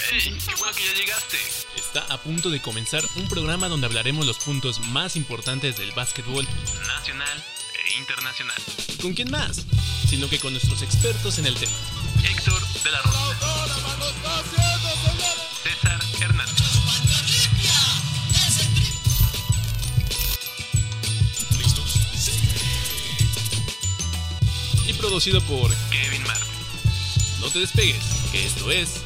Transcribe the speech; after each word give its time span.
¡Hey! 0.00 0.36
¡Qué 0.46 0.54
bueno 0.56 0.74
que 0.74 0.84
ya 0.84 0.94
llegaste! 0.94 1.36
Está 1.76 2.00
a 2.12 2.18
punto 2.18 2.50
de 2.50 2.60
comenzar 2.60 3.02
un 3.16 3.28
programa 3.28 3.68
donde 3.68 3.86
hablaremos 3.86 4.26
los 4.26 4.38
puntos 4.38 4.80
más 4.80 5.16
importantes 5.16 5.76
del 5.76 5.92
básquetbol 5.92 6.46
Nacional 6.86 7.44
e 7.86 7.98
internacional. 7.98 8.60
¿Con 9.00 9.14
quién 9.14 9.30
más? 9.30 9.64
Sino 10.08 10.28
que 10.28 10.38
con 10.38 10.52
nuestros 10.52 10.82
expertos 10.82 11.38
en 11.38 11.46
el 11.46 11.54
tema. 11.54 11.72
Héctor 12.24 12.60
de 12.82 12.90
la 12.90 13.02
Rosa. 13.02 13.36
César 15.62 16.00
Hernández. 16.20 16.54
Y 24.88 24.92
producido 24.94 25.40
por 25.42 25.74
Kevin 25.90 26.22
Martin. 26.24 26.48
No 27.40 27.48
te 27.50 27.60
despegues, 27.60 28.02
que 28.32 28.46
esto 28.46 28.70
es 28.70 29.03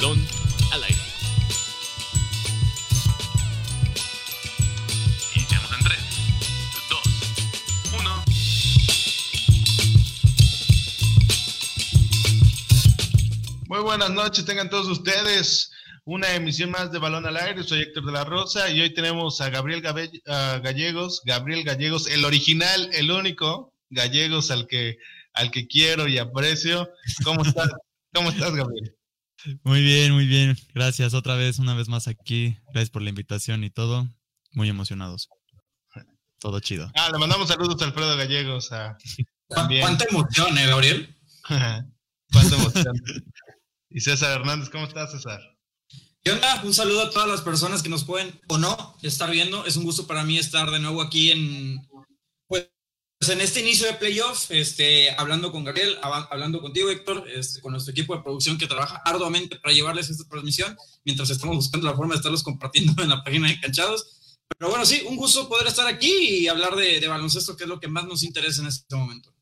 Balón 0.00 0.18
al 0.72 0.82
aire. 0.84 0.98
Iniciamos 5.36 5.70
en 5.78 5.84
3, 5.84 5.98
2, 6.88 7.00
1. 8.00 8.24
Muy 13.68 13.80
buenas 13.80 14.10
noches, 14.10 14.44
tengan 14.46 14.70
todos 14.70 14.88
ustedes 14.88 15.70
una 16.04 16.34
emisión 16.34 16.70
más 16.70 16.90
de 16.90 16.98
Balón 16.98 17.26
al 17.26 17.36
Aire. 17.36 17.62
Soy 17.62 17.80
Héctor 17.80 18.06
de 18.06 18.12
la 18.12 18.24
Rosa 18.24 18.70
y 18.70 18.80
hoy 18.80 18.94
tenemos 18.94 19.40
a 19.40 19.50
Gabriel 19.50 19.82
Gabe- 19.82 20.22
a 20.26 20.58
Gallegos, 20.58 21.20
Gabriel 21.24 21.62
Gallegos, 21.62 22.06
el 22.06 22.24
original, 22.24 22.88
el 22.94 23.10
único 23.10 23.74
Gallegos 23.90 24.50
al 24.50 24.66
que 24.66 24.96
al 25.34 25.50
que 25.50 25.66
quiero 25.68 26.08
y 26.08 26.18
aprecio. 26.18 26.88
¿Cómo 27.22 27.42
estás? 27.44 27.68
¿Cómo 28.12 28.30
estás, 28.30 28.52
Gabriel? 28.54 28.96
Muy 29.62 29.82
bien, 29.82 30.12
muy 30.12 30.26
bien. 30.26 30.56
Gracias 30.74 31.14
otra 31.14 31.34
vez, 31.34 31.58
una 31.58 31.74
vez 31.74 31.88
más 31.88 32.08
aquí. 32.08 32.56
Gracias 32.72 32.90
por 32.90 33.02
la 33.02 33.10
invitación 33.10 33.64
y 33.64 33.70
todo. 33.70 34.08
Muy 34.52 34.68
emocionados. 34.68 35.28
Todo 36.38 36.60
chido. 36.60 36.90
Ah, 36.94 37.10
le 37.12 37.18
mandamos 37.18 37.48
saludos 37.48 37.80
a 37.82 37.84
Alfredo 37.84 38.16
Gallegos. 38.16 38.72
A, 38.72 38.96
también. 39.48 39.82
¿Cuánta 39.82 40.04
emoción, 40.08 40.56
eh, 40.58 40.66
Gabriel? 40.66 41.16
Cuánta 42.32 42.56
emoción. 42.56 42.96
Y 43.90 44.00
César 44.00 44.40
Hernández, 44.40 44.70
¿cómo 44.70 44.86
estás, 44.86 45.12
César? 45.12 45.40
¿Qué 46.22 46.32
onda? 46.32 46.62
Un 46.64 46.74
saludo 46.74 47.02
a 47.02 47.10
todas 47.10 47.28
las 47.28 47.40
personas 47.40 47.82
que 47.82 47.88
nos 47.88 48.04
pueden 48.04 48.38
o 48.48 48.58
no 48.58 48.96
estar 49.02 49.30
viendo. 49.30 49.64
Es 49.64 49.76
un 49.76 49.84
gusto 49.84 50.06
para 50.06 50.22
mí 50.22 50.38
estar 50.38 50.70
de 50.70 50.78
nuevo 50.78 51.02
aquí 51.02 51.30
en, 51.30 51.78
en 53.32 53.40
este 53.40 53.60
inicio 53.60 53.86
de 53.86 53.94
playoff, 53.94 54.50
este, 54.50 55.10
hablando 55.16 55.50
con 55.52 55.64
Gabriel, 55.64 55.98
hab- 56.02 56.28
hablando 56.30 56.60
contigo, 56.60 56.90
Héctor, 56.90 57.26
este, 57.34 57.60
con 57.60 57.72
nuestro 57.72 57.92
equipo 57.92 58.14
de 58.16 58.22
producción 58.22 58.58
que 58.58 58.66
trabaja 58.66 59.00
arduamente 59.04 59.56
para 59.56 59.74
llevarles 59.74 60.10
esta 60.10 60.28
transmisión, 60.28 60.76
mientras 61.04 61.30
estamos 61.30 61.56
buscando 61.56 61.86
la 61.86 61.94
forma 61.96 62.14
de 62.14 62.18
estarlos 62.18 62.42
compartiendo 62.42 63.02
en 63.02 63.08
la 63.10 63.22
página 63.24 63.48
de 63.48 63.60
Canchados. 63.60 64.38
Pero 64.58 64.70
bueno, 64.70 64.84
sí, 64.84 65.02
un 65.06 65.16
gusto 65.16 65.48
poder 65.48 65.66
estar 65.68 65.86
aquí 65.86 66.12
y 66.12 66.48
hablar 66.48 66.74
de, 66.76 67.00
de 67.00 67.08
baloncesto, 67.08 67.56
que 67.56 67.64
es 67.64 67.68
lo 67.68 67.80
que 67.80 67.88
más 67.88 68.04
nos 68.06 68.22
interesa 68.22 68.60
en 68.62 68.68
este 68.68 68.96
momento. 68.96 69.32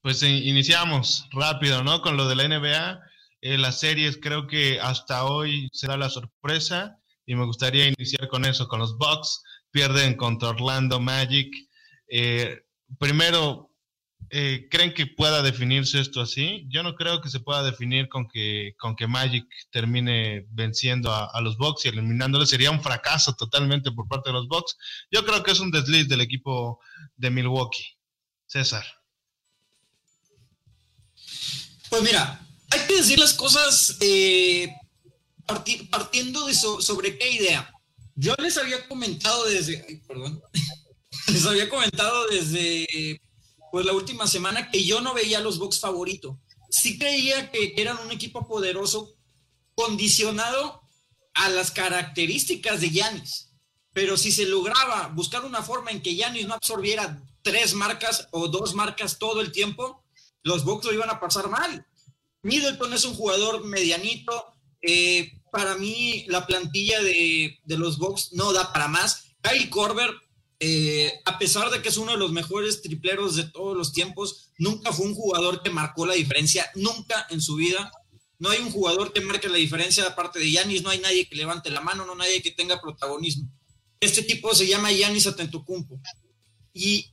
Pues 0.00 0.22
eh, 0.22 0.28
iniciamos 0.30 1.26
rápido, 1.32 1.82
¿no? 1.82 2.00
Con 2.02 2.16
lo 2.16 2.28
de 2.28 2.36
la 2.36 2.46
NBA. 2.48 3.00
Eh, 3.40 3.58
las 3.58 3.80
series 3.80 4.18
creo 4.20 4.46
que 4.46 4.80
hasta 4.80 5.24
hoy 5.24 5.68
será 5.72 5.96
la 5.96 6.10
sorpresa 6.10 6.98
y 7.26 7.34
me 7.34 7.44
gustaría 7.44 7.88
iniciar 7.88 8.28
con 8.28 8.44
eso, 8.44 8.68
con 8.68 8.80
los 8.80 8.96
Bucks. 8.98 9.42
Pierden 9.70 10.14
contra 10.16 10.50
Orlando 10.50 11.00
Magic. 11.00 11.48
Eh, 12.08 12.60
primero, 12.98 13.70
eh, 14.30 14.68
¿creen 14.70 14.94
que 14.94 15.06
pueda 15.06 15.42
definirse 15.42 16.00
esto 16.00 16.20
así? 16.20 16.66
Yo 16.68 16.82
no 16.82 16.94
creo 16.94 17.20
que 17.20 17.28
se 17.28 17.40
pueda 17.40 17.62
definir 17.62 18.08
con 18.08 18.26
que, 18.26 18.74
con 18.78 18.96
que 18.96 19.06
Magic 19.06 19.46
termine 19.70 20.46
venciendo 20.50 21.12
a, 21.12 21.40
los 21.40 21.56
Bucks 21.56 21.84
y 21.84 21.88
eliminándoles. 21.88 22.48
Sería 22.48 22.70
un 22.70 22.82
fracaso 22.82 23.34
totalmente 23.34 23.92
por 23.92 24.08
parte 24.08 24.30
de 24.30 24.34
los 24.34 24.48
Bucks. 24.48 24.76
Yo 25.10 25.24
creo 25.24 25.42
que 25.42 25.52
es 25.52 25.60
un 25.60 25.70
desliz 25.70 26.08
del 26.08 26.20
equipo 26.20 26.80
de 27.16 27.30
Milwaukee. 27.30 27.84
César. 28.46 28.84
Pues 31.90 32.02
mira, 32.02 32.40
hay 32.70 32.80
que 32.86 32.96
decir 32.96 33.18
las 33.18 33.34
cosas 33.34 33.96
eh, 34.00 34.68
parti- 35.46 35.88
partiendo 35.88 36.46
de 36.46 36.54
so- 36.54 36.80
sobre 36.80 37.18
qué 37.18 37.30
idea. 37.30 37.70
Yo 38.16 38.34
les 38.38 38.56
había 38.58 38.86
comentado 38.88 39.44
desde, 39.46 39.84
ay, 39.88 39.96
perdón, 40.06 40.40
les 41.28 41.46
había 41.46 41.68
comentado 41.68 42.26
desde 42.28 43.20
pues 43.70 43.84
la 43.86 43.92
última 43.92 44.26
semana 44.26 44.70
que 44.70 44.84
yo 44.84 45.00
no 45.00 45.14
veía 45.14 45.40
los 45.40 45.58
Bucks 45.58 45.80
favorito. 45.80 46.38
Sí 46.70 46.98
creía 46.98 47.50
que 47.50 47.74
eran 47.76 47.98
un 47.98 48.12
equipo 48.12 48.46
poderoso 48.46 49.16
condicionado 49.74 50.82
a 51.34 51.48
las 51.48 51.70
características 51.70 52.80
de 52.80 52.90
Yanis. 52.90 53.50
Pero 53.92 54.16
si 54.16 54.32
se 54.32 54.46
lograba 54.46 55.08
buscar 55.08 55.44
una 55.44 55.62
forma 55.62 55.90
en 55.90 56.02
que 56.02 56.14
Yanis 56.14 56.46
no 56.46 56.54
absorbiera 56.54 57.22
tres 57.42 57.74
marcas 57.74 58.28
o 58.30 58.48
dos 58.48 58.74
marcas 58.74 59.18
todo 59.18 59.40
el 59.40 59.52
tiempo, 59.52 60.04
los 60.42 60.64
Bucks 60.64 60.86
lo 60.86 60.92
iban 60.92 61.10
a 61.10 61.20
pasar 61.20 61.48
mal. 61.48 61.86
Middleton 62.42 62.92
es 62.92 63.04
un 63.04 63.14
jugador 63.14 63.64
medianito. 63.64 64.52
eh, 64.82 65.32
para 65.50 65.76
mí, 65.76 66.24
la 66.26 66.46
plantilla 66.46 67.00
de, 67.00 67.60
de 67.64 67.78
los 67.78 67.96
Bucks 67.98 68.32
no 68.32 68.52
da 68.52 68.72
para 68.72 68.88
más. 68.88 69.36
Kyle 69.40 69.70
Korver, 69.70 70.10
eh, 70.66 71.20
a 71.26 71.38
pesar 71.38 71.68
de 71.68 71.82
que 71.82 71.90
es 71.90 71.98
uno 71.98 72.12
de 72.12 72.16
los 72.16 72.32
mejores 72.32 72.80
tripleros 72.80 73.36
de 73.36 73.44
todos 73.44 73.76
los 73.76 73.92
tiempos, 73.92 74.48
nunca 74.56 74.94
fue 74.94 75.04
un 75.04 75.14
jugador 75.14 75.62
que 75.62 75.68
marcó 75.68 76.06
la 76.06 76.14
diferencia, 76.14 76.70
nunca 76.74 77.26
en 77.28 77.42
su 77.42 77.56
vida. 77.56 77.92
No 78.38 78.48
hay 78.48 78.60
un 78.60 78.70
jugador 78.70 79.12
que 79.12 79.20
marque 79.20 79.50
la 79.50 79.58
diferencia 79.58 80.06
aparte 80.06 80.38
de 80.38 80.50
Yanis, 80.50 80.82
no 80.82 80.88
hay 80.88 81.00
nadie 81.00 81.28
que 81.28 81.36
levante 81.36 81.68
la 81.68 81.82
mano, 81.82 82.06
no 82.06 82.12
hay 82.12 82.18
nadie 82.18 82.42
que 82.42 82.50
tenga 82.50 82.80
protagonismo. 82.80 83.46
Este 84.00 84.22
tipo 84.22 84.54
se 84.54 84.66
llama 84.66 84.90
Yanis 84.90 85.26
Atentocumpo. 85.26 86.00
Y, 86.72 87.10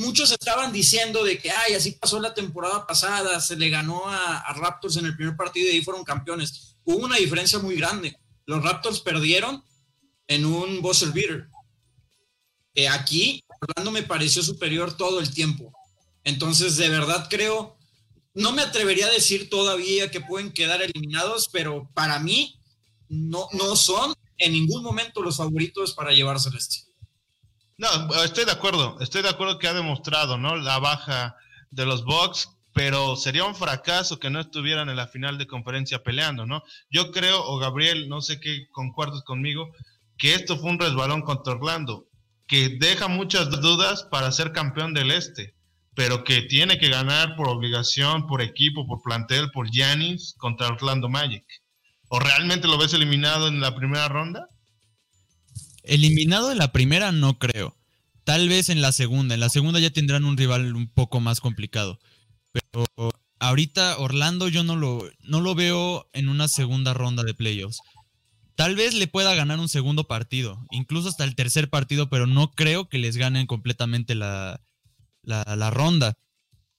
muchos 0.00 0.32
estaban 0.32 0.72
diciendo 0.72 1.24
de 1.24 1.38
que, 1.38 1.50
ay, 1.50 1.74
así 1.74 1.92
pasó 1.92 2.18
la 2.20 2.32
temporada 2.32 2.86
pasada, 2.86 3.38
se 3.38 3.56
le 3.56 3.68
ganó 3.68 4.08
a, 4.08 4.38
a 4.38 4.54
Raptors 4.54 4.96
en 4.96 5.04
el 5.04 5.14
primer 5.14 5.36
partido 5.36 5.68
y 5.68 5.72
ahí 5.72 5.84
fueron 5.84 6.04
campeones. 6.04 6.74
Hubo 6.84 7.04
una 7.04 7.16
diferencia 7.16 7.58
muy 7.58 7.76
grande. 7.76 8.16
Los 8.46 8.64
Raptors 8.64 9.00
perdieron 9.00 9.62
en 10.26 10.46
un 10.46 10.80
buzzer 10.80 11.10
beater. 11.10 11.50
Aquí, 12.90 13.42
Orlando 13.60 13.90
me 13.90 14.02
pareció 14.02 14.42
superior 14.42 14.96
todo 14.96 15.20
el 15.20 15.32
tiempo. 15.32 15.72
Entonces, 16.24 16.76
de 16.76 16.88
verdad 16.88 17.28
creo, 17.30 17.76
no 18.34 18.52
me 18.52 18.62
atrevería 18.62 19.06
a 19.06 19.10
decir 19.10 19.48
todavía 19.48 20.10
que 20.10 20.20
pueden 20.20 20.52
quedar 20.52 20.82
eliminados, 20.82 21.48
pero 21.50 21.88
para 21.94 22.18
mí 22.18 22.60
no, 23.08 23.48
no 23.52 23.76
son 23.76 24.14
en 24.38 24.52
ningún 24.52 24.82
momento 24.82 25.22
los 25.22 25.38
favoritos 25.38 25.94
para 25.94 26.12
llevarse 26.12 26.50
este. 26.56 26.86
No, 27.78 27.88
estoy 28.24 28.44
de 28.44 28.52
acuerdo, 28.52 28.98
estoy 29.00 29.22
de 29.22 29.28
acuerdo 29.28 29.58
que 29.58 29.68
ha 29.68 29.74
demostrado, 29.74 30.38
¿no? 30.38 30.56
La 30.56 30.78
baja 30.78 31.36
de 31.70 31.84
los 31.84 32.04
Bucks, 32.04 32.48
pero 32.72 33.16
sería 33.16 33.44
un 33.44 33.54
fracaso 33.54 34.18
que 34.18 34.30
no 34.30 34.40
estuvieran 34.40 34.88
en 34.88 34.96
la 34.96 35.08
final 35.08 35.38
de 35.38 35.46
conferencia 35.46 36.02
peleando, 36.02 36.46
¿no? 36.46 36.62
Yo 36.90 37.10
creo, 37.10 37.42
o 37.42 37.58
Gabriel, 37.58 38.08
no 38.08 38.20
sé 38.20 38.40
qué 38.40 38.66
concuerdas 38.70 39.22
conmigo, 39.24 39.70
que 40.18 40.34
esto 40.34 40.56
fue 40.56 40.70
un 40.70 40.78
resbalón 40.78 41.22
contra 41.22 41.54
Orlando, 41.54 42.05
que 42.46 42.76
deja 42.80 43.08
muchas 43.08 43.50
dudas 43.50 44.04
para 44.04 44.30
ser 44.32 44.52
campeón 44.52 44.94
del 44.94 45.10
este, 45.10 45.54
pero 45.94 46.24
que 46.24 46.42
tiene 46.42 46.78
que 46.78 46.88
ganar 46.88 47.36
por 47.36 47.48
obligación, 47.48 48.26
por 48.26 48.42
equipo, 48.42 48.86
por 48.86 49.02
plantel, 49.02 49.50
por 49.50 49.70
Giannis 49.70 50.34
contra 50.38 50.68
Orlando 50.68 51.08
Magic. 51.08 51.44
¿O 52.08 52.20
realmente 52.20 52.68
lo 52.68 52.78
ves 52.78 52.94
eliminado 52.94 53.48
en 53.48 53.60
la 53.60 53.74
primera 53.74 54.08
ronda? 54.08 54.48
Eliminado 55.82 56.52
en 56.52 56.58
la 56.58 56.72
primera, 56.72 57.12
no 57.12 57.38
creo. 57.38 57.76
Tal 58.24 58.48
vez 58.48 58.68
en 58.68 58.80
la 58.80 58.92
segunda. 58.92 59.34
En 59.34 59.40
la 59.40 59.48
segunda 59.48 59.80
ya 59.80 59.90
tendrán 59.90 60.24
un 60.24 60.36
rival 60.36 60.74
un 60.74 60.88
poco 60.88 61.20
más 61.20 61.40
complicado. 61.40 61.98
Pero 62.52 62.84
ahorita 63.38 63.98
Orlando 63.98 64.48
yo 64.48 64.64
no 64.64 64.76
lo, 64.76 65.08
no 65.20 65.40
lo 65.40 65.54
veo 65.54 66.08
en 66.12 66.28
una 66.28 66.48
segunda 66.48 66.94
ronda 66.94 67.22
de 67.22 67.34
playoffs. 67.34 67.80
Tal 68.56 68.74
vez 68.74 68.94
le 68.94 69.06
pueda 69.06 69.34
ganar 69.34 69.58
un 69.58 69.68
segundo 69.68 70.04
partido, 70.08 70.66
incluso 70.70 71.10
hasta 71.10 71.24
el 71.24 71.34
tercer 71.34 71.68
partido, 71.68 72.08
pero 72.08 72.26
no 72.26 72.52
creo 72.52 72.88
que 72.88 72.98
les 72.98 73.18
ganen 73.18 73.46
completamente 73.46 74.14
la, 74.14 74.62
la, 75.22 75.70
ronda. 75.70 76.16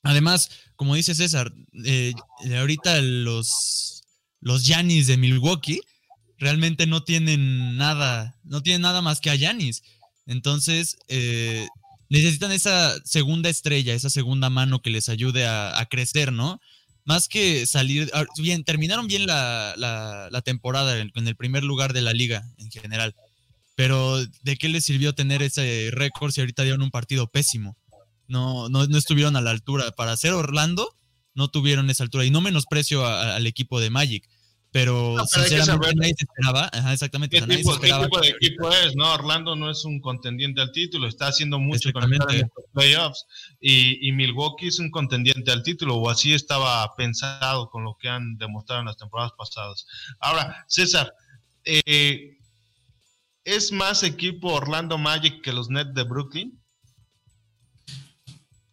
Además, 0.02 0.50
como 0.76 0.96
dice 0.96 1.14
César, 1.14 1.54
eh, 1.86 2.14
ahorita 2.58 3.00
los, 3.02 4.04
los 4.42 4.66
de 4.66 5.18
Milwaukee 5.18 5.82
realmente 6.40 6.88
no 6.88 7.04
tienen 7.04 7.78
nada, 7.78 8.40
no 8.44 8.64
tienen 8.64 8.82
nada 8.82 9.04
más 9.04 9.22
que 9.22 9.30
a 9.30 9.36
Yanis. 9.36 9.84
Entonces, 10.26 10.98
eh, 11.10 11.68
necesitan 12.10 12.52
esa 12.52 12.96
segunda 13.06 13.50
estrella, 13.50 13.94
esa 13.94 14.10
segunda 14.10 14.50
mano 14.50 14.82
que 14.82 14.90
les 14.90 15.10
ayude 15.10 15.46
a 15.46 15.88
crecer, 15.92 16.34
¿no? 16.34 16.60
Más 17.08 17.30
que 17.30 17.66
salir, 17.66 18.12
ah, 18.14 18.26
bien, 18.38 18.66
terminaron 18.66 19.08
bien 19.08 19.26
la, 19.26 19.74
la, 19.78 20.42
temporada 20.42 21.00
en, 21.00 21.10
el 21.16 21.36
primer 21.38 21.64
lugar 21.64 21.94
de 21.94 22.02
la 22.02 22.12
liga 22.12 22.44
en 22.58 22.70
general. 22.70 23.16
Pero, 23.76 24.18
¿de 24.42 24.58
qué 24.58 24.68
les 24.68 24.84
sirvió 24.84 25.16
tener 25.16 25.42
ese 25.42 25.88
récord 25.94 26.32
si 26.34 26.42
ahorita 26.42 26.64
dieron 26.64 26.82
un 26.82 26.92
partido 26.92 27.28
pésimo? 27.28 27.78
No, 28.28 28.68
no, 28.68 28.88
no 28.88 28.98
estuvieron 28.98 29.38
a 29.38 29.42
la 29.42 29.52
altura. 29.52 29.90
Para 29.92 30.18
ser 30.18 30.34
Orlando, 30.34 30.94
no 31.34 31.48
tuvieron 31.48 31.90
esa 31.90 32.04
altura. 32.04 32.26
Y 32.26 32.30
no 32.30 32.42
menosprecio 32.42 33.08
al 33.08 33.48
equipo 33.48 33.80
de 33.80 33.90
Magic, 33.90 34.28
pero, 34.78 35.16
No, 35.18 35.24
pero 35.34 35.48
sinceramente 35.48 35.96
nadie 35.96 36.14
se 36.16 36.26
esperaba. 36.26 36.70
Ajá, 36.72 36.94
exactamente. 36.94 37.38
¿Qué 37.38 37.44
o 37.44 37.48
sea, 37.48 37.58
tipo, 37.58 37.74
se 37.74 37.80
qué 37.80 37.86
esperaba 37.88 38.06
tipo 38.06 38.20
de 38.22 38.28
que- 38.30 38.36
equipo 38.46 38.72
es? 38.72 38.96
No, 38.96 39.12
Orlando 39.12 39.56
no 39.56 39.72
es 39.72 39.84
un 39.86 40.00
contendiente 40.00 40.62
al 40.62 40.72
título, 40.72 41.08
está 41.08 41.28
haciendo 41.28 41.58
mucho 41.58 41.92
con 41.92 42.14
estar 42.14 42.30
en 42.36 42.46
estos 42.46 42.64
playoffs. 42.74 43.26
Y, 43.60 44.08
y 44.08 44.12
Milwaukee 44.12 44.68
es 44.68 44.78
un 44.78 44.92
contendiente 44.92 45.52
al 45.52 45.64
título, 45.64 45.96
o 45.96 46.10
así 46.12 46.32
estaba 46.34 46.96
pensado 46.96 47.72
con 47.72 47.84
lo 47.86 47.98
que 48.00 48.08
han 48.08 48.38
demostrado 48.38 48.82
en 48.82 48.86
las 48.86 48.98
temporadas 48.98 49.32
pasadas. 49.36 49.88
Ahora, 50.20 50.64
César, 50.68 51.12
eh, 51.66 52.38
¿es 53.44 53.72
más 53.72 54.04
equipo 54.04 54.54
Orlando 54.54 55.00
Magic 55.00 55.42
que 55.42 55.54
los 55.54 55.70
Nets 55.72 55.96
de 55.96 56.04
Brooklyn? 56.04 56.62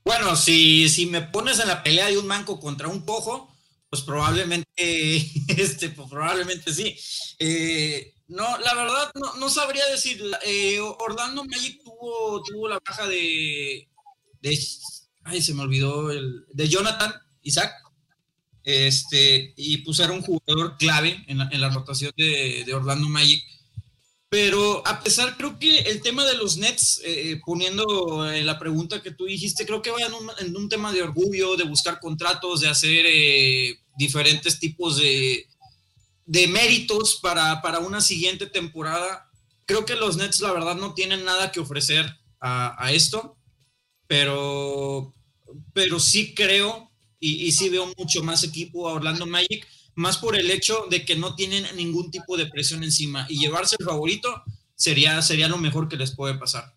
Bueno, 0.05 0.37
si, 0.37 0.91
si 0.91 1.07
me 1.07 1.23
pones 1.23 1.61
en 1.61 1.69
la 1.69 1.83
pelea 1.83 2.09
de 2.09 2.19
un 2.19 2.27
manco 2.27 2.61
contra 2.61 2.89
un 2.89 3.01
cojo, 3.07 3.54
pues 3.95 4.03
probablemente, 4.03 4.67
este, 5.49 5.91
pues 5.91 6.11
probablemente 6.11 6.75
sí. 6.75 6.97
Eh, 7.39 8.13
no, 8.27 8.59
la 8.59 8.75
verdad, 8.75 9.13
no, 9.15 9.37
no 9.37 9.49
sabría 9.49 9.87
decir. 9.87 10.21
Eh, 10.45 10.81
Orlando 10.81 11.45
Magic 11.45 11.81
tuvo, 11.85 12.43
tuvo 12.43 12.69
la 12.69 12.81
baja 12.85 13.07
de, 13.07 13.89
de. 14.41 14.59
Ay, 15.23 15.41
se 15.41 15.55
me 15.55 15.63
olvidó. 15.63 16.11
El, 16.11 16.45
de 16.53 16.69
Jonathan 16.69 17.15
Isaac. 17.43 17.73
Este, 18.65 19.55
y 19.57 19.79
pues 19.79 20.01
un 20.01 20.23
jugador 20.23 20.77
clave 20.77 21.23
en 21.29 21.39
la, 21.39 21.49
en 21.53 21.61
la 21.61 21.69
rotación 21.69 22.11
de, 22.17 22.65
de 22.67 22.75
Orlando 22.75 23.09
Magic. 23.09 23.45
Pero 24.35 24.83
a 24.85 25.01
pesar, 25.01 25.37
creo 25.37 25.61
que 25.61 25.79
el 25.79 26.03
tema 26.03 26.25
de 26.25 26.35
los 26.35 26.57
Nets, 26.57 27.01
eh, 27.05 27.41
poniendo 27.47 28.29
eh, 28.29 28.43
la 28.43 28.59
pregunta 28.59 29.01
que 29.01 29.13
tú 29.13 29.27
dijiste, 29.27 29.65
creo 29.65 29.81
que 29.81 29.93
va 29.93 29.99
en 30.41 30.57
un, 30.57 30.69
tema 30.69 30.93
de 30.93 31.05
orgullo, 31.05 31.55
de 31.55 31.63
buscar 31.63 32.01
contratos, 32.01 32.61
de 32.61 32.69
hacer 32.69 33.05
eh, 33.07 33.79
diferentes 33.97 34.59
tipos 34.59 34.97
de, 34.97 35.47
de 36.27 36.49
méritos 36.49 37.21
para, 37.23 37.63
para, 37.63 37.79
una 37.79 38.01
siguiente 38.01 38.47
temporada. 38.47 39.31
Creo 39.67 39.85
que 39.85 39.95
los 39.95 40.17
Nets, 40.17 40.41
la 40.41 40.51
verdad, 40.51 40.75
no 40.75 40.95
tienen 40.95 41.25
nada 41.25 41.53
que 41.53 41.61
ofrecer 41.61 42.05
a, 42.41 42.75
a 42.85 42.91
esto, 42.91 43.37
pero, 44.09 45.15
pero 45.73 46.01
sí 46.01 46.35
creo 46.35 46.91
y, 47.21 47.47
y 47.47 47.53
sí 47.53 47.69
veo 47.69 47.87
mucho 47.97 48.21
más 48.25 48.43
equipo 48.43 48.89
a 48.89 48.95
Orlando 48.95 49.27
Magic 49.27 49.65
más 49.97 50.19
por 50.19 50.37
el 50.37 50.51
hecho 50.51 50.87
de 50.91 51.05
que 51.05 51.17
no 51.17 51.35
tienen 51.35 51.65
ningún 51.77 52.11
tipo 52.11 52.37
de 52.37 52.47
presión 52.47 52.83
encima 52.83 53.27
y 53.29 53.39
llevarse 53.39 53.77
el 53.79 53.87
favorito 53.87 54.43
sería, 54.75 55.21
sería 55.23 55.49
lo 55.49 55.59
mejor 55.59 55.89
que 55.89 55.97
les 55.97 56.15
puede 56.15 56.35
pasar. 56.35 56.75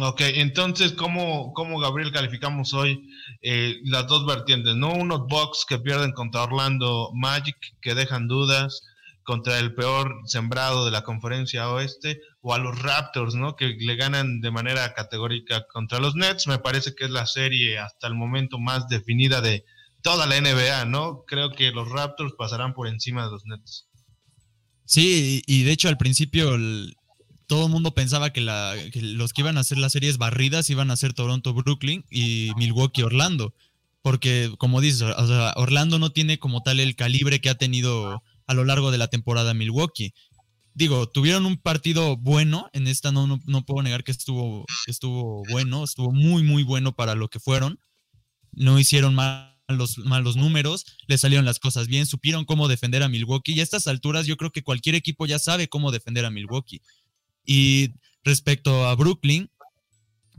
Ok, 0.00 0.22
entonces, 0.22 0.92
¿cómo, 0.92 1.52
cómo 1.52 1.78
Gabriel, 1.78 2.10
calificamos 2.10 2.74
hoy 2.74 3.08
eh, 3.42 3.76
las 3.84 4.08
dos 4.08 4.26
vertientes? 4.26 4.74
¿No? 4.74 4.92
Unos 4.92 5.28
Bucks 5.28 5.64
que 5.68 5.78
pierden 5.78 6.10
contra 6.10 6.42
Orlando 6.42 7.10
Magic, 7.14 7.56
que 7.80 7.94
dejan 7.94 8.26
dudas, 8.26 8.82
contra 9.22 9.60
el 9.60 9.72
peor 9.74 10.20
sembrado 10.24 10.84
de 10.84 10.90
la 10.90 11.04
conferencia 11.04 11.70
oeste, 11.70 12.20
o 12.40 12.52
a 12.54 12.58
los 12.58 12.82
Raptors, 12.82 13.36
¿no? 13.36 13.54
Que 13.54 13.76
le 13.78 13.94
ganan 13.94 14.40
de 14.40 14.50
manera 14.50 14.92
categórica 14.94 15.64
contra 15.72 16.00
los 16.00 16.16
Nets. 16.16 16.48
Me 16.48 16.58
parece 16.58 16.96
que 16.96 17.04
es 17.04 17.10
la 17.10 17.26
serie 17.28 17.78
hasta 17.78 18.08
el 18.08 18.14
momento 18.14 18.58
más 18.58 18.88
definida 18.88 19.40
de, 19.40 19.64
toda 20.04 20.26
la 20.26 20.38
NBA, 20.38 20.84
¿no? 20.84 21.24
Creo 21.26 21.50
que 21.50 21.70
los 21.70 21.88
Raptors 21.88 22.34
pasarán 22.38 22.74
por 22.74 22.86
encima 22.86 23.24
de 23.24 23.30
los 23.32 23.46
Nets. 23.46 23.88
Sí, 24.84 25.42
y, 25.46 25.62
de 25.62 25.72
hecho 25.72 25.88
al 25.88 25.96
principio 25.96 26.50
todo 27.46 27.66
el 27.66 27.72
mundo 27.72 27.94
pensaba 27.94 28.30
que, 28.30 28.42
los 28.42 29.32
que 29.32 29.40
iban 29.40 29.56
a 29.56 29.60
hacer 29.60 29.78
las 29.78 29.92
series 29.92 30.18
barridas 30.18 30.68
iban 30.68 30.90
a 30.90 30.96
ser 30.96 31.14
Toronto, 31.14 31.54
Brooklyn 31.54 32.04
y 32.10 32.52
Milwaukee, 32.56 33.02
Orlando. 33.02 33.54
Porque, 34.02 34.52
como 34.58 34.82
dices, 34.82 35.02
Orlando 35.56 35.98
no 35.98 36.10
tiene 36.10 36.38
como 36.38 36.62
tal 36.62 36.80
el 36.80 36.96
calibre 36.96 37.40
que 37.40 37.48
ha 37.48 37.54
tenido 37.54 38.22
a 38.46 38.54
lo 38.54 38.64
largo 38.64 38.90
de 38.90 38.98
la 38.98 39.08
temporada 39.08 39.54
Milwaukee. 39.54 40.12
Digo, 40.74 41.08
tuvieron 41.08 41.46
un 41.46 41.56
partido 41.56 42.18
bueno, 42.18 42.68
en 42.74 42.88
esta 42.88 43.10
no, 43.10 43.26
no, 43.26 43.40
no 43.46 43.64
puedo 43.64 43.82
negar 43.82 44.04
que 44.04 44.12
estuvo, 44.12 44.66
estuvo 44.86 45.42
bueno, 45.50 45.84
estuvo 45.84 46.12
muy, 46.12 46.42
muy 46.42 46.62
bueno 46.62 46.94
para 46.94 47.14
lo 47.14 47.28
que 47.28 47.40
fueron. 47.40 47.78
No 48.52 48.78
hicieron 48.78 49.14
mal 49.14 49.53
los 49.68 49.98
malos 49.98 50.36
números, 50.36 50.84
le 51.06 51.18
salieron 51.18 51.44
las 51.44 51.58
cosas 51.58 51.86
bien, 51.86 52.06
supieron 52.06 52.44
cómo 52.44 52.68
defender 52.68 53.02
a 53.02 53.08
Milwaukee 53.08 53.52
y 53.52 53.60
a 53.60 53.62
estas 53.62 53.86
alturas 53.86 54.26
yo 54.26 54.36
creo 54.36 54.52
que 54.52 54.62
cualquier 54.62 54.94
equipo 54.94 55.26
ya 55.26 55.38
sabe 55.38 55.68
cómo 55.68 55.90
defender 55.90 56.24
a 56.24 56.30
Milwaukee. 56.30 56.82
Y 57.44 57.92
respecto 58.22 58.86
a 58.86 58.94
Brooklyn, 58.94 59.50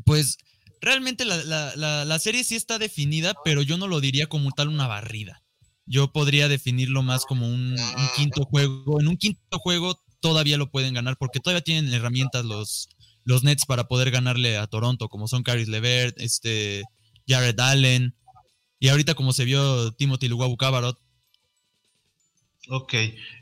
pues 0.06 0.38
realmente 0.81 1.25
la, 1.25 1.44
la, 1.75 2.06
la, 2.06 2.19
serie 2.19 2.44
sí 2.44 2.56
está 2.56 2.77
definida, 2.77 3.33
pero 3.44 3.62
yo 3.62 3.77
no 3.77 3.88
lo 3.88 4.01
diría 4.01 4.27
como 4.27 4.51
tal 4.51 4.69
una 4.69 4.88
barrida. 4.88 5.44
Yo 5.86 6.12
podría 6.12 6.48
definirlo 6.48 7.04
más 7.04 7.25
como 7.25 7.48
un, 7.48 7.74
un 7.74 8.10
quinto 8.16 8.44
juego. 8.45 9.00
En 9.00 9.07
un 9.07 9.18
quinto 9.18 9.60
juego 9.60 10.04
todavía 10.19 10.57
lo 10.57 10.72
pueden 10.72 10.94
ganar 10.94 11.18
porque 11.18 11.39
todavía 11.39 11.63
tienen 11.63 11.94
herramientas 11.94 12.45
los, 12.45 12.89
los 13.24 13.44
Nets 13.44 13.66
para 13.66 13.88
poder 13.88 14.12
ganarle 14.12 14.57
a 14.57 14.68
Toronto, 14.68 15.10
como 15.10 15.27
son 15.27 15.44
Caris 15.44 15.68
Levert, 15.68 16.19
este, 16.19 16.83
Jared 17.27 17.60
Allen, 17.60 18.16
y 18.80 18.89
ahorita 18.89 19.16
como 19.16 19.33
se 19.33 19.45
vio 19.45 19.92
Timothy 19.94 20.27
Luwabu 20.27 20.57
Cabarot. 20.57 21.00
Ok, 22.69 22.94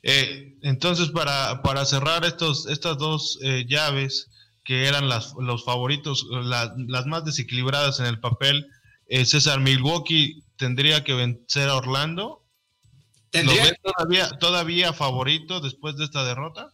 eh, 0.04 0.58
entonces 0.64 1.10
para, 1.10 1.62
para, 1.62 1.86
cerrar 1.86 2.26
estos, 2.26 2.68
estas 2.68 2.98
dos 2.98 3.40
eh, 3.42 3.66
llaves 3.68 4.30
que 4.66 4.88
eran 4.88 5.08
las, 5.08 5.34
los 5.40 5.64
favoritos, 5.64 6.26
la, 6.30 6.74
las 6.88 7.06
más 7.06 7.24
desequilibradas 7.24 8.00
en 8.00 8.06
el 8.08 8.20
papel, 8.20 8.68
eh, 9.08 9.26
César 9.26 9.60
Milwaukee 9.60 10.44
tendría 10.58 11.04
que 11.04 11.14
vencer 11.14 11.70
a 11.70 11.76
Orlando. 11.76 12.44
¿Tendría? 13.30 13.64
¿Lo 13.64 13.70
ves 13.70 13.80
todavía, 13.82 14.30
todavía 14.40 14.94
favorito 14.94 15.60
después 15.60 15.96
de 15.98 16.06
esta 16.06 16.24
derrota? 16.24 16.74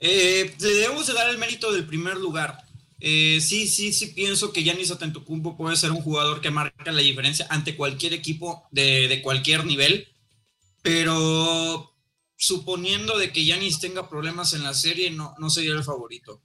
Eh, 0.00 0.54
le 0.60 0.68
debemos 0.68 1.06
de 1.06 1.14
dar 1.14 1.28
el 1.28 1.38
mérito 1.38 1.72
del 1.72 1.86
primer 1.86 2.16
lugar. 2.16 2.64
Eh, 3.00 3.38
sí, 3.40 3.68
sí, 3.68 3.92
sí 3.92 4.08
pienso 4.08 4.52
que 4.52 4.62
Giannis 4.62 4.90
Antetokounmpo 4.90 5.56
puede 5.56 5.76
ser 5.76 5.92
un 5.92 6.02
jugador 6.02 6.40
que 6.40 6.50
marca 6.50 6.90
la 6.90 7.00
diferencia 7.00 7.46
ante 7.48 7.76
cualquier 7.76 8.12
equipo 8.12 8.66
de, 8.72 9.20
cualquier 9.22 9.64
nivel, 9.64 10.08
pero 10.82 11.94
suponiendo 12.36 13.18
de 13.18 13.32
que 13.32 13.44
Giannis 13.44 13.78
tenga 13.78 14.08
problemas 14.08 14.52
en 14.52 14.64
la 14.64 14.74
serie, 14.74 15.10
no, 15.10 15.34
no 15.38 15.50
sería 15.50 15.72
el 15.72 15.84
favorito. 15.84 16.42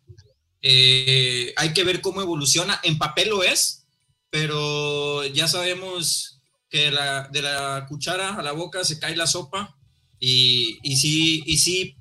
Eh, 0.62 1.54
hay 1.58 1.74
que 1.74 1.84
ver 1.84 2.02
cómo 2.02 2.22
evoluciona. 2.22 2.80
En 2.84 2.98
papel 2.98 3.30
lo 3.30 3.44
es, 3.44 3.86
pero 4.30 5.26
ya 5.28 5.48
sabemos 5.48 6.40
que 6.70 6.92
la, 6.92 7.28
de 7.30 7.42
la 7.42 7.86
cuchara 7.88 8.36
a 8.36 8.42
la 8.42 8.52
boca 8.52 8.84
se 8.84 9.00
cae 9.00 9.16
la 9.16 9.28
sopa 9.28 9.76
y, 10.20 10.80
y 10.84 10.96
sí, 10.98 11.44
y 11.46 11.58
sí, 11.58 11.98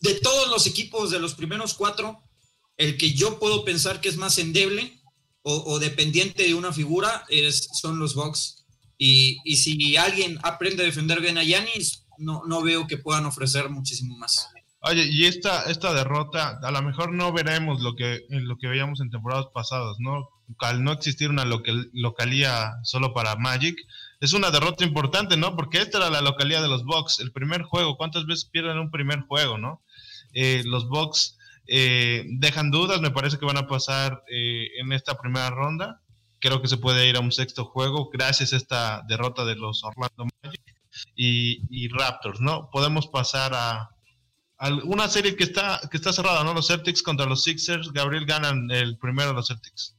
de 0.00 0.14
todos 0.16 0.48
los 0.48 0.66
equipos 0.66 1.10
de 1.10 1.18
los 1.18 1.34
primeros 1.34 1.74
cuatro, 1.74 2.22
el 2.82 2.96
que 2.96 3.12
yo 3.12 3.38
puedo 3.38 3.64
pensar 3.64 4.00
que 4.00 4.08
es 4.08 4.16
más 4.16 4.38
endeble 4.38 4.98
o, 5.44 5.78
dependiente 5.78 6.44
de 6.44 6.54
una 6.54 6.72
figura 6.72 7.24
es, 7.28 7.68
son 7.80 7.98
los 7.98 8.14
Bucks. 8.14 8.64
Y, 8.96 9.38
y, 9.44 9.56
si 9.56 9.96
alguien 9.96 10.38
aprende 10.42 10.82
a 10.82 10.86
defender 10.86 11.20
bien 11.20 11.36
a 11.36 11.42
Yanis, 11.42 12.04
no, 12.18 12.42
no 12.46 12.62
veo 12.62 12.86
que 12.86 12.96
puedan 12.96 13.26
ofrecer 13.26 13.68
muchísimo 13.68 14.16
más. 14.16 14.48
Oye, 14.80 15.04
y 15.04 15.26
esta, 15.26 15.64
esta 15.70 15.94
derrota, 15.94 16.60
a 16.62 16.70
lo 16.70 16.82
mejor 16.82 17.12
no 17.12 17.32
veremos 17.32 17.80
lo 17.80 17.94
que, 17.94 18.24
lo 18.28 18.56
que 18.58 18.68
veíamos 18.68 19.00
en 19.00 19.10
temporadas 19.10 19.46
pasadas, 19.52 19.96
¿no? 19.98 20.28
Al 20.58 20.82
no 20.82 20.92
existir 20.92 21.30
una 21.30 21.44
local, 21.44 21.90
localía 21.92 22.74
solo 22.82 23.14
para 23.14 23.36
Magic, 23.36 23.76
es 24.20 24.32
una 24.32 24.50
derrota 24.50 24.84
importante, 24.84 25.36
¿no? 25.36 25.54
Porque 25.54 25.78
esta 25.78 25.98
era 25.98 26.10
la 26.10 26.20
localía 26.20 26.60
de 26.62 26.68
los 26.68 26.84
Bucks, 26.84 27.20
el 27.20 27.32
primer 27.32 27.62
juego, 27.62 27.96
¿cuántas 27.96 28.26
veces 28.26 28.44
pierden 28.44 28.78
un 28.78 28.90
primer 28.90 29.20
juego, 29.20 29.56
¿no? 29.56 29.82
Eh, 30.34 30.62
los 30.64 30.88
Bucks 30.88 31.38
eh, 31.66 32.24
dejan 32.26 32.70
dudas, 32.70 33.00
me 33.00 33.10
parece 33.10 33.38
que 33.38 33.46
van 33.46 33.56
a 33.56 33.66
pasar 33.66 34.22
eh, 34.28 34.66
en 34.80 34.92
esta 34.92 35.18
primera 35.18 35.50
ronda. 35.50 36.02
Creo 36.40 36.60
que 36.60 36.68
se 36.68 36.76
puede 36.76 37.08
ir 37.08 37.16
a 37.16 37.20
un 37.20 37.32
sexto 37.32 37.64
juego 37.64 38.10
gracias 38.12 38.52
a 38.52 38.56
esta 38.56 39.02
derrota 39.08 39.44
de 39.44 39.54
los 39.54 39.84
Orlando 39.84 40.26
Magic 40.42 40.60
y, 41.14 41.88
Raptors, 41.88 42.40
¿no? 42.40 42.68
Podemos 42.70 43.06
pasar 43.06 43.52
a, 43.54 43.90
una 44.84 45.08
serie 45.08 45.36
que 45.36 45.44
está, 45.44 45.80
que 45.90 45.96
está 45.96 46.12
cerrada, 46.12 46.44
¿no? 46.44 46.54
Los 46.54 46.68
Celtics 46.68 47.02
contra 47.02 47.26
los 47.26 47.42
Sixers. 47.42 47.92
Gabriel 47.92 48.26
ganan 48.26 48.70
el 48.70 48.98
primero 48.98 49.30
de 49.30 49.34
los 49.34 49.48
Celtics. 49.48 49.96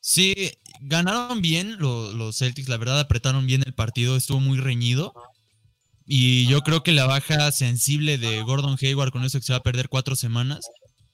Sí, 0.00 0.52
ganaron 0.80 1.42
bien 1.42 1.76
los 1.78 2.38
Celtics, 2.38 2.68
la 2.68 2.78
verdad 2.78 3.00
apretaron 3.00 3.46
bien 3.46 3.62
el 3.66 3.74
partido, 3.74 4.16
estuvo 4.16 4.40
muy 4.40 4.58
reñido. 4.58 5.12
Y 6.12 6.46
yo 6.46 6.62
creo 6.62 6.82
que 6.82 6.90
la 6.90 7.06
baja 7.06 7.52
sensible 7.52 8.18
de 8.18 8.42
Gordon 8.42 8.76
Hayward 8.82 9.12
con 9.12 9.22
eso 9.22 9.38
que 9.38 9.46
se 9.46 9.52
va 9.52 9.58
a 9.58 9.62
perder 9.62 9.88
cuatro 9.88 10.16
semanas 10.16 10.58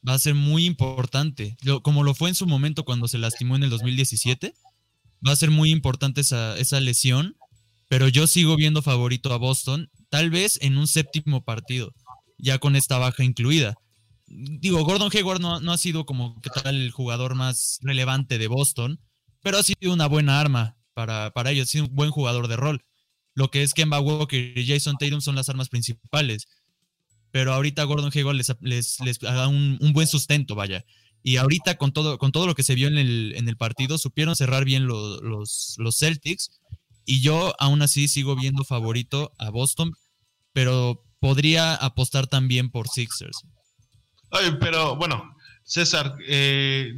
va 0.08 0.14
a 0.14 0.18
ser 0.18 0.34
muy 0.34 0.64
importante. 0.64 1.58
Como 1.82 2.02
lo 2.02 2.14
fue 2.14 2.30
en 2.30 2.34
su 2.34 2.46
momento 2.46 2.82
cuando 2.86 3.06
se 3.06 3.18
lastimó 3.18 3.56
en 3.56 3.64
el 3.64 3.68
2017, 3.68 4.54
va 5.26 5.32
a 5.32 5.36
ser 5.36 5.50
muy 5.50 5.70
importante 5.70 6.22
esa, 6.22 6.56
esa 6.56 6.80
lesión. 6.80 7.36
Pero 7.90 8.08
yo 8.08 8.26
sigo 8.26 8.56
viendo 8.56 8.80
favorito 8.80 9.34
a 9.34 9.36
Boston, 9.36 9.90
tal 10.08 10.30
vez 10.30 10.58
en 10.62 10.78
un 10.78 10.86
séptimo 10.86 11.44
partido, 11.44 11.92
ya 12.38 12.58
con 12.58 12.74
esta 12.74 12.96
baja 12.96 13.22
incluida. 13.22 13.74
Digo, 14.26 14.82
Gordon 14.82 15.10
Hayward 15.12 15.42
no, 15.42 15.60
no 15.60 15.72
ha 15.72 15.78
sido 15.78 16.06
como 16.06 16.40
que 16.40 16.48
tal 16.48 16.74
el 16.74 16.90
jugador 16.90 17.34
más 17.34 17.80
relevante 17.82 18.38
de 18.38 18.48
Boston, 18.48 18.98
pero 19.42 19.58
ha 19.58 19.62
sido 19.62 19.92
una 19.92 20.06
buena 20.06 20.40
arma 20.40 20.78
para, 20.94 21.32
para 21.32 21.50
ellos, 21.50 21.74
es 21.74 21.82
un 21.82 21.94
buen 21.94 22.10
jugador 22.10 22.48
de 22.48 22.56
rol. 22.56 22.82
Lo 23.36 23.50
que 23.52 23.62
es 23.62 23.72
Kemba 23.74 24.00
Walker 24.00 24.58
y 24.58 24.66
Jason 24.66 24.96
Tatum 24.98 25.20
son 25.20 25.36
las 25.36 25.48
armas 25.48 25.68
principales. 25.68 26.46
Pero 27.30 27.52
ahorita 27.52 27.84
Gordon 27.84 28.10
Hayward 28.12 28.34
les, 28.36 28.52
les, 28.60 28.98
les 29.00 29.18
da 29.20 29.46
un, 29.46 29.78
un 29.80 29.92
buen 29.92 30.08
sustento, 30.08 30.56
vaya. 30.56 30.84
Y 31.22 31.36
ahorita 31.36 31.76
con 31.76 31.92
todo, 31.92 32.18
con 32.18 32.32
todo 32.32 32.46
lo 32.46 32.54
que 32.54 32.62
se 32.64 32.74
vio 32.74 32.88
en 32.88 32.98
el, 32.98 33.34
en 33.36 33.48
el 33.48 33.56
partido, 33.56 33.98
supieron 33.98 34.34
cerrar 34.34 34.64
bien 34.64 34.86
lo- 34.86 35.20
los, 35.20 35.74
los 35.78 35.98
Celtics. 35.98 36.50
Y 37.04 37.20
yo 37.20 37.54
aún 37.60 37.82
así 37.82 38.08
sigo 38.08 38.34
viendo 38.36 38.64
favorito 38.64 39.32
a 39.38 39.50
Boston, 39.50 39.92
pero 40.52 41.04
podría 41.20 41.74
apostar 41.74 42.26
también 42.26 42.70
por 42.70 42.88
Sixers. 42.88 43.42
Oye, 44.30 44.52
pero 44.52 44.96
bueno, 44.96 45.22
César, 45.64 46.16
eh, 46.26 46.94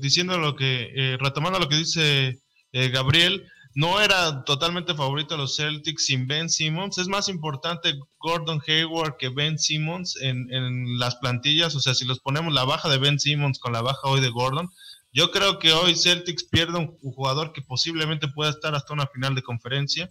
diciendo 0.00 0.38
lo 0.38 0.56
que, 0.56 0.90
eh, 0.96 1.16
retomando 1.20 1.58
lo 1.58 1.68
que 1.68 1.76
dice 1.76 2.38
eh, 2.72 2.88
Gabriel, 2.88 3.44
no 3.74 4.00
era 4.00 4.44
totalmente 4.44 4.94
favorito 4.94 5.34
a 5.34 5.38
los 5.38 5.56
Celtics 5.56 6.06
sin 6.06 6.26
Ben 6.26 6.48
Simmons. 6.48 6.98
Es 6.98 7.08
más 7.08 7.28
importante 7.28 7.94
Gordon 8.18 8.60
Hayward 8.66 9.16
que 9.16 9.28
Ben 9.28 9.58
Simmons 9.58 10.16
en, 10.20 10.52
en 10.52 10.98
las 10.98 11.16
plantillas. 11.16 11.74
O 11.74 11.80
sea, 11.80 11.94
si 11.94 12.04
los 12.04 12.20
ponemos 12.20 12.52
la 12.52 12.64
baja 12.64 12.88
de 12.88 12.98
Ben 12.98 13.18
Simmons 13.18 13.58
con 13.58 13.72
la 13.72 13.82
baja 13.82 14.00
hoy 14.04 14.20
de 14.20 14.30
Gordon, 14.30 14.70
yo 15.12 15.30
creo 15.30 15.58
que 15.58 15.72
hoy 15.72 15.94
Celtics 15.94 16.44
pierde 16.44 16.78
un 16.78 17.12
jugador 17.12 17.52
que 17.52 17.62
posiblemente 17.62 18.28
pueda 18.28 18.50
estar 18.50 18.74
hasta 18.74 18.94
una 18.94 19.06
final 19.06 19.34
de 19.34 19.42
conferencia, 19.42 20.10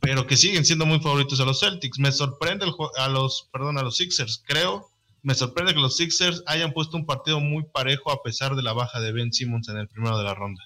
pero 0.00 0.26
que 0.26 0.36
siguen 0.36 0.64
siendo 0.64 0.86
muy 0.86 1.00
favoritos 1.00 1.40
a 1.40 1.44
los 1.44 1.60
Celtics. 1.60 1.98
Me 1.98 2.12
sorprende 2.12 2.66
el 2.66 2.72
a 2.98 3.08
los, 3.08 3.48
perdón, 3.52 3.78
a 3.78 3.82
los 3.82 3.96
Sixers. 3.96 4.42
Creo 4.46 4.90
me 5.26 5.34
sorprende 5.34 5.74
que 5.74 5.80
los 5.80 5.96
Sixers 5.96 6.44
hayan 6.46 6.72
puesto 6.72 6.96
un 6.96 7.04
partido 7.04 7.40
muy 7.40 7.64
parejo 7.64 8.12
a 8.12 8.22
pesar 8.22 8.54
de 8.54 8.62
la 8.62 8.72
baja 8.72 9.00
de 9.00 9.10
Ben 9.10 9.32
Simmons 9.32 9.68
en 9.68 9.76
el 9.76 9.88
primero 9.88 10.16
de 10.16 10.22
la 10.22 10.34
ronda. 10.34 10.62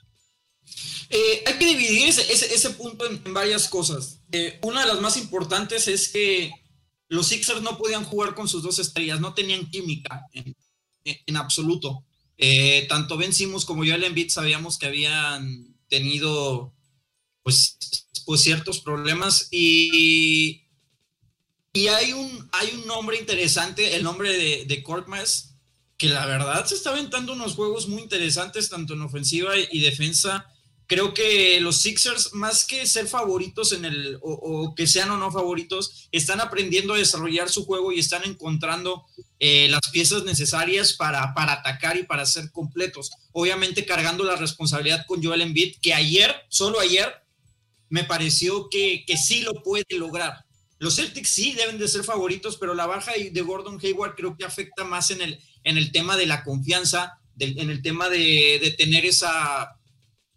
Eh, 1.12 1.42
hay 1.44 1.54
que 1.58 1.66
dividir 1.66 2.08
ese, 2.08 2.70
punto 2.70 3.04
en, 3.04 3.34
varias 3.34 3.68
cosas. 3.68 4.20
Eh, 4.30 4.60
una 4.62 4.82
de 4.82 4.86
las 4.86 5.00
más 5.00 5.16
importantes 5.16 5.88
es 5.88 6.08
que 6.08 6.52
los 7.08 7.26
Sixers 7.26 7.62
no 7.62 7.76
podían 7.76 8.04
jugar 8.04 8.36
con 8.36 8.48
sus 8.48 8.62
dos 8.62 8.78
estrellas, 8.78 9.20
no 9.20 9.34
tenían 9.34 9.68
química 9.68 10.26
en, 10.32 11.36
absoluto. 11.36 12.04
Eh, 12.38 12.86
tanto 12.88 13.16
Ben 13.16 13.34
Simmons 13.34 13.64
como 13.64 13.84
Joel 13.84 14.04
Embiid 14.04 14.30
sabíamos 14.30 14.78
que 14.78 14.86
habían 14.86 15.76
tenido 15.88 16.72
pues, 17.42 17.76
pues 18.24 18.42
ciertos 18.42 18.78
problemas 18.80 19.48
y, 19.50 20.62
y 21.72 21.88
hay, 21.88 22.12
un, 22.12 22.48
hay 22.52 22.70
un 22.72 22.86
nombre 22.86 23.18
interesante, 23.18 23.96
el 23.96 24.04
nombre 24.04 24.32
de, 24.32 24.64
de 24.64 24.82
Korkmaz, 24.84 25.56
que 25.98 26.08
la 26.08 26.24
verdad 26.24 26.64
se 26.66 26.76
está 26.76 26.90
aventando 26.90 27.32
unos 27.32 27.54
juegos 27.54 27.88
muy 27.88 28.00
interesantes 28.02 28.70
tanto 28.70 28.94
en 28.94 29.02
ofensiva 29.02 29.54
y 29.58 29.80
defensa 29.80 30.46
creo 30.90 31.14
que 31.14 31.60
los 31.60 31.76
Sixers, 31.76 32.34
más 32.34 32.64
que 32.64 32.84
ser 32.84 33.06
favoritos 33.06 33.70
en 33.70 33.84
el, 33.84 34.18
o, 34.22 34.74
que 34.74 34.88
sean 34.88 35.12
o 35.12 35.18
no 35.18 35.30
favoritos, 35.30 36.08
están 36.10 36.40
aprendiendo 36.40 36.94
a 36.94 36.98
desarrollar 36.98 37.48
su 37.48 37.64
juego 37.64 37.92
y 37.92 38.00
están 38.00 38.24
encontrando 38.24 39.06
eh, 39.38 39.68
las 39.68 39.88
piezas 39.92 40.24
necesarias 40.24 40.94
para, 40.94 41.32
para 41.32 41.52
atacar 41.52 41.96
y 41.96 42.02
para 42.02 42.26
ser 42.26 42.50
completos. 42.50 43.12
Obviamente 43.30 43.86
cargando 43.86 44.24
la 44.24 44.34
responsabilidad 44.34 45.06
con 45.06 45.22
Joel 45.22 45.42
Embiid, 45.42 45.76
que 45.80 45.94
ayer, 45.94 46.34
solo 46.48 46.80
ayer, 46.80 47.22
me 47.88 48.02
pareció 48.02 48.68
que, 48.68 49.04
que 49.06 49.16
sí 49.16 49.42
lo 49.42 49.62
puede 49.62 49.84
lograr. 49.90 50.44
Los 50.80 50.96
Celtics 50.96 51.30
sí 51.30 51.52
deben 51.52 51.78
de 51.78 51.86
ser 51.86 52.02
favoritos, 52.02 52.56
pero 52.56 52.74
la 52.74 52.86
baja 52.86 53.12
de 53.12 53.40
Gordon 53.42 53.78
Hayward 53.80 54.16
creo 54.16 54.36
que 54.36 54.44
afecta 54.44 54.82
más 54.82 55.12
en 55.12 55.20
el, 55.20 55.38
en 55.62 55.78
el 55.78 55.92
tema 55.92 56.16
de 56.16 56.26
la 56.26 56.42
confianza, 56.42 57.20
en 57.38 57.70
el 57.70 57.80
tema 57.80 58.08
de, 58.08 58.58
de 58.60 58.72
tener 58.72 59.04
esa 59.04 59.76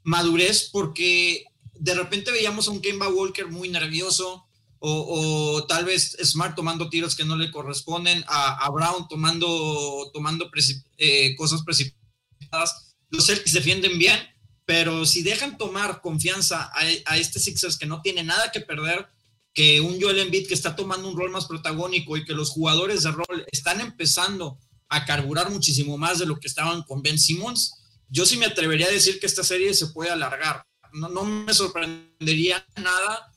madurez 0.04 0.70
porque 0.72 1.46
de 1.74 1.96
repente 1.96 2.32
veíamos 2.32 2.68
a 2.68 2.72
un 2.72 2.82
Kemba 2.82 3.10
Walker 3.10 3.48
muy 3.48 3.70
nervioso 3.70 4.46
o, 4.86 5.66
tal 5.66 5.86
vez 5.86 6.18
Smart 6.22 6.56
tomando 6.56 6.90
tiros 6.90 7.16
que 7.16 7.24
no 7.24 7.38
le 7.38 7.52
corresponden, 7.52 8.22
a, 8.28 8.70
Brown 8.70 9.08
tomando, 9.08 10.12
tomando 10.14 10.52
eh, 10.98 11.36
cosas 11.38 11.64
precipitadas. 11.64 12.94
Los 13.10 13.28
Celtics 13.28 13.54
defienden 13.54 13.98
bien, 13.98 14.20
pero 14.66 15.06
si 15.06 15.24
dejan 15.24 15.58
tomar 15.58 16.02
confianza 16.02 16.70
a, 16.74 16.82
a 17.06 17.18
este 17.18 17.40
Sixers 17.40 17.78
que 17.78 17.86
no 17.86 18.02
tiene 18.02 18.24
nada 18.24 18.52
que 18.52 18.60
perder, 18.60 19.08
que 19.54 19.80
un 19.80 20.02
Joel 20.02 20.20
Embiid 20.20 20.48
que 20.48 20.54
está 20.54 20.76
tomando 20.76 21.08
un 21.08 21.16
rol 21.16 21.32
más 21.32 21.46
protagónico 21.46 22.18
y 22.18 22.26
que 22.26 22.34
los 22.34 22.50
jugadores 22.50 23.04
de 23.04 23.12
rol 23.12 23.46
están 23.52 23.80
empezando 23.80 24.58
a 24.90 25.06
carburar 25.06 25.50
muchísimo 25.50 25.98
más 25.98 26.20
de 26.20 26.26
lo 26.26 26.40
que 26.40 26.48
estaban 26.48 26.84
con 26.84 27.02
Ben 27.02 27.18
Simmons, 27.18 27.83
yo 28.14 28.28
sí 28.28 28.38
me 28.38 28.46
atrevería 28.46 28.86
a 28.86 28.92
decir 28.92 29.20
que 29.20 29.26
esta 29.26 29.44
serie 29.44 29.74
se 29.74 29.88
puede 29.88 30.12
alargar. 30.12 30.64
No, 30.94 31.24
me 31.24 31.52
sorprendería 31.52 32.64
nada 32.78 33.34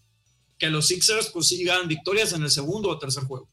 que 0.58 0.68
los 0.68 0.88
Sixers 0.88 1.30
consigan 1.30 1.88
victorias 1.88 2.34
en 2.34 2.42
el 2.42 2.50
segundo 2.50 2.90
o 2.90 2.98
tercer 2.98 3.24
juego. 3.24 3.48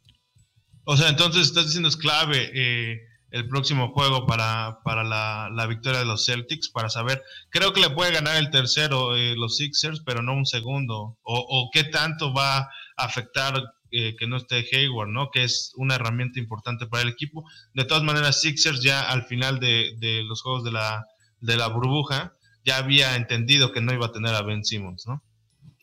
O 0.84 0.98
sea, 0.98 1.08
entonces 1.08 1.44
estás 1.48 1.68
diciendo 1.68 1.88
es 1.88 1.96
clave 1.96 2.52
eh, 2.54 3.00
el 3.32 3.48
próximo 3.48 3.94
juego 3.94 4.26
para, 4.26 4.80
para 4.84 5.06
la, 5.06 5.50
la 5.50 5.66
victoria 5.66 6.00
de 6.00 6.06
los 6.06 6.26
Celtics, 6.26 6.68
para 6.68 6.90
saber, 6.90 7.24
creo 7.50 7.72
que 7.72 7.80
le 7.80 7.92
puede 7.92 8.12
ganar 8.12 8.36
el 8.36 8.52
tercero 8.52 9.16
eh, 9.16 9.36
los 9.38 9.56
Sixers, 9.56 10.02
pero 10.06 10.22
no 10.22 10.34
un 10.34 10.46
segundo. 10.46 11.18
O, 11.24 11.40
o 11.40 11.70
qué 11.72 11.86
tanto 11.86 12.34
va 12.34 12.58
a 12.58 12.70
afectar 12.98 13.64
eh, 13.92 14.18
que 14.20 14.28
no 14.28 14.36
esté 14.36 14.68
Hayward, 14.74 15.08
¿no? 15.08 15.32
Que 15.32 15.46
es 15.46 15.72
una 15.78 15.96
herramienta 15.96 16.38
importante 16.38 16.86
para 16.86 17.04
el 17.04 17.10
equipo. 17.10 17.50
De 17.74 17.86
todas 17.86 18.04
maneras, 18.04 18.42
Sixers 18.42 18.84
ya 18.84 19.04
al 19.04 19.24
final 19.24 19.62
de, 19.62 19.94
de 20.00 20.22
los 20.24 20.42
juegos 20.42 20.66
de 20.66 20.72
la, 20.74 21.06
de 21.44 21.58
la 21.58 21.68
burbuja 21.68 22.34
ya 22.64 22.78
había 22.78 23.18
entendido 23.18 23.74
que 23.74 23.82
no 23.82 23.94
iba 23.94 24.06
a 24.06 24.12
tener 24.14 24.34
a 24.34 24.42
Ben 24.42 24.64
Simmons, 24.64 25.06
¿no? 25.06 25.22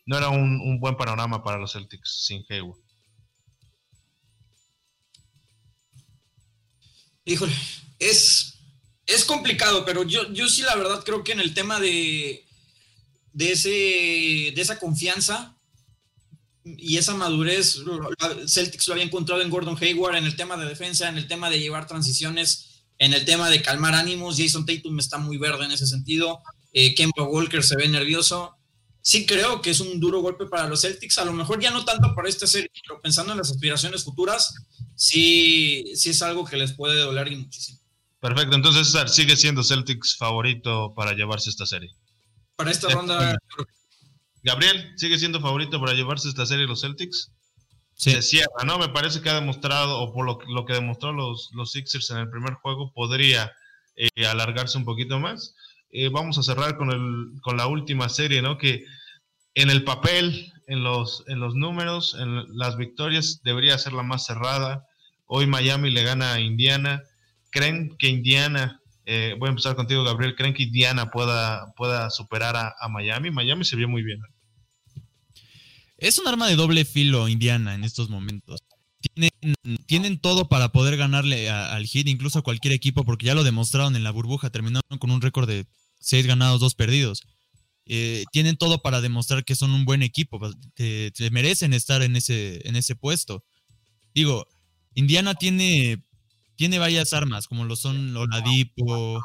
No 0.07 0.17
era 0.17 0.29
un, 0.29 0.59
un 0.59 0.79
buen 0.79 0.97
panorama 0.97 1.43
para 1.43 1.59
los 1.59 1.73
Celtics 1.73 2.25
sin 2.25 2.43
Hayward. 2.49 2.79
Híjole, 7.25 7.53
es, 7.99 8.55
es 9.05 9.23
complicado, 9.23 9.85
pero 9.85 10.03
yo, 10.03 10.33
yo 10.33 10.49
sí 10.49 10.63
la 10.63 10.75
verdad 10.75 11.03
creo 11.05 11.23
que 11.23 11.33
en 11.33 11.39
el 11.39 11.53
tema 11.53 11.79
de, 11.79 12.43
de, 13.31 13.51
ese, 13.51 13.69
de 14.55 14.61
esa 14.61 14.79
confianza 14.79 15.55
y 16.63 16.97
esa 16.97 17.13
madurez, 17.13 17.83
Celtics 18.47 18.87
lo 18.87 18.93
había 18.93 19.05
encontrado 19.05 19.43
en 19.43 19.51
Gordon 19.51 19.77
Hayward, 19.79 20.15
en 20.15 20.25
el 20.25 20.35
tema 20.35 20.57
de 20.57 20.65
defensa, 20.65 21.07
en 21.07 21.17
el 21.17 21.27
tema 21.27 21.51
de 21.51 21.59
llevar 21.59 21.85
transiciones, 21.85 22.70
en 23.01 23.13
el 23.13 23.25
tema 23.25 23.49
de 23.49 23.63
calmar 23.63 23.95
ánimos. 23.95 24.37
Jason 24.37 24.63
Tatum 24.65 24.99
está 24.99 25.17
muy 25.17 25.37
verde 25.37 25.65
en 25.65 25.71
ese 25.71 25.87
sentido. 25.87 26.39
Eh, 26.71 26.93
Kemba 26.93 27.23
Walker 27.23 27.63
se 27.63 27.75
ve 27.75 27.87
nervioso. 27.89 28.55
Sí 29.01 29.25
creo 29.25 29.59
que 29.63 29.71
es 29.71 29.79
un 29.79 29.99
duro 29.99 30.19
golpe 30.21 30.45
para 30.45 30.67
los 30.67 30.81
Celtics, 30.81 31.17
a 31.17 31.25
lo 31.25 31.33
mejor 31.33 31.59
ya 31.59 31.71
no 31.71 31.83
tanto 31.83 32.13
para 32.13 32.29
esta 32.29 32.45
serie, 32.45 32.69
pero 32.87 33.01
pensando 33.01 33.31
en 33.31 33.39
las 33.39 33.49
aspiraciones 33.49 34.03
futuras, 34.03 34.53
sí, 34.95 35.83
sí 35.95 36.11
es 36.11 36.21
algo 36.21 36.45
que 36.45 36.55
les 36.57 36.73
puede 36.73 36.99
doler 37.01 37.31
y 37.31 37.37
muchísimo. 37.37 37.79
Perfecto, 38.19 38.55
entonces 38.55 38.85
César 38.85 39.09
sigue 39.09 39.35
siendo 39.35 39.63
Celtics 39.63 40.15
favorito 40.17 40.93
para 40.95 41.13
llevarse 41.13 41.49
esta 41.49 41.65
serie. 41.65 41.89
Para 42.55 42.69
esta 42.69 42.87
Sí. 42.89 42.93
ronda, 42.93 43.35
Gabriel, 44.43 44.91
¿sigue 44.97 45.17
siendo 45.17 45.41
favorito 45.41 45.79
para 45.79 45.93
llevarse 45.95 46.29
esta 46.29 46.45
serie 46.45 46.67
los 46.67 46.81
Celtics? 46.81 47.31
Se 48.01 48.23
cierra, 48.23 48.63
¿no? 48.65 48.79
Me 48.79 48.89
parece 48.89 49.21
que 49.21 49.29
ha 49.29 49.35
demostrado, 49.35 49.99
o 49.99 50.11
por 50.11 50.25
lo, 50.25 50.39
lo 50.47 50.65
que 50.65 50.73
demostró 50.73 51.13
los, 51.13 51.51
los 51.53 51.71
Sixers 51.71 52.09
en 52.09 52.17
el 52.17 52.31
primer 52.31 52.55
juego, 52.55 52.91
podría 52.93 53.51
eh, 53.95 54.25
alargarse 54.25 54.79
un 54.79 54.85
poquito 54.85 55.19
más. 55.19 55.53
Eh, 55.91 56.09
vamos 56.09 56.39
a 56.39 56.41
cerrar 56.41 56.77
con, 56.77 56.89
el, 56.89 57.39
con 57.43 57.57
la 57.57 57.67
última 57.67 58.09
serie, 58.09 58.41
¿no? 58.41 58.57
Que 58.57 58.85
en 59.53 59.69
el 59.69 59.83
papel, 59.83 60.51
en 60.65 60.83
los, 60.83 61.23
en 61.27 61.39
los 61.39 61.53
números, 61.53 62.17
en 62.19 62.43
las 62.57 62.75
victorias, 62.75 63.41
debería 63.43 63.77
ser 63.77 63.93
la 63.93 64.01
más 64.01 64.25
cerrada. 64.25 64.87
Hoy 65.27 65.45
Miami 65.45 65.91
le 65.91 66.01
gana 66.01 66.33
a 66.33 66.39
Indiana. 66.39 67.03
¿Creen 67.51 67.95
que 67.99 68.07
Indiana, 68.07 68.81
eh, 69.05 69.35
voy 69.37 69.45
a 69.45 69.51
empezar 69.51 69.75
contigo, 69.75 70.03
Gabriel, 70.03 70.35
¿creen 70.35 70.55
que 70.55 70.63
Indiana 70.63 71.11
pueda, 71.11 71.71
pueda 71.75 72.09
superar 72.09 72.55
a, 72.55 72.73
a 72.79 72.89
Miami? 72.89 73.29
Miami 73.29 73.63
se 73.63 73.75
vio 73.75 73.87
muy 73.87 74.01
bien. 74.01 74.21
Es 76.01 76.17
un 76.17 76.27
arma 76.27 76.47
de 76.47 76.55
doble 76.55 76.83
filo 76.83 77.29
Indiana 77.29 77.75
en 77.75 77.83
estos 77.83 78.09
momentos. 78.09 78.59
Tienen, 79.85 80.19
todo 80.19 80.49
para 80.49 80.71
poder 80.71 80.97
ganarle 80.97 81.51
al 81.51 81.85
Heat, 81.85 82.07
incluso 82.07 82.39
a 82.39 82.41
cualquier 82.41 82.73
equipo, 82.73 83.05
porque 83.05 83.27
ya 83.27 83.35
lo 83.35 83.43
demostraron 83.43 83.95
en 83.95 84.03
la 84.03 84.09
burbuja, 84.09 84.49
terminaron 84.49 84.97
con 84.97 85.11
un 85.11 85.21
récord 85.21 85.47
de 85.47 85.67
6 85.99 86.25
ganados, 86.25 86.59
2 86.59 86.73
perdidos. 86.73 87.21
Eh, 87.85 88.23
tienen 88.31 88.57
todo 88.57 88.81
para 88.81 88.99
demostrar 88.99 89.45
que 89.45 89.55
son 89.55 89.71
un 89.71 89.85
buen 89.85 90.01
equipo, 90.01 90.39
que, 90.75 91.13
merecen 91.31 91.71
estar 91.71 92.01
en 92.01 92.15
ese, 92.15 92.67
en 92.67 92.75
ese 92.75 92.95
puesto. 92.95 93.43
Digo, 94.15 94.47
Indiana 94.95 95.35
tiene, 95.35 96.03
tiene 96.55 96.79
varias 96.79 97.13
armas, 97.13 97.47
como 97.47 97.63
lo 97.65 97.75
son 97.75 98.17
Oladipo, 98.17 99.23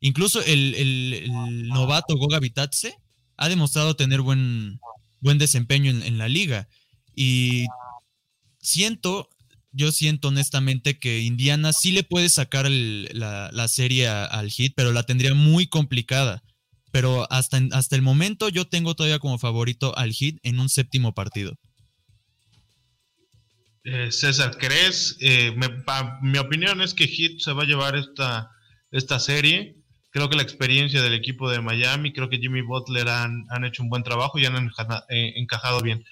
incluso 0.00 0.40
el 0.44 1.28
novato 1.68 2.16
Goga 2.16 2.40
Vitatse 2.40 2.96
ha 3.36 3.48
demostrado 3.48 3.94
tener 3.94 4.22
buen, 4.22 4.80
buen 5.26 5.38
desempeño 5.38 5.90
en, 5.90 6.18
la 6.18 6.28
liga. 6.28 6.68
Y 7.16 7.66
siento, 8.60 9.28
yo 9.72 9.90
siento 9.90 10.28
honestamente 10.28 11.00
que 11.00 11.18
Indiana 11.18 11.72
sí 11.72 11.90
le 11.90 12.04
puede 12.04 12.28
sacar 12.28 12.70
la, 12.70 13.50
la 13.52 13.66
serie 13.66 14.06
al 14.06 14.50
hit, 14.50 14.74
pero 14.76 14.92
la 14.92 15.02
tendría 15.02 15.34
muy 15.34 15.66
complicada. 15.66 16.44
pero 16.92 17.26
hasta, 17.30 17.60
hasta 17.72 17.96
el 17.96 18.02
momento 18.02 18.48
yo 18.48 18.68
tengo 18.68 18.94
todavía 18.94 19.18
como 19.18 19.38
favorito 19.38 19.98
al 19.98 20.12
Heat 20.14 20.36
en 20.44 20.60
un 20.60 20.68
séptimo 20.68 21.12
partido. 21.12 21.58
Eh, 23.82 24.12
César, 24.12 24.56
¿crees? 24.58 25.16
Eh, 25.20 25.54
mi 26.22 26.38
opinión 26.38 26.80
es 26.80 26.94
que 26.94 27.08
Heat 27.08 27.40
se 27.40 27.52
va 27.52 27.64
a 27.64 27.66
llevar 27.66 27.96
esta, 27.96 28.50
esta 28.92 29.18
serie. 29.18 29.74
Creo 30.16 30.30
que 30.30 30.36
la 30.36 30.44
experiencia 30.44 31.02
del 31.02 31.12
equipo 31.12 31.50
de 31.50 31.60
Miami, 31.60 32.10
creo 32.10 32.30
que 32.30 32.38
Jimmy 32.38 32.62
Butler 32.62 33.06
han, 33.06 33.44
han 33.50 33.66
hecho 33.66 33.82
un 33.82 33.90
buen 33.90 34.02
trabajo 34.02 34.38
y 34.38 34.46
han 34.46 34.70
eh, 35.10 35.34
encajado 35.36 35.82
bien. 35.82 36.06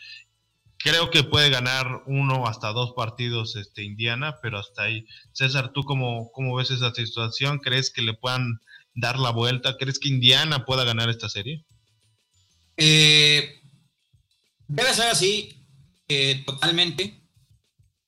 Creo 0.76 1.10
que 1.10 1.22
puede 1.22 1.48
ganar 1.48 2.02
uno 2.04 2.46
hasta 2.46 2.74
dos 2.74 2.92
partidos 2.94 3.56
este, 3.56 3.82
Indiana, 3.82 4.36
pero 4.42 4.58
hasta 4.58 4.82
ahí. 4.82 5.06
César, 5.32 5.72
¿tú 5.72 5.84
cómo, 5.84 6.30
cómo 6.32 6.54
ves 6.54 6.70
esa 6.70 6.92
situación? 6.92 7.60
¿Crees 7.60 7.90
que 7.90 8.02
le 8.02 8.12
puedan 8.12 8.60
dar 8.94 9.18
la 9.18 9.30
vuelta? 9.30 9.78
¿Crees 9.78 9.98
que 9.98 10.10
Indiana 10.10 10.66
pueda 10.66 10.84
ganar 10.84 11.08
esta 11.08 11.30
serie? 11.30 11.64
debe 12.76 13.62
ser 14.92 15.08
así, 15.10 15.66
totalmente. 16.44 17.24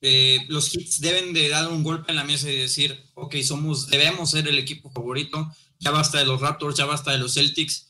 Eh, 0.03 0.45
los 0.49 0.75
hits 0.75 1.01
deben 1.01 1.33
de 1.33 1.49
dar 1.49 1.69
un 1.69 1.83
golpe 1.83 2.13
en 2.13 2.17
la 2.17 2.25
mesa 2.25 2.51
y 2.51 2.57
decir, 2.57 3.11
ok, 3.15 3.37
somos, 3.43 3.89
debemos 3.89 4.31
ser 4.31 4.47
el 4.47 4.59
equipo 4.59 4.91
favorito, 4.91 5.51
ya 5.79 5.91
basta 5.91 6.19
de 6.19 6.25
los 6.25 6.41
Raptors, 6.41 6.77
ya 6.77 6.87
basta 6.87 7.13
de 7.13 7.19
los 7.19 7.35
Celtics. 7.35 7.89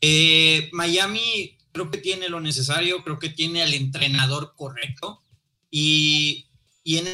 Eh, 0.00 0.68
Miami 0.72 1.58
creo 1.72 1.90
que 1.90 1.98
tiene 1.98 2.28
lo 2.28 2.40
necesario, 2.40 3.02
creo 3.04 3.18
que 3.18 3.28
tiene 3.28 3.62
al 3.62 3.74
entrenador 3.74 4.54
correcto 4.56 5.22
y, 5.70 6.48
y 6.82 6.98
en 6.98 7.08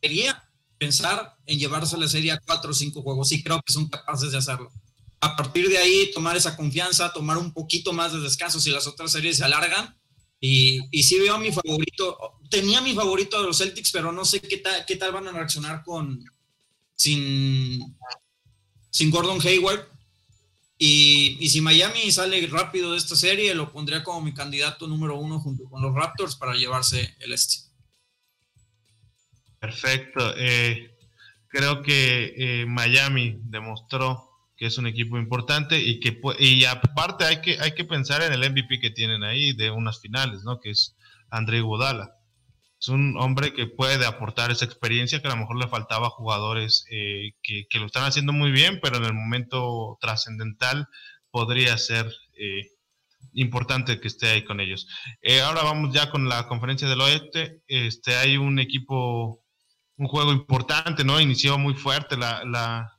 quería 0.00 0.44
pensar 0.78 1.36
en 1.46 1.58
llevarse 1.58 1.98
la 1.98 2.08
serie 2.08 2.32
a 2.32 2.38
cuatro 2.38 2.70
o 2.70 2.74
cinco 2.74 3.02
juegos 3.02 3.32
y 3.32 3.42
creo 3.42 3.60
que 3.62 3.72
son 3.72 3.88
capaces 3.88 4.32
de 4.32 4.38
hacerlo. 4.38 4.72
A 5.20 5.34
partir 5.36 5.68
de 5.68 5.78
ahí, 5.78 6.10
tomar 6.14 6.36
esa 6.36 6.56
confianza, 6.56 7.12
tomar 7.12 7.38
un 7.38 7.52
poquito 7.52 7.92
más 7.92 8.12
de 8.12 8.20
descanso 8.20 8.60
si 8.60 8.70
las 8.70 8.86
otras 8.86 9.10
series 9.10 9.38
se 9.38 9.44
alargan 9.44 9.98
y, 10.40 10.80
y 10.92 11.02
sí 11.02 11.18
veo 11.18 11.34
a 11.34 11.38
mi 11.38 11.50
favorito, 11.50 12.38
tenía 12.48 12.80
mi 12.80 12.94
favorito 12.94 13.40
de 13.40 13.48
los 13.48 13.58
Celtics, 13.58 13.90
pero 13.90 14.12
no 14.12 14.24
sé 14.24 14.40
qué 14.40 14.58
tal, 14.58 14.84
qué 14.86 14.94
tal 14.94 15.10
van 15.10 15.26
a 15.26 15.32
reaccionar 15.32 15.82
con 15.82 16.24
sin, 16.94 17.96
sin 18.90 19.10
Gordon 19.10 19.40
Hayward. 19.40 19.86
Y, 20.80 21.36
y, 21.40 21.48
si 21.48 21.60
Miami 21.60 22.12
sale 22.12 22.46
rápido 22.46 22.92
de 22.92 22.98
esta 22.98 23.16
serie, 23.16 23.52
lo 23.54 23.72
pondría 23.72 24.04
como 24.04 24.20
mi 24.20 24.32
candidato 24.32 24.86
número 24.86 25.16
uno 25.16 25.40
junto 25.40 25.64
con 25.64 25.82
los 25.82 25.92
Raptors 25.92 26.36
para 26.36 26.54
llevarse 26.54 27.16
el 27.18 27.32
este. 27.32 27.68
Perfecto. 29.58 30.34
Eh, 30.36 30.96
creo 31.48 31.82
que 31.82 32.34
eh, 32.36 32.66
Miami 32.66 33.38
demostró 33.42 34.28
que 34.56 34.66
es 34.66 34.78
un 34.78 34.86
equipo 34.86 35.18
importante 35.18 35.80
y 35.80 36.00
que 36.00 36.20
y 36.38 36.64
aparte 36.64 37.24
hay 37.24 37.40
que 37.40 37.58
hay 37.60 37.74
que 37.74 37.84
pensar 37.84 38.22
en 38.22 38.32
el 38.32 38.50
MVP 38.50 38.80
que 38.80 38.90
tienen 38.90 39.22
ahí 39.22 39.52
de 39.52 39.70
unas 39.70 40.00
finales, 40.00 40.42
¿no? 40.42 40.60
Que 40.60 40.70
es 40.70 40.96
André 41.30 41.60
Godala. 41.60 42.17
Es 42.80 42.88
un 42.88 43.16
hombre 43.18 43.52
que 43.52 43.66
puede 43.66 44.06
aportar 44.06 44.50
esa 44.50 44.64
experiencia 44.64 45.20
que 45.20 45.26
a 45.26 45.32
lo 45.32 45.36
mejor 45.36 45.58
le 45.58 45.68
faltaba 45.68 46.06
a 46.06 46.10
jugadores 46.10 46.84
eh, 46.90 47.32
que, 47.42 47.66
lo 47.78 47.86
están 47.86 48.04
haciendo 48.04 48.32
muy 48.32 48.52
bien, 48.52 48.78
pero 48.80 48.98
en 48.98 49.04
el 49.04 49.14
momento 49.14 49.98
trascendental 50.00 50.86
podría 51.30 51.76
ser 51.76 52.06
eh, 52.38 52.68
importante 53.32 54.00
que 54.00 54.08
esté 54.08 54.28
ahí 54.28 54.44
con 54.44 54.60
ellos. 54.60 54.86
Eh, 55.22 55.40
ahora 55.40 55.62
vamos 55.62 55.92
ya 55.92 56.10
con 56.10 56.28
la 56.28 56.46
conferencia 56.46 56.88
del 56.88 57.00
oeste. 57.00 57.62
Este, 57.66 58.16
hay 58.16 58.36
un 58.36 58.58
equipo, 58.58 59.44
un 59.96 60.06
juego 60.06 60.32
importante, 60.32 61.04
¿no? 61.04 61.20
Inició 61.20 61.58
muy 61.58 61.74
fuerte 61.74 62.16
la, 62.16 62.92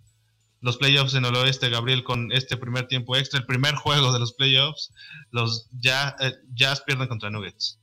los 0.62 0.78
playoffs 0.78 1.14
en 1.14 1.26
el 1.26 1.36
oeste, 1.36 1.70
Gabriel, 1.70 2.04
con 2.04 2.32
este 2.32 2.58
primer 2.58 2.88
tiempo 2.88 3.16
extra, 3.16 3.40
el 3.40 3.46
primer 3.46 3.76
juego 3.76 4.12
de 4.12 4.20
los 4.20 4.34
playoffs, 4.34 4.92
los 5.32 5.70
eh, 5.84 6.34
Jazz 6.54 6.82
pierden 6.82 7.08
contra 7.08 7.30
Nuggets. 7.30 7.79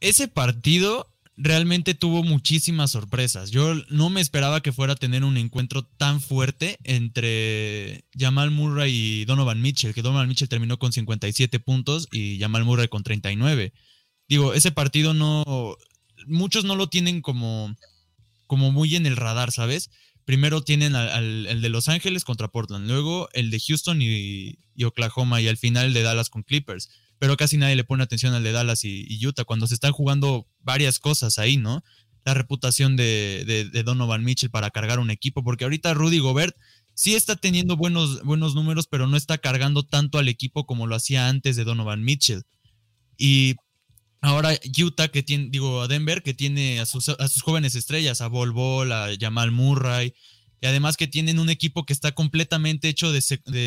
Ese 0.00 0.28
partido 0.28 1.06
realmente 1.36 1.94
tuvo 1.94 2.22
muchísimas 2.22 2.90
sorpresas. 2.90 3.50
Yo 3.50 3.74
no 3.88 4.10
me 4.10 4.20
esperaba 4.20 4.60
que 4.60 4.72
fuera 4.72 4.94
a 4.94 4.96
tener 4.96 5.24
un 5.24 5.36
encuentro 5.36 5.84
tan 5.84 6.20
fuerte 6.20 6.78
entre 6.84 8.04
Jamal 8.18 8.50
Murray 8.50 8.92
y 8.92 9.24
Donovan 9.24 9.62
Mitchell, 9.62 9.94
que 9.94 10.02
Donovan 10.02 10.28
Mitchell 10.28 10.48
terminó 10.48 10.78
con 10.78 10.92
57 10.92 11.60
puntos 11.60 12.08
y 12.12 12.38
Jamal 12.38 12.64
Murray 12.64 12.88
con 12.88 13.02
39. 13.02 13.72
Digo, 14.28 14.54
ese 14.54 14.70
partido 14.70 15.14
no, 15.14 15.76
muchos 16.26 16.64
no 16.64 16.76
lo 16.76 16.88
tienen 16.88 17.22
como, 17.22 17.74
como 18.46 18.70
muy 18.70 18.96
en 18.96 19.06
el 19.06 19.16
radar, 19.16 19.50
¿sabes? 19.50 19.90
primero 20.30 20.62
tienen 20.62 20.94
al, 20.94 21.46
el 21.46 21.60
de 21.60 21.68
Los 21.68 21.88
Ángeles 21.88 22.24
contra 22.24 22.46
Portland, 22.46 22.86
luego 22.86 23.28
el 23.32 23.50
de 23.50 23.58
Houston 23.58 24.00
y, 24.00 24.58
Oklahoma 24.84 25.40
y 25.40 25.48
al 25.48 25.56
final 25.56 25.86
el 25.86 25.92
de 25.92 26.02
Dallas 26.02 26.30
con 26.30 26.44
Clippers. 26.44 26.88
Pero 27.20 27.36
casi 27.36 27.56
nadie 27.56 27.76
le 27.76 27.84
pone 27.84 28.02
atención 28.02 28.34
al 28.34 28.42
de 28.42 28.50
Dallas 28.50 28.82
y, 28.82 29.24
Utah 29.24 29.44
cuando 29.44 29.68
se 29.68 29.74
están 29.74 29.92
jugando 29.92 30.48
varias 30.58 30.98
cosas 30.98 31.38
ahí, 31.38 31.56
¿no? 31.56 31.84
La 32.24 32.34
reputación 32.34 32.96
de, 32.96 33.70
Donovan 33.84 34.24
Mitchell 34.24 34.50
para 34.50 34.70
cargar 34.70 34.98
un 34.98 35.10
equipo, 35.10 35.44
porque 35.44 35.62
ahorita 35.62 35.94
Rudy 35.94 36.18
Gobert 36.18 36.56
sí 36.94 37.14
está 37.14 37.36
teniendo 37.36 37.76
buenos, 37.76 38.24
buenos 38.24 38.56
números, 38.56 38.88
pero 38.90 39.06
no 39.06 39.16
está 39.16 39.38
cargando 39.38 39.84
tanto 39.84 40.18
al 40.18 40.26
equipo 40.26 40.66
como 40.66 40.88
lo 40.88 40.96
hacía 40.96 41.28
antes 41.28 41.54
de 41.54 41.62
Donovan 41.62 42.02
Mitchell. 42.02 42.42
Y 43.16 43.54
Ahora 44.22 44.50
Utah, 44.78 45.08
que 45.08 45.22
tiene, 45.22 45.48
digo, 45.48 45.80
a 45.80 45.88
Denver, 45.88 46.22
que 46.22 46.34
tiene 46.34 46.78
a 46.80 46.84
sus, 46.84 47.08
a 47.08 47.28
sus 47.28 47.42
jóvenes 47.42 47.74
estrellas, 47.74 48.20
a 48.20 48.28
Bol 48.28 48.50
Bol, 48.50 48.92
a 48.92 49.08
Jamal 49.18 49.50
Murray, 49.50 50.12
y 50.60 50.66
además 50.66 50.96
que 50.96 51.06
tienen 51.06 51.38
un 51.38 51.48
equipo 51.48 51.86
que 51.86 51.92
está 51.92 52.12
completamente 52.12 52.88
hecho 52.88 53.12
de, 53.12 53.22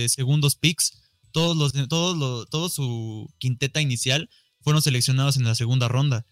segundos 0.09 0.55
picks. 0.55 1.02
Todos 1.33 1.57
los, 1.57 1.73
todos 1.89 2.15
los, 2.15 2.49
todo 2.49 2.69
su 2.69 3.29
quinteta 3.39 3.81
inicial 3.81 4.29
fueron 4.61 4.81
seleccionados 4.81 5.35
en 5.35 5.43
la 5.43 5.55
segunda 5.55 5.89
ronda. 5.89 6.25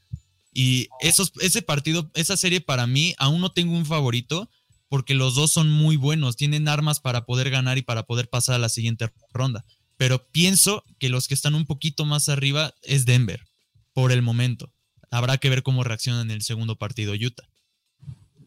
Y 0.54 0.88
esos, 1.02 1.34
ese 1.42 1.62
partido, 1.62 2.10
esa 2.14 2.38
serie 2.38 2.62
para 2.62 2.88
mí, 2.88 3.14
aún 3.18 3.42
no 3.42 3.52
tengo 3.52 3.76
un 3.76 3.86
favorito, 3.86 4.50
porque 4.88 5.14
los 5.14 5.36
dos 5.36 5.52
son 5.52 5.70
muy 5.70 5.96
buenos, 5.96 6.38
tienen 6.38 6.68
armas 6.68 7.00
para 7.00 7.26
poder 7.26 7.50
ganar 7.50 7.78
y 7.78 7.82
para 7.82 8.04
poder 8.04 8.30
pasar 8.30 8.56
a 8.56 8.60
la 8.60 8.70
siguiente 8.70 9.12
ronda. 9.34 9.66
Pero 9.98 10.28
pienso 10.32 10.84
que 11.00 11.10
los 11.10 11.28
que 11.28 11.34
están 11.34 11.56
un 11.56 11.66
poquito 11.66 12.06
más 12.06 12.30
arriba 12.30 12.74
es 12.84 13.06
Denver 13.06 13.46
por 13.94 14.12
el 14.12 14.22
momento. 14.22 14.72
Habrá 15.10 15.38
que 15.38 15.50
ver 15.50 15.64
cómo 15.64 15.84
reacciona 15.84 16.22
en 16.22 16.32
el 16.32 16.42
segundo 16.42 16.78
partido 16.78 17.14
Utah. 17.14 17.51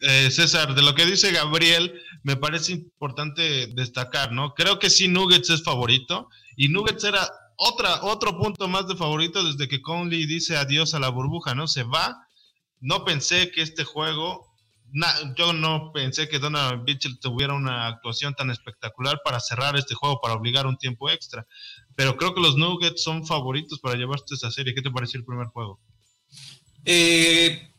Eh, 0.06 0.30
César, 0.30 0.74
de 0.74 0.82
lo 0.82 0.94
que 0.94 1.06
dice 1.06 1.32
Gabriel, 1.32 1.98
me 2.24 2.36
parece 2.36 2.72
importante 2.72 3.68
destacar, 3.68 4.32
¿no? 4.32 4.52
Creo 4.52 4.78
que 4.78 4.90
sí 4.90 5.08
Nuggets 5.08 5.48
es 5.48 5.62
favorito 5.62 6.28
y 6.56 6.68
Nuggets 6.68 7.04
era 7.04 7.26
otra, 7.56 8.02
otro 8.02 8.36
punto 8.36 8.68
más 8.68 8.86
de 8.86 8.96
favorito 8.96 9.42
desde 9.42 9.66
que 9.66 9.80
Conley 9.80 10.26
dice 10.26 10.58
adiós 10.58 10.92
a 10.92 10.98
la 10.98 11.08
burbuja, 11.08 11.54
¿no? 11.54 11.66
Se 11.66 11.84
va. 11.84 12.28
No 12.80 13.06
pensé 13.06 13.50
que 13.50 13.62
este 13.62 13.84
juego, 13.84 14.54
yo 15.36 15.54
no 15.54 15.90
pensé 15.94 16.28
que 16.28 16.38
Donovan 16.38 16.84
Mitchell 16.84 17.18
tuviera 17.18 17.54
una 17.54 17.86
actuación 17.86 18.34
tan 18.34 18.50
espectacular 18.50 19.22
para 19.24 19.40
cerrar 19.40 19.74
este 19.78 19.94
juego, 19.94 20.20
para 20.20 20.34
obligar 20.34 20.66
un 20.66 20.76
tiempo 20.76 21.08
extra. 21.08 21.46
Pero 21.96 22.18
creo 22.18 22.34
que 22.34 22.42
los 22.42 22.56
Nuggets 22.58 23.02
son 23.02 23.26
favoritos 23.26 23.80
para 23.80 23.96
llevarse 23.96 24.34
esa 24.34 24.50
serie. 24.50 24.74
¿Qué 24.74 24.82
te 24.82 24.90
pareció 24.90 25.18
el 25.18 25.24
primer 25.24 25.46
juego? 25.46 25.80
Eh, 26.84 27.72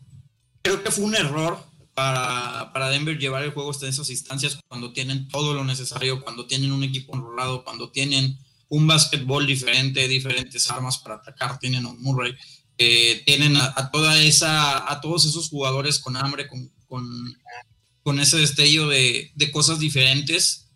creo 0.63 0.81
que 0.81 0.89
fue 0.89 1.05
un 1.05 1.13
error 1.13 1.74
para, 1.95 2.71
para, 2.73 2.89
Denver 2.89 3.17
llevar 3.17 3.43
el 3.43 3.51
juego 3.51 3.71
hasta 3.71 3.87
esas 3.87 4.09
instancias 4.09 4.59
cuando 4.67 4.93
tienen 4.93 5.27
todo 5.29 5.53
lo 5.53 5.63
necesario, 5.63 6.21
cuando 6.21 6.45
tienen 6.45 6.71
un 6.71 6.83
equipo 6.83 7.15
enrolado, 7.15 7.63
cuando 7.63 7.89
tienen 7.89 8.37
un 8.69 8.85
básquetbol 8.85 9.47
diferente, 9.47 10.07
diferentes 10.07 10.69
armas 10.69 10.97
para 10.97 11.15
atacar, 11.15 11.57
tienen 11.57 11.85
un 11.85 12.01
Murray, 12.01 12.35
eh, 12.77 13.23
tienen 13.25 13.55
a, 13.55 13.89
toda 13.91 14.21
esa, 14.21 14.91
a 14.91 14.99
todos 14.99 15.25
esos 15.25 15.49
jugadores 15.49 15.99
con 15.99 16.17
hambre, 16.17 16.47
con, 16.47 16.69
con, 16.87 17.37
con 18.03 18.19
ese 18.19 18.37
destello 18.37 18.87
de, 18.89 19.31
de 19.33 19.51
cosas 19.51 19.79
diferentes. 19.79 20.69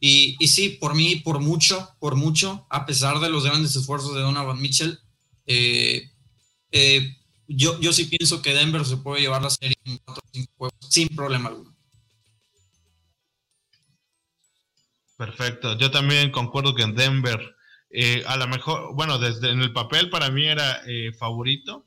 Y, 0.00 0.36
y, 0.40 0.48
sí, 0.48 0.70
por 0.70 0.94
mí, 0.94 1.16
por 1.16 1.38
mucho, 1.40 1.94
por 2.00 2.16
mucho, 2.16 2.66
a 2.70 2.86
pesar 2.86 3.20
de 3.20 3.28
los 3.28 3.44
grandes 3.44 3.76
esfuerzos 3.76 4.14
de 4.14 4.22
Donovan 4.22 4.60
Mitchell, 4.60 4.98
eh, 5.46 6.10
eh, 6.72 7.16
yo, 7.56 7.78
yo 7.80 7.92
sí 7.92 8.04
pienso 8.06 8.42
que 8.42 8.54
Denver 8.54 8.84
se 8.84 8.96
puede 8.96 9.22
llevar 9.22 9.42
la 9.42 9.50
serie 9.50 9.76
en 9.84 9.98
4 10.04 10.22
5 10.32 10.52
juegos 10.56 10.78
sin 10.88 11.08
problema 11.08 11.48
alguno. 11.50 11.76
Perfecto, 15.16 15.78
yo 15.78 15.90
también 15.90 16.32
concuerdo 16.32 16.74
que 16.74 16.82
en 16.82 16.94
Denver, 16.94 17.54
eh, 17.90 18.24
a 18.26 18.36
lo 18.36 18.48
mejor, 18.48 18.94
bueno, 18.94 19.18
desde 19.18 19.50
en 19.50 19.60
el 19.60 19.72
papel 19.72 20.10
para 20.10 20.30
mí 20.30 20.46
era 20.46 20.82
favorito, 21.18 21.86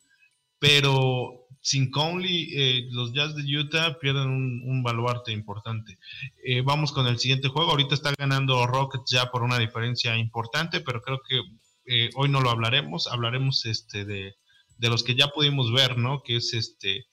pero 0.60 1.46
sin 1.66 1.90
Conley, 1.90 2.52
eh, 2.54 2.88
los 2.92 3.12
Jazz 3.12 3.36
de 3.36 3.58
Utah 3.58 3.98
pierden 3.98 4.30
un, 4.30 4.84
baluarte 4.84 5.32
importante. 5.32 5.98
Eh, 6.46 6.62
vamos 6.62 6.92
con 6.92 7.08
el 7.08 7.18
siguiente 7.18 7.48
juego. 7.48 7.72
Ahorita 7.72 7.96
está 7.96 8.14
ganando 8.16 8.68
Rockets 8.68 9.10
ya 9.10 9.32
por 9.32 9.42
una 9.42 9.58
diferencia 9.58 10.16
importante, 10.16 10.82
pero 10.82 11.02
creo 11.02 11.22
que 11.28 11.42
eh, 11.88 12.12
hoy 12.14 12.30
no 12.30 12.40
lo 12.40 12.52
hablaremos. 12.52 13.08
Hablaremos 13.08 13.66
este 13.66 14.06
de, 14.06 14.36
los 14.80 15.04
que 15.04 15.16
ya 15.16 15.28
pudimos 15.28 15.72
ver, 15.72 15.98
¿no? 15.98 16.22
Que 16.24 16.38
es 16.38 16.54
este 16.54 17.06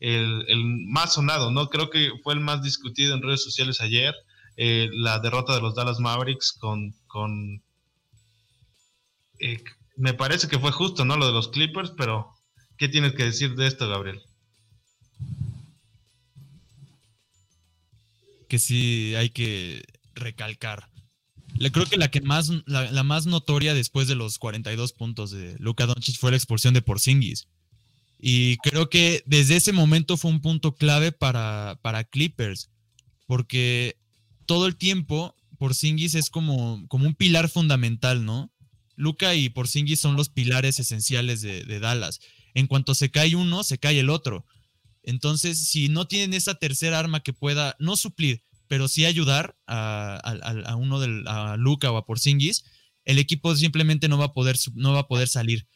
el, 0.00 0.44
más 0.88 1.14
sonado, 1.14 1.50
¿no? 1.50 1.68
Creo 1.68 1.90
que 1.90 2.12
fue 2.22 2.34
el 2.34 2.40
más 2.40 2.62
discutido 2.62 3.14
en 3.14 3.22
redes 3.22 3.42
sociales 3.42 3.80
ayer. 3.80 4.14
eh, 4.58 4.88
la 4.92 5.18
derrota 5.18 5.54
de 5.54 5.60
los 5.60 5.74
Dallas 5.74 6.00
Mavericks 6.00 6.52
con... 6.52 6.94
con 7.06 7.62
eh, 9.40 9.62
me 9.96 10.14
parece 10.14 10.48
que 10.48 10.58
fue 10.58 10.72
justo, 10.72 11.04
¿no? 11.04 11.16
Lo 11.16 11.26
de 11.26 11.32
los 11.32 11.48
Clippers, 11.48 11.92
pero 11.96 12.34
¿qué 12.78 12.88
tienes 12.88 13.14
que 13.14 13.24
decir 13.24 13.54
de 13.54 13.66
esto, 13.66 13.88
Gabriel? 13.88 14.20
Que 18.48 18.58
sí 18.58 19.14
hay 19.14 19.30
que 19.30 19.84
recalcar. 20.14 20.88
Le 21.58 21.72
creo 21.72 21.86
que 21.86 21.96
la 21.96 22.10
que 22.10 22.20
más, 22.20 22.50
la, 22.66 23.02
más 23.02 23.26
notoria 23.26 23.74
después 23.74 24.08
de 24.08 24.14
los 24.14 24.38
42 24.38 24.92
puntos 24.92 25.30
de 25.30 25.56
Luka 25.58 25.86
Doncic 25.86 26.18
fue 26.18 26.30
la 26.30 26.36
expulsión 26.36 26.74
de 26.74 26.82
Porzingis. 26.82 27.48
Y 28.18 28.56
creo 28.58 28.88
que 28.88 29.22
desde 29.26 29.56
ese 29.56 29.72
momento 29.72 30.16
fue 30.16 30.30
un 30.30 30.40
punto 30.40 30.74
clave 30.74 31.12
para, 31.12 31.78
para 31.82 32.04
Clippers, 32.04 32.70
porque 33.26 33.98
todo 34.46 34.66
el 34.66 34.76
tiempo 34.76 35.34
Porzingis 35.58 36.14
es 36.14 36.30
como, 36.30 36.86
como 36.88 37.06
un 37.06 37.14
pilar 37.14 37.48
fundamental, 37.48 38.24
¿no? 38.24 38.52
Luca 38.94 39.34
y 39.34 39.50
Porzingis 39.50 40.00
son 40.00 40.16
los 40.16 40.28
pilares 40.30 40.80
esenciales 40.80 41.42
de, 41.42 41.64
de, 41.64 41.80
Dallas. 41.80 42.20
En 42.54 42.66
cuanto 42.66 42.94
se 42.94 43.10
cae 43.10 43.36
uno, 43.36 43.62
se 43.64 43.78
cae 43.78 44.00
el 44.00 44.08
otro. 44.08 44.46
Entonces, 45.02 45.68
si 45.68 45.88
no 45.88 46.06
tienen 46.08 46.32
esa 46.32 46.54
tercera 46.54 46.98
arma 46.98 47.20
que 47.20 47.34
pueda 47.34 47.76
no 47.78 47.96
suplir, 47.96 48.42
pero 48.68 48.88
sí 48.88 49.04
ayudar 49.04 49.56
a, 49.66 50.76
uno 50.78 51.00
del, 51.00 51.24
Luca 51.58 51.90
o 51.90 51.96
a 51.96 52.06
Porzingis, 52.06 52.64
el 53.04 53.18
equipo 53.18 53.54
simplemente 53.54 54.08
no 54.08 54.18
va 54.18 54.26
a 54.26 54.32
poder, 54.32 54.56
no 54.74 54.92
va 54.92 55.00
a 55.00 55.08
poder 55.08 55.28
salir. 55.28 55.66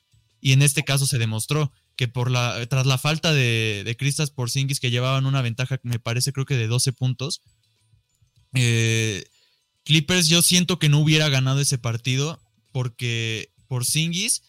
Y 0.41 0.53
en 0.53 0.63
este 0.63 0.85
caso 0.85 1.07
se 1.07 1.19
demostró 1.19 1.73
que 1.97 2.09
por 2.09 2.33
tras 2.69 2.87
la 2.87 2.99
falta 2.99 3.33
de, 3.33 3.83
de 3.85 3.97
Cristas 3.97 4.31
Porzingis, 4.31 4.81
que 4.81 4.91
llevaban 4.91 5.27
una 5.27 5.43
ventaja, 5.43 5.79
me 5.83 5.99
parece, 5.99 6.33
creo 6.33 6.47
que 6.47 6.57
de 6.57 6.67
12 6.67 6.93
puntos, 6.93 7.43
eh, 8.55 9.25
Clippers 9.85 10.29
yo 10.29 10.43
siento 10.43 10.79
que 10.79 10.89
no 10.89 10.99
hubiera 10.99 11.29
ganado 11.29 11.61
ese 11.61 11.79
partido 11.79 12.41
porque 12.73 13.53
Porzingis, 13.69 14.43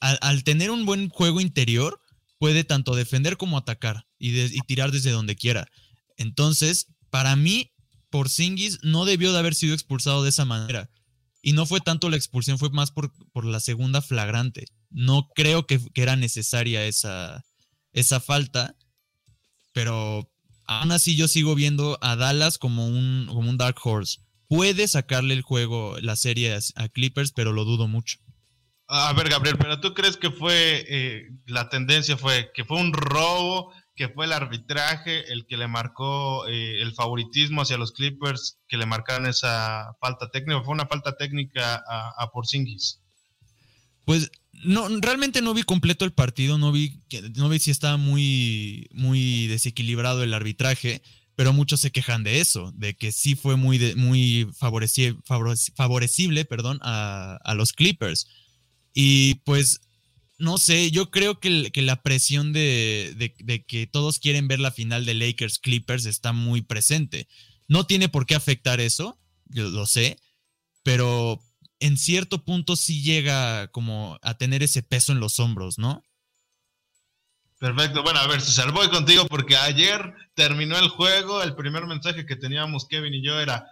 al, 0.00 0.18
al 0.22 0.44
tener 0.44 0.70
un 0.70 0.86
buen 0.86 1.08
juego 1.08 1.40
interior, 1.40 2.00
puede 2.38 2.64
tanto 2.64 2.94
defender 2.94 3.36
como 3.36 3.56
atacar 3.56 4.06
y, 4.18 4.48
tirar 4.62 4.92
desde 4.92 5.10
donde 5.10 5.36
quiera. 5.36 5.68
Entonces, 6.16 6.88
para 7.10 7.36
mí, 7.36 7.72
Porzingis 8.10 8.78
no 8.82 9.04
debió 9.04 9.32
de 9.32 9.38
haber 9.38 9.54
sido 9.54 9.74
expulsado 9.74 10.22
de 10.22 10.30
esa 10.30 10.44
manera. 10.44 10.90
Y 11.42 11.52
no 11.52 11.66
fue 11.66 11.80
tanto 11.80 12.10
la 12.10 12.16
expulsión, 12.16 12.58
fue 12.58 12.70
más 12.70 12.90
por, 12.90 13.12
por 13.32 13.44
la 13.44 13.60
segunda 13.60 14.02
flagrante. 14.02 14.66
No 14.90 15.28
creo 15.34 15.66
que, 15.66 15.80
que 15.92 16.02
era 16.02 16.16
necesaria 16.16 16.84
esa, 16.86 17.44
esa, 17.92 18.20
falta, 18.20 18.74
pero 19.72 20.28
aún 20.66 20.90
así 20.92 21.16
yo 21.16 21.28
sigo 21.28 21.54
viendo 21.54 21.98
a 22.00 22.16
Dallas 22.16 22.58
como 22.58 22.88
un, 22.88 23.26
como 23.28 23.48
un 23.48 23.58
Dark 23.58 23.76
Horse. 23.82 24.18
Puede 24.48 24.88
sacarle 24.88 25.34
el 25.34 25.42
juego, 25.42 25.98
la 26.00 26.16
serie 26.16 26.54
a, 26.54 26.58
a 26.76 26.88
Clippers, 26.88 27.32
pero 27.32 27.52
lo 27.52 27.64
dudo 27.64 27.86
mucho. 27.86 28.18
A 28.88 29.12
ver, 29.12 29.28
Gabriel, 29.28 29.58
pero 29.58 29.80
tú 29.80 29.94
crees 29.94 30.16
que 30.16 30.30
fue, 30.30 30.84
eh, 30.88 31.28
la 31.46 31.68
tendencia 31.68 32.16
fue 32.16 32.52
que 32.54 32.64
fue 32.64 32.78
un 32.78 32.92
robo, 32.92 33.72
que 33.96 34.10
fue 34.10 34.26
el 34.26 34.32
arbitraje 34.32 35.32
el 35.32 35.46
que 35.46 35.56
le 35.56 35.66
marcó 35.66 36.46
eh, 36.46 36.82
el 36.82 36.94
favoritismo 36.94 37.62
hacia 37.62 37.78
los 37.78 37.92
Clippers, 37.92 38.58
que 38.68 38.76
le 38.76 38.84
marcaron 38.84 39.26
esa 39.26 39.96
falta 40.00 40.30
técnica, 40.30 40.62
fue 40.62 40.74
una 40.74 40.86
falta 40.86 41.16
técnica 41.16 41.82
a, 41.88 42.12
a 42.16 42.30
Porzingis. 42.30 43.00
Pues 44.04 44.30
no, 44.52 44.88
realmente 45.00 45.40
no 45.40 45.54
vi 45.54 45.62
completo 45.62 46.04
el 46.04 46.12
partido, 46.12 46.58
no 46.58 46.72
vi, 46.72 47.02
no 47.34 47.48
vi 47.48 47.58
si 47.58 47.70
estaba 47.70 47.96
muy, 47.96 48.88
muy 48.92 49.46
desequilibrado 49.46 50.22
el 50.22 50.34
arbitraje, 50.34 51.02
pero 51.34 51.52
muchos 51.52 51.80
se 51.80 51.90
quejan 51.90 52.22
de 52.22 52.40
eso, 52.40 52.72
de 52.76 52.94
que 52.94 53.12
sí 53.12 53.34
fue 53.34 53.56
muy, 53.56 53.94
muy 53.96 54.48
favoreci 54.54 55.16
favorecible 55.74 56.44
perdón, 56.44 56.78
a, 56.82 57.38
a 57.42 57.54
los 57.54 57.72
Clippers. 57.72 58.28
Y 58.92 59.36
pues 59.44 59.80
no 60.38 60.58
sé, 60.58 60.90
yo 60.90 61.10
creo 61.10 61.40
que, 61.40 61.70
que 61.72 61.82
la 61.82 62.02
presión 62.02 62.52
de, 62.52 63.14
de, 63.16 63.64
que 63.64 63.86
todos 63.86 64.18
quieren 64.18 64.48
ver 64.48 64.60
la 64.60 64.70
final 64.70 65.06
de 65.06 65.14
Lakers 65.14 65.58
Clippers 65.58 66.04
está 66.04 66.32
muy 66.32 66.62
presente. 66.62 67.26
No 67.68 67.84
tiene 67.86 68.08
por 68.08 68.26
qué 68.26 68.34
afectar 68.34 68.80
eso, 68.80 69.18
yo 69.46 69.68
lo 69.70 69.86
sé, 69.86 70.18
pero 70.82 71.40
en 71.80 71.96
cierto 71.96 72.44
punto 72.44 72.76
sí 72.76 73.02
llega 73.02 73.68
como 73.68 74.18
a 74.22 74.36
tener 74.36 74.62
ese 74.62 74.82
peso 74.82 75.12
en 75.12 75.20
los 75.20 75.38
hombros, 75.40 75.78
¿no? 75.78 76.02
Perfecto, 77.58 78.02
bueno, 78.02 78.20
a 78.20 78.26
ver, 78.26 78.42
César, 78.42 78.70
voy 78.72 78.90
contigo 78.90 79.26
porque 79.26 79.56
ayer 79.56 80.14
terminó 80.34 80.78
el 80.78 80.88
juego, 80.88 81.42
el 81.42 81.54
primer 81.54 81.86
mensaje 81.86 82.26
que 82.26 82.36
teníamos 82.36 82.86
Kevin 82.86 83.14
y 83.14 83.24
yo 83.24 83.40
era 83.40 83.66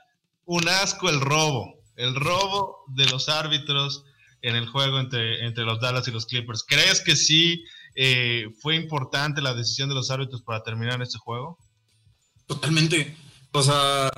un 0.47 0.67
asco 0.69 1.11
el 1.11 1.21
robo, 1.21 1.83
el 1.97 2.15
robo 2.15 2.85
de 2.89 3.05
los 3.07 3.29
árbitros 3.29 4.05
en 4.45 4.57
el 4.57 4.69
juego 4.69 5.01
entre, 5.01 5.45
entre 5.47 5.65
los 5.65 5.81
Dallas 5.81 6.07
y 6.07 6.11
los 6.11 6.27
Clippers. 6.27 6.65
¿Crees 6.69 7.01
que 7.01 7.17
sí 7.17 7.65
eh, 7.95 8.51
fue 8.61 8.77
importante 8.77 9.41
la 9.41 9.55
decisión 9.55 9.89
de 9.89 9.95
los 9.95 10.11
árbitros 10.11 10.43
para 10.43 10.63
terminar 10.63 11.01
este 11.01 11.17
juego? 11.17 11.59
Totalmente. 12.47 13.17
O 13.53 13.63
sea, 13.63 14.11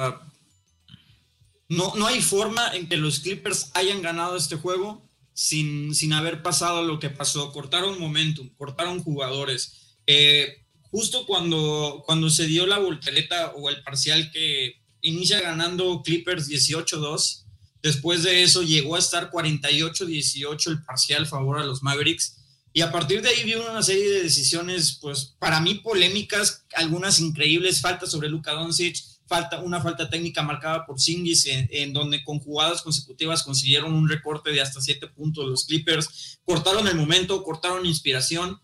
no, 1.69 1.95
no 1.95 2.09
hay 2.09 2.21
forma 2.21 2.75
en 2.75 2.89
que 2.89 2.97
los 2.97 3.21
Clippers 3.21 3.71
hayan 3.75 4.03
ganado 4.03 4.37
este 4.37 4.57
juego 4.57 5.09
sin, 5.33 5.95
sin 5.95 6.13
haber 6.13 6.43
pasado 6.43 6.83
lo 6.83 6.99
que 6.99 7.09
pasó. 7.09 7.53
Cortaron 7.53 8.01
momentum, 8.01 8.49
cortaron 8.57 9.05
jugadores. 9.05 9.97
Eh, 10.09 10.67
justo 10.91 11.25
cuando, 11.25 12.03
cuando 12.05 12.31
se 12.31 12.47
dio 12.47 12.67
la 12.67 12.79
voltereta 12.79 13.53
o 13.55 13.71
el 13.71 13.81
parcial 13.85 14.33
que 14.33 14.83
inicia 15.03 15.41
ganando 15.41 16.03
Clippers 16.03 16.49
18-2, 16.49 17.46
Después 17.87 18.25
de 18.25 18.43
eso 18.43 18.65
llegó 18.65 18.97
a 18.97 18.99
estar 18.99 19.31
48-18 19.31 20.71
el 20.73 20.83
parcial 20.83 21.25
favor 21.25 21.61
a 21.61 21.65
los 21.65 21.85
Mavericks. 21.85 22.37
Y 22.73 22.81
a 22.81 22.91
partir 22.91 23.23
de 23.23 23.29
ahí 23.29 23.45
vio 23.45 23.71
una 23.71 23.81
serie 23.81 24.11
de 24.11 24.25
decisiones, 24.25 24.99
pues 25.01 25.37
para 25.39 25.61
mí 25.61 25.77
polémicas, 25.77 26.67
algunas 26.75 27.21
increíbles, 27.21 27.81
falta 27.81 28.07
sobre 28.07 28.29
Luka 28.29 28.55
Doncic, 28.55 28.97
falta, 29.29 29.61
una 29.61 29.81
falta 29.81 30.11
técnica 30.11 30.43
marcada 30.43 30.85
por 30.85 31.01
Singis, 31.01 31.47
en, 31.47 31.69
en, 31.71 31.93
donde 31.93 32.25
con 32.25 32.41
jugadas 32.41 32.83
consecutivas 32.83 33.45
consiguieron 33.45 33.93
un 33.93 34.09
recorte 34.09 34.51
de 34.51 34.61
hasta 34.61 34.81
7 34.81 35.07
puntos 35.07 35.47
los 35.47 35.65
Clippers, 35.65 36.41
cortaron 36.45 36.89
el 36.89 36.97
momento, 36.97 37.45
cortaron 37.45 37.87
inspiración, 37.87 38.61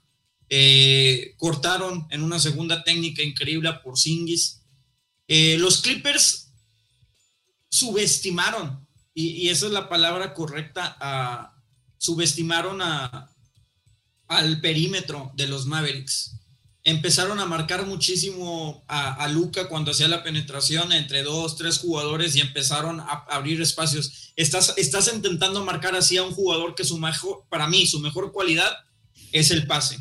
eh, 0.48 1.36
cortaron 1.36 2.08
en 2.10 2.24
una 2.24 2.40
segunda 2.40 2.82
técnica 2.82 3.22
increíble 3.22 3.72
por 3.84 3.96
Singis. 3.96 4.62
Eh, 5.28 5.58
los 5.60 5.80
Clippers 5.80 6.52
subestimaron 7.68 8.81
y, 9.14 9.48
esa 9.48 9.66
es 9.66 9.72
la 9.72 9.88
palabra 9.88 10.34
correcta, 10.34 10.96
a, 11.00 11.54
subestimaron 11.98 12.80
a, 12.82 13.30
al 14.28 14.60
perímetro 14.60 15.32
de 15.34 15.46
los 15.46 15.66
Mavericks. 15.66 16.38
Empezaron 16.84 17.38
a 17.38 17.46
marcar 17.46 17.86
muchísimo 17.86 18.84
a, 18.88 19.14
a, 19.14 19.28
Luca 19.28 19.68
cuando 19.68 19.92
hacía 19.92 20.08
la 20.08 20.24
penetración 20.24 20.92
entre 20.92 21.22
dos, 21.22 21.56
tres 21.56 21.78
jugadores 21.78 22.34
y 22.34 22.40
empezaron 22.40 22.98
a 23.00 23.24
abrir 23.30 23.60
espacios. 23.60 24.32
Estás, 24.34 24.74
estás 24.76 25.12
intentando 25.12 25.64
marcar 25.64 25.94
así 25.94 26.16
a 26.16 26.24
un 26.24 26.32
jugador 26.32 26.74
que 26.74 26.84
su 26.84 26.98
mejor, 26.98 27.44
para 27.48 27.68
mí, 27.68 27.86
su 27.86 28.00
mejor 28.00 28.32
cualidad 28.32 28.72
es 29.30 29.52
el 29.52 29.66
pase. 29.66 29.98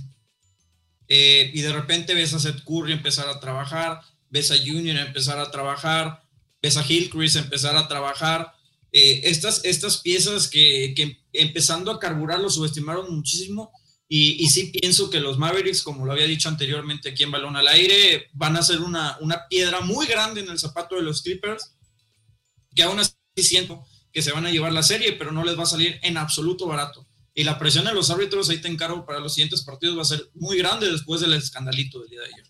Eh, 1.07 1.51
y 1.53 1.61
de 1.61 1.73
repente 1.73 2.15
ves 2.15 2.33
a 2.33 2.39
Seth 2.39 2.63
Curry 2.63 2.93
empezar 2.93 3.27
a 3.27 3.39
trabajar, 3.39 4.01
ves 4.29 4.49
a 4.49 4.57
Junior 4.57 4.97
empezar 4.97 5.37
a 5.37 5.51
trabajar, 5.51 6.23
ves 6.61 6.77
a 6.77 6.85
Hillcrest 6.85 7.35
empezar 7.35 7.75
a 7.75 7.87
trabajar 7.87 8.53
eh, 8.91 9.21
estas, 9.25 9.63
estas 9.63 9.97
piezas 9.97 10.47
que, 10.47 10.93
empezando 11.33 11.91
a 11.91 11.99
carburar 11.99 12.39
lo 12.39 12.49
subestimaron 12.49 13.13
muchísimo 13.13 13.71
y, 14.07 14.43
y, 14.43 14.49
sí 14.49 14.65
pienso 14.65 15.09
que 15.09 15.21
los 15.21 15.37
Mavericks, 15.37 15.83
como 15.83 16.05
lo 16.05 16.11
había 16.11 16.25
dicho 16.25 16.49
anteriormente 16.49 17.09
aquí 17.09 17.23
en 17.23 17.31
Balón 17.31 17.55
al 17.55 17.69
Aire, 17.69 18.29
van 18.33 18.57
a 18.57 18.61
ser 18.61 18.81
una, 18.81 19.17
una 19.21 19.47
piedra 19.47 19.79
muy 19.79 20.05
grande 20.05 20.41
en 20.41 20.49
el 20.49 20.59
zapato 20.59 20.95
de 20.95 21.03
los 21.03 21.21
Clippers, 21.21 21.77
que 22.75 22.83
aún 22.83 22.99
así 22.99 23.13
siento 23.37 23.85
que 24.11 24.21
se 24.21 24.33
van 24.33 24.45
a 24.45 24.51
llevar 24.51 24.73
la 24.73 24.83
serie, 24.83 25.13
pero 25.13 25.31
no 25.31 25.45
les 25.45 25.57
va 25.57 25.63
a 25.63 25.67
salir 25.67 25.97
en 26.03 26.17
absoluto 26.17 26.67
barato. 26.67 27.07
Y 27.33 27.45
la 27.45 27.57
presión 27.57 27.85
de 27.85 27.93
los 27.93 28.09
árbitros, 28.09 28.49
ahí 28.49 28.59
te 28.59 28.67
encargo 28.67 29.05
para 29.05 29.21
los 29.21 29.33
siguientes 29.33 29.63
partidos, 29.63 29.97
va 29.97 30.01
a 30.01 30.05
ser 30.05 30.29
muy 30.33 30.57
grande 30.57 30.91
después 30.91 31.21
del 31.21 31.33
escandalito 31.33 32.01
del 32.01 32.09
día 32.09 32.19
de 32.19 32.25
ayer. 32.25 32.45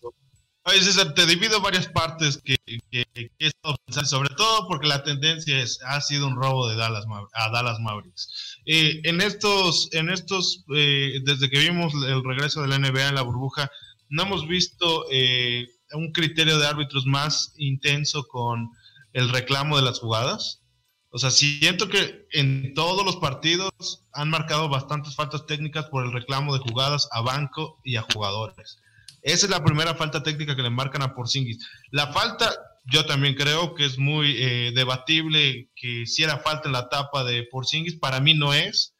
Oye, 0.64 0.80
César, 0.80 1.12
te 1.14 1.26
divido 1.26 1.60
varias 1.60 1.88
partes 1.88 2.40
que, 2.44 2.56
he 2.92 3.28
estado 3.40 3.74
pensando, 3.84 4.08
sobre 4.08 4.28
todo 4.36 4.68
porque 4.68 4.86
la 4.86 5.02
tendencia 5.02 5.60
es, 5.60 5.80
ha 5.84 6.00
sido 6.00 6.28
un 6.28 6.36
robo 6.36 6.68
de 6.68 6.76
Dallas 6.76 7.04
a 7.34 7.50
Dallas 7.50 7.80
Mavericks. 7.80 8.60
Eh, 8.66 9.00
en 9.02 9.20
estos, 9.20 9.88
en 9.92 10.08
estos 10.08 10.64
eh, 10.72 11.20
desde 11.24 11.50
que 11.50 11.58
vimos 11.58 11.92
el 12.06 12.22
regreso 12.22 12.62
de 12.62 12.68
la 12.68 12.78
NBA 12.78 13.08
en 13.08 13.16
la 13.16 13.22
burbuja, 13.22 13.68
no 14.08 14.22
hemos 14.22 14.46
visto 14.46 15.06
eh, 15.10 15.66
un 15.94 16.12
criterio 16.12 16.56
de 16.58 16.66
árbitros 16.66 17.06
más 17.06 17.54
intenso 17.56 18.24
con 18.28 18.70
el 19.14 19.30
reclamo 19.30 19.76
de 19.76 19.82
las 19.82 19.98
jugadas. 19.98 20.62
O 21.10 21.18
sea, 21.18 21.32
siento 21.32 21.88
que 21.88 22.26
en 22.30 22.72
todos 22.74 23.04
los 23.04 23.16
partidos 23.16 23.72
han 24.12 24.30
marcado 24.30 24.68
bastantes 24.68 25.16
faltas 25.16 25.44
técnicas 25.46 25.86
por 25.86 26.04
el 26.04 26.12
reclamo 26.12 26.56
de 26.56 26.60
jugadas 26.60 27.08
a 27.10 27.20
banco 27.20 27.80
y 27.82 27.96
a 27.96 28.06
jugadores. 28.12 28.78
Esa 29.22 29.46
es 29.46 29.50
la 29.50 29.64
primera 29.64 29.94
falta 29.94 30.22
técnica 30.22 30.54
que 30.56 30.62
le 30.62 30.70
marcan 30.70 31.02
a 31.02 31.14
Porzingis. 31.14 31.66
La 31.90 32.08
falta 32.12 32.52
yo 32.84 33.06
también 33.06 33.34
creo 33.36 33.74
que 33.74 33.84
es 33.86 33.96
muy 33.98 34.34
eh, 34.38 34.72
debatible 34.74 35.70
que 35.76 36.04
si 36.06 36.22
era 36.24 36.38
falta 36.38 36.68
en 36.68 36.72
la 36.72 36.80
etapa 36.80 37.22
de 37.24 37.44
Porzingis, 37.50 37.96
para 37.98 38.20
mí 38.20 38.34
no 38.34 38.52
es, 38.52 38.94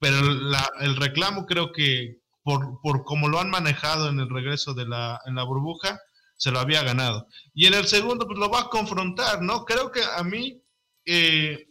pero 0.00 0.20
la- 0.22 0.68
el 0.80 0.96
reclamo 0.96 1.46
creo 1.46 1.72
que 1.72 2.16
por, 2.42 2.80
por 2.82 3.04
cómo 3.04 3.28
lo 3.28 3.38
han 3.40 3.50
manejado 3.50 4.08
en 4.08 4.18
el 4.20 4.28
regreso 4.28 4.74
de 4.74 4.86
la, 4.86 5.20
en 5.26 5.34
la 5.36 5.44
burbuja, 5.44 6.00
se 6.36 6.50
lo 6.50 6.58
había 6.60 6.82
ganado. 6.82 7.26
Y 7.54 7.66
en 7.66 7.74
el 7.74 7.86
segundo, 7.86 8.26
pues 8.26 8.38
lo 8.38 8.48
va 8.48 8.60
a 8.62 8.68
confrontar, 8.70 9.42
¿no? 9.42 9.64
Creo 9.64 9.90
que 9.92 10.00
a 10.02 10.22
mí, 10.24 10.60
eh, 11.04 11.66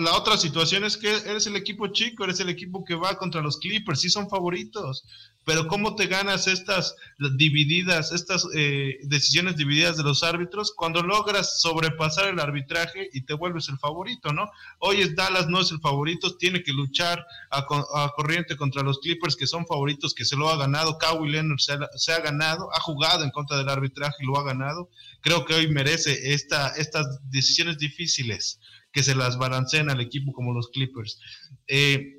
la 0.00 0.14
otra 0.16 0.36
situación 0.38 0.84
es 0.84 0.96
que 0.96 1.08
eres 1.10 1.46
el 1.46 1.56
equipo 1.56 1.88
chico, 1.88 2.24
eres 2.24 2.40
el 2.40 2.48
equipo 2.48 2.84
que 2.84 2.94
va 2.94 3.16
contra 3.18 3.42
los 3.42 3.58
Clippers, 3.58 4.00
sí 4.00 4.08
son 4.08 4.28
favoritos, 4.28 5.04
pero 5.48 5.66
¿cómo 5.66 5.96
te 5.96 6.08
ganas 6.08 6.46
estas 6.46 6.94
divididas, 7.38 8.12
estas 8.12 8.46
eh, 8.54 8.98
decisiones 9.04 9.56
divididas 9.56 9.96
de 9.96 10.02
los 10.02 10.22
árbitros 10.22 10.74
cuando 10.76 11.02
logras 11.02 11.62
sobrepasar 11.62 12.28
el 12.28 12.38
arbitraje 12.38 13.08
y 13.14 13.22
te 13.22 13.32
vuelves 13.32 13.70
el 13.70 13.78
favorito, 13.78 14.30
¿no? 14.34 14.50
Hoy 14.78 15.00
es 15.00 15.16
Dallas, 15.16 15.48
no 15.48 15.62
es 15.62 15.70
el 15.72 15.80
favorito, 15.80 16.36
tiene 16.36 16.62
que 16.62 16.74
luchar 16.74 17.24
a, 17.50 17.64
co- 17.64 17.96
a 17.96 18.12
corriente 18.14 18.56
contra 18.58 18.82
los 18.82 18.98
Clippers 18.98 19.36
que 19.36 19.46
son 19.46 19.66
favoritos, 19.66 20.12
que 20.12 20.26
se 20.26 20.36
lo 20.36 20.50
ha 20.50 20.56
ganado, 20.58 20.98
Kawhi 20.98 21.30
Leonard 21.30 21.58
se 21.96 22.12
ha, 22.12 22.20
ganado, 22.20 22.68
ha 22.74 22.80
jugado 22.80 23.24
en 23.24 23.30
contra 23.30 23.56
del 23.56 23.70
arbitraje 23.70 24.16
y 24.20 24.26
lo 24.26 24.38
ha 24.38 24.44
ganado. 24.44 24.90
Creo 25.22 25.46
que 25.46 25.54
hoy 25.54 25.68
merece 25.68 26.34
esta, 26.34 26.68
estas 26.76 27.06
decisiones 27.30 27.78
difíciles 27.78 28.60
que 28.92 29.02
se 29.02 29.14
las 29.14 29.38
balanceen 29.38 29.88
al 29.88 30.02
equipo 30.02 30.32
como 30.32 30.52
los 30.52 30.68
Clippers. 30.68 31.18
Eh, 31.68 32.17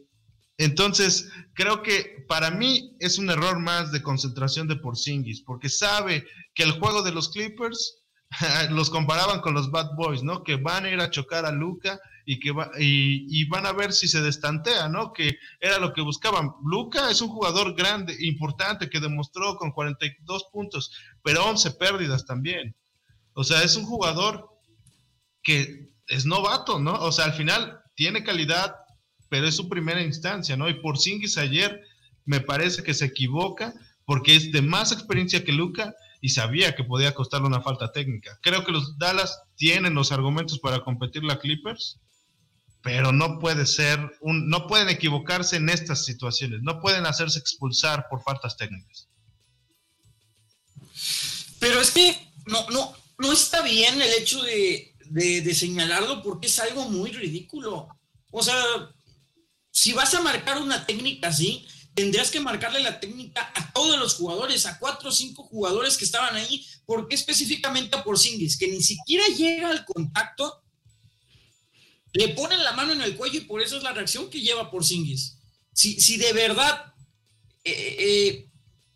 entonces, 0.59 1.31
creo 1.53 1.81
que 1.81 2.25
para 2.27 2.51
mí 2.51 2.97
es 2.99 3.17
un 3.17 3.29
error 3.29 3.59
más 3.59 3.93
de 3.93 4.03
concentración 4.03 4.67
de 4.67 4.75
Porzingis, 4.75 5.41
porque 5.41 5.69
sabe 5.69 6.25
que 6.53 6.63
el 6.63 6.73
juego 6.73 7.01
de 7.01 7.13
los 7.13 7.29
Clippers 7.29 8.03
los 8.69 8.89
comparaban 8.89 9.39
con 9.39 9.53
los 9.53 9.71
Bad 9.71 9.95
Boys, 9.95 10.21
¿no? 10.21 10.43
Que 10.43 10.57
van 10.57 10.83
a 10.83 10.89
ir 10.89 10.99
a 10.99 11.09
chocar 11.09 11.45
a 11.45 11.53
Luca 11.53 11.97
y 12.25 12.41
que 12.41 12.51
va, 12.51 12.69
y, 12.77 13.25
y 13.29 13.47
van 13.47 13.65
a 13.65 13.71
ver 13.71 13.93
si 13.93 14.09
se 14.09 14.21
destantea, 14.21 14.89
¿no? 14.89 15.13
Que 15.13 15.37
era 15.61 15.79
lo 15.79 15.93
que 15.93 16.01
buscaban. 16.01 16.51
Luca 16.65 17.09
es 17.09 17.21
un 17.21 17.29
jugador 17.29 17.73
grande, 17.73 18.17
importante, 18.19 18.89
que 18.89 18.99
demostró 18.99 19.55
con 19.55 19.71
42 19.71 20.47
puntos, 20.51 20.91
pero 21.23 21.45
11 21.45 21.71
pérdidas 21.71 22.25
también. 22.25 22.75
O 23.31 23.45
sea, 23.45 23.63
es 23.63 23.77
un 23.77 23.85
jugador 23.85 24.49
que 25.41 25.89
es 26.07 26.25
novato, 26.25 26.79
¿no? 26.79 26.95
O 26.95 27.13
sea, 27.13 27.23
al 27.25 27.33
final 27.33 27.79
tiene 27.95 28.25
calidad, 28.25 28.75
pero 29.29 29.47
es 29.47 29.55
su 29.55 29.69
primera 29.69 30.01
instancia, 30.01 30.57
¿no? 30.57 30.67
Y 30.69 30.75
por 30.75 30.97
Singis 30.97 31.37
ayer 31.37 31.81
me 32.25 32.41
parece 32.41 32.83
que 32.83 32.93
se 32.93 33.05
equivoca 33.05 33.73
porque 34.05 34.35
es 34.35 34.51
de 34.51 34.61
más 34.61 34.91
experiencia 34.91 35.43
que 35.43 35.51
Luca 35.51 35.93
y 36.21 36.29
sabía 36.29 36.75
que 36.75 36.83
podía 36.83 37.13
costarle 37.13 37.47
una 37.47 37.61
falta 37.61 37.91
técnica. 37.91 38.37
Creo 38.41 38.65
que 38.65 38.71
los 38.71 38.97
Dallas 38.97 39.39
tienen 39.55 39.93
los 39.93 40.11
argumentos 40.11 40.59
para 40.59 40.83
competir 40.83 41.23
la 41.23 41.39
Clippers, 41.39 41.99
pero 42.81 43.11
no 43.11 43.39
puede 43.39 43.65
ser 43.65 43.99
un, 44.21 44.49
no 44.49 44.67
pueden 44.67 44.89
equivocarse 44.89 45.57
en 45.57 45.69
estas 45.69 46.05
situaciones, 46.05 46.61
no 46.61 46.79
pueden 46.81 47.05
hacerse 47.05 47.39
expulsar 47.39 48.07
por 48.09 48.23
faltas 48.23 48.57
técnicas. 48.57 49.07
Pero 51.59 51.79
es 51.79 51.91
que 51.91 52.31
no, 52.47 52.67
no, 52.69 52.93
no 53.17 53.31
está 53.31 53.61
bien 53.61 54.01
el 54.01 54.13
hecho 54.13 54.41
de, 54.41 54.95
de 55.09 55.53
señalarlo 55.53 56.23
porque 56.23 56.47
es 56.47 56.59
algo 56.59 56.89
muy 56.89 57.11
ridículo. 57.11 57.87
O 58.31 58.43
sea, 58.43 58.55
si 59.79 59.93
vas 59.93 60.13
a 60.13 60.21
marcar 60.21 60.61
una 60.61 60.85
técnica 60.85 61.29
así, 61.29 61.65
tendrías 61.93 62.31
que 62.31 62.41
marcarle 62.41 62.81
la 62.81 62.99
técnica 62.99 63.49
a 63.55 63.71
todos 63.71 63.97
los 63.97 64.15
jugadores, 64.15 64.65
a 64.65 64.77
cuatro 64.77 65.07
o 65.07 65.11
cinco 65.13 65.43
jugadores 65.43 65.95
que 65.95 66.03
estaban 66.03 66.35
ahí, 66.35 66.65
porque 66.85 67.15
específicamente 67.15 67.95
a 67.95 68.03
Porzingis, 68.03 68.57
que 68.57 68.67
ni 68.67 68.83
siquiera 68.83 69.25
llega 69.27 69.69
al 69.69 69.85
contacto, 69.85 70.61
le 72.11 72.27
ponen 72.29 72.61
la 72.61 72.73
mano 72.73 72.91
en 72.91 72.99
el 72.99 73.15
cuello 73.15 73.37
y 73.37 73.45
por 73.45 73.61
eso 73.61 73.77
es 73.77 73.83
la 73.83 73.93
reacción 73.93 74.29
que 74.29 74.41
lleva 74.41 74.69
Porzingis. 74.69 75.37
Si, 75.71 76.01
si 76.01 76.17
de 76.17 76.33
verdad 76.33 76.93
eh, 77.63 77.95
eh, 77.99 78.49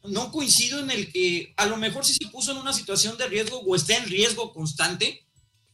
no 0.03 0.33
coincido 0.33 0.79
en 0.79 0.91
el 0.91 1.13
que 1.13 1.53
a 1.55 1.65
lo 1.65 1.77
mejor 1.77 2.03
sí 2.03 2.13
se 2.13 2.27
puso 2.27 2.51
en 2.51 2.57
una 2.57 2.73
situación 2.73 3.17
de 3.17 3.27
riesgo 3.27 3.61
o 3.61 3.73
está 3.73 3.95
en 3.95 4.09
riesgo 4.09 4.51
constante, 4.51 5.25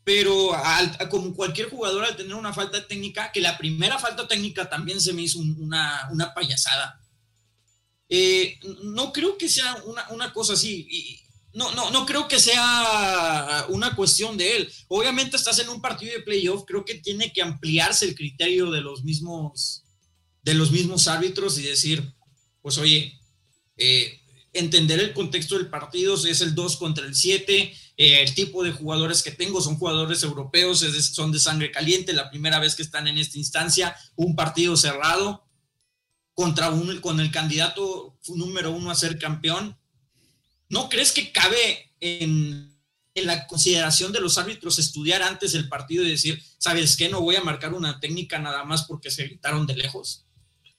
pero 0.09 0.55
al, 0.55 1.07
como 1.07 1.35
cualquier 1.35 1.69
jugador 1.69 2.03
al 2.03 2.15
tener 2.15 2.33
una 2.33 2.51
falta 2.51 2.87
técnica, 2.87 3.31
que 3.31 3.41
la 3.41 3.59
primera 3.59 3.99
falta 3.99 4.27
técnica 4.27 4.67
también 4.67 4.99
se 4.99 5.13
me 5.13 5.21
hizo 5.21 5.37
un, 5.37 5.55
una, 5.61 6.09
una, 6.11 6.33
payasada. 6.33 6.99
Eh, 8.09 8.59
no 8.85 9.13
creo 9.13 9.37
que 9.37 9.47
sea 9.47 9.83
una, 9.85 10.09
una 10.09 10.33
cosa 10.33 10.53
así. 10.53 10.87
Y 10.89 11.19
no, 11.53 11.71
no, 11.75 11.91
no 11.91 12.07
creo 12.07 12.27
que 12.27 12.39
sea 12.39 13.67
una 13.69 13.95
cuestión 13.95 14.35
de 14.35 14.57
él. 14.57 14.73
Obviamente 14.87 15.37
estás 15.37 15.59
en 15.59 15.69
un 15.69 15.79
partido 15.79 16.11
de 16.13 16.23
playoff, 16.23 16.63
creo 16.65 16.83
que 16.83 16.95
tiene 16.95 17.31
que 17.31 17.43
ampliarse 17.43 18.05
el 18.05 18.15
criterio 18.15 18.71
de 18.71 18.81
los 18.81 19.03
mismos, 19.03 19.83
de 20.41 20.55
los 20.55 20.71
mismos 20.71 21.07
árbitros 21.07 21.59
y 21.59 21.61
decir, 21.61 22.15
pues 22.63 22.79
oye, 22.79 23.13
eh, 23.77 24.19
entender 24.53 24.99
el 25.01 25.13
contexto 25.13 25.55
del 25.55 25.69
partido, 25.69 26.17
si 26.17 26.29
es 26.29 26.41
el 26.41 26.55
2 26.55 26.77
contra 26.77 27.05
el 27.05 27.13
7, 27.13 27.77
eh, 28.01 28.21
el 28.21 28.33
tipo 28.33 28.63
de 28.63 28.71
jugadores 28.71 29.21
que 29.21 29.31
tengo 29.31 29.59
son 29.59 29.75
jugadores 29.75 30.23
europeos, 30.23 30.79
son 31.11 31.33
de 31.33 31.39
sangre 31.39 31.69
caliente, 31.69 32.13
la 32.13 32.29
primera 32.29 32.57
vez 32.57 32.73
que 32.73 32.81
están 32.81 33.09
en 33.09 33.17
esta 33.17 33.37
instancia, 33.37 33.93
un 34.15 34.37
partido 34.37 34.77
cerrado 34.77 35.45
contra 36.33 36.69
un, 36.69 37.01
con 37.01 37.19
el 37.19 37.29
candidato 37.29 38.17
número 38.29 38.71
uno 38.71 38.89
a 38.89 38.95
ser 38.95 39.19
campeón. 39.19 39.77
¿No 40.69 40.87
crees 40.87 41.11
que 41.11 41.33
cabe 41.33 41.91
en, 41.99 42.73
la 43.15 43.45
consideración 43.47 44.13
de 44.13 44.21
los 44.21 44.37
árbitros 44.37 44.79
estudiar 44.79 45.21
antes 45.21 45.53
el 45.53 45.67
partido 45.67 46.05
y 46.05 46.11
decir, 46.11 46.41
¿sabes 46.57 46.95
qué? 46.95 47.09
No 47.09 47.19
voy 47.19 47.35
a 47.35 47.43
marcar 47.43 47.73
una 47.73 47.99
técnica 47.99 48.39
nada 48.39 48.63
más 48.63 48.85
porque 48.85 49.11
se 49.11 49.25
gritaron 49.25 49.67
de 49.67 49.75
lejos. 49.75 50.25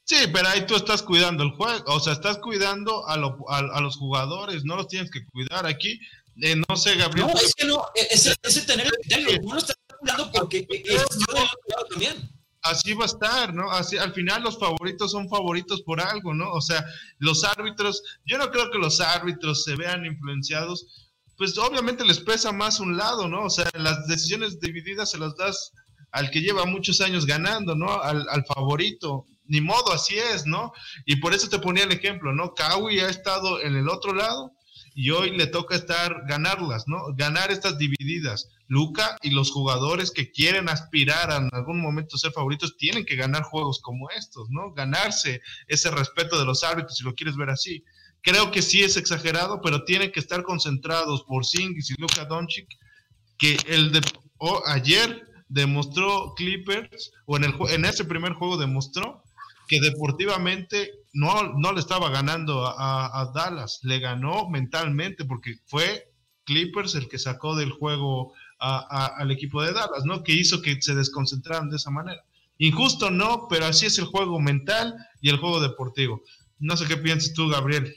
Sí, 0.04 0.16
pero 0.32 0.48
ahí 0.48 0.66
tú 0.66 0.74
estás 0.74 1.02
cuidando 1.02 1.42
el 1.42 1.50
juego, 1.50 1.84
o 1.94 2.00
sea, 2.00 2.14
estás 2.14 2.38
cuidando 2.38 3.06
a 3.06 3.18
los 3.18 3.96
jugadores, 3.96 4.64
no 4.64 4.76
los 4.76 4.88
tienes 4.88 5.10
que 5.10 5.26
cuidar 5.26 5.66
aquí. 5.66 6.00
Eh, 6.42 6.56
no 6.68 6.76
sé, 6.76 6.96
Gabriel. 6.96 7.26
No, 7.26 7.40
es 7.40 7.54
que 7.54 7.66
no, 7.66 7.84
ese, 7.94 8.34
ese 8.42 8.62
tener 8.62 8.86
el 8.86 8.92
criterio, 8.92 9.40
no 9.42 9.54
lo 9.54 9.58
estás 9.58 9.76
cuidando 9.98 10.30
porque 10.32 10.66
es 10.68 11.04
yo 11.18 11.84
también. 11.90 12.30
Así 12.62 12.92
va 12.92 13.04
a 13.04 13.06
estar, 13.06 13.54
¿no? 13.54 13.70
Así, 13.70 13.96
al 13.96 14.12
final 14.12 14.42
los 14.42 14.58
favoritos 14.58 15.12
son 15.12 15.28
favoritos 15.28 15.80
por 15.82 16.00
algo, 16.00 16.34
¿no? 16.34 16.52
O 16.52 16.60
sea, 16.60 16.84
los 17.18 17.42
árbitros, 17.44 18.02
yo 18.26 18.36
no 18.36 18.50
creo 18.50 18.70
que 18.70 18.78
los 18.78 19.00
árbitros 19.00 19.64
se 19.64 19.76
vean 19.76 20.04
influenciados, 20.04 21.10
pues 21.38 21.56
obviamente 21.56 22.04
les 22.04 22.20
pesa 22.20 22.52
más 22.52 22.80
un 22.80 22.98
lado, 22.98 23.28
¿no? 23.28 23.44
O 23.44 23.50
sea, 23.50 23.66
las 23.72 24.06
decisiones 24.06 24.60
divididas 24.60 25.10
se 25.10 25.18
las 25.18 25.34
das 25.36 25.72
al 26.12 26.30
que 26.30 26.42
lleva 26.42 26.66
muchos 26.66 27.00
años 27.00 27.24
ganando, 27.24 27.74
¿no? 27.74 28.02
Al, 28.02 28.26
al 28.28 28.44
favorito 28.44 29.26
ni 29.50 29.60
modo, 29.60 29.92
así 29.92 30.16
es, 30.16 30.46
¿no? 30.46 30.72
Y 31.06 31.16
por 31.16 31.34
eso 31.34 31.48
te 31.48 31.58
ponía 31.58 31.84
el 31.84 31.92
ejemplo, 31.92 32.32
¿no? 32.32 32.54
Kawi 32.54 33.00
ha 33.00 33.08
estado 33.08 33.60
en 33.60 33.74
el 33.74 33.88
otro 33.88 34.14
lado 34.14 34.52
y 34.94 35.10
hoy 35.10 35.36
le 35.36 35.46
toca 35.46 35.76
estar, 35.76 36.24
ganarlas, 36.26 36.84
¿no? 36.86 37.14
Ganar 37.14 37.50
estas 37.50 37.78
divididas. 37.78 38.48
Luca 38.66 39.16
y 39.22 39.30
los 39.30 39.50
jugadores 39.50 40.10
que 40.10 40.30
quieren 40.30 40.68
aspirar 40.68 41.30
a 41.30 41.36
en 41.38 41.48
algún 41.52 41.80
momento 41.80 42.16
ser 42.16 42.32
favoritos 42.32 42.76
tienen 42.76 43.04
que 43.04 43.16
ganar 43.16 43.42
juegos 43.42 43.80
como 43.80 44.10
estos, 44.10 44.48
¿no? 44.50 44.72
Ganarse 44.72 45.40
ese 45.66 45.90
respeto 45.90 46.38
de 46.38 46.44
los 46.44 46.62
árbitros, 46.62 46.96
si 46.96 47.04
lo 47.04 47.14
quieres 47.14 47.36
ver 47.36 47.50
así. 47.50 47.84
Creo 48.22 48.50
que 48.50 48.62
sí 48.62 48.82
es 48.82 48.96
exagerado, 48.96 49.60
pero 49.62 49.84
tienen 49.84 50.12
que 50.12 50.20
estar 50.20 50.42
concentrados 50.42 51.24
por 51.24 51.44
Singis 51.44 51.90
y 51.90 52.00
Luca 52.00 52.24
Doncic, 52.26 52.68
que 53.38 53.56
el 53.66 53.92
de 53.92 54.02
ayer 54.66 55.26
demostró 55.48 56.34
Clippers, 56.36 57.12
o 57.26 57.36
en, 57.36 57.44
el, 57.44 57.54
en 57.70 57.84
ese 57.84 58.04
primer 58.04 58.34
juego 58.34 58.56
demostró 58.56 59.22
que 59.70 59.80
deportivamente 59.80 60.90
no, 61.12 61.52
no 61.56 61.72
le 61.72 61.78
estaba 61.78 62.10
ganando 62.10 62.66
a, 62.66 63.30
Dallas, 63.32 63.78
le 63.84 64.00
ganó 64.00 64.50
mentalmente 64.50 65.24
porque 65.24 65.60
fue 65.66 66.12
Clippers 66.42 66.96
el 66.96 67.08
que 67.08 67.20
sacó 67.20 67.54
del 67.54 67.70
juego 67.70 68.34
al 68.58 69.30
equipo 69.30 69.62
de 69.62 69.72
Dallas, 69.72 70.04
¿no? 70.04 70.24
Que 70.24 70.32
hizo 70.32 70.60
que 70.60 70.82
se 70.82 70.96
desconcentraran 70.96 71.70
de 71.70 71.76
esa 71.76 71.92
manera. 71.92 72.20
Injusto 72.58 73.12
no, 73.12 73.46
pero 73.48 73.66
así 73.66 73.86
es 73.86 73.96
el 74.00 74.06
juego 74.06 74.40
mental 74.40 74.92
y 75.20 75.28
el 75.28 75.36
juego 75.36 75.60
deportivo. 75.60 76.20
No 76.58 76.76
sé 76.76 76.88
qué 76.88 76.96
piensas 76.96 77.32
tú, 77.32 77.48
Gabriel. 77.48 77.94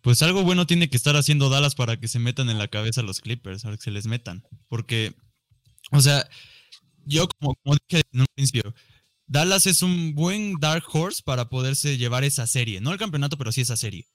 Pues 0.00 0.22
algo 0.22 0.42
bueno 0.42 0.66
tiene 0.66 0.88
que 0.88 0.96
estar 0.96 1.16
haciendo 1.16 1.50
Dallas 1.50 1.74
para 1.74 2.00
que 2.00 2.08
se 2.08 2.18
metan 2.18 2.48
en 2.48 2.56
la 2.56 2.68
cabeza 2.68 3.02
los 3.02 3.20
Clippers, 3.20 3.64
para 3.64 3.76
que 3.76 3.82
se 3.82 3.90
les 3.90 4.06
metan. 4.06 4.42
Porque, 4.68 5.14
o 5.90 6.00
sea, 6.00 6.26
yo 7.04 7.28
como, 7.28 7.56
como 7.56 7.76
dije 7.90 8.04
en 8.10 8.20
un 8.20 8.26
principio, 8.34 8.74
Dallas 9.32 9.66
es 9.66 9.80
un 9.80 10.14
buen 10.14 10.56
dark 10.60 10.84
horse 10.92 11.22
para 11.24 11.48
poderse 11.48 11.96
llevar 11.96 12.22
esa 12.22 12.46
serie. 12.46 12.82
No 12.82 12.92
el 12.92 12.98
campeonato, 12.98 13.38
pero 13.38 13.50
sí 13.50 13.62
esa 13.62 13.78
serie. 13.78 14.06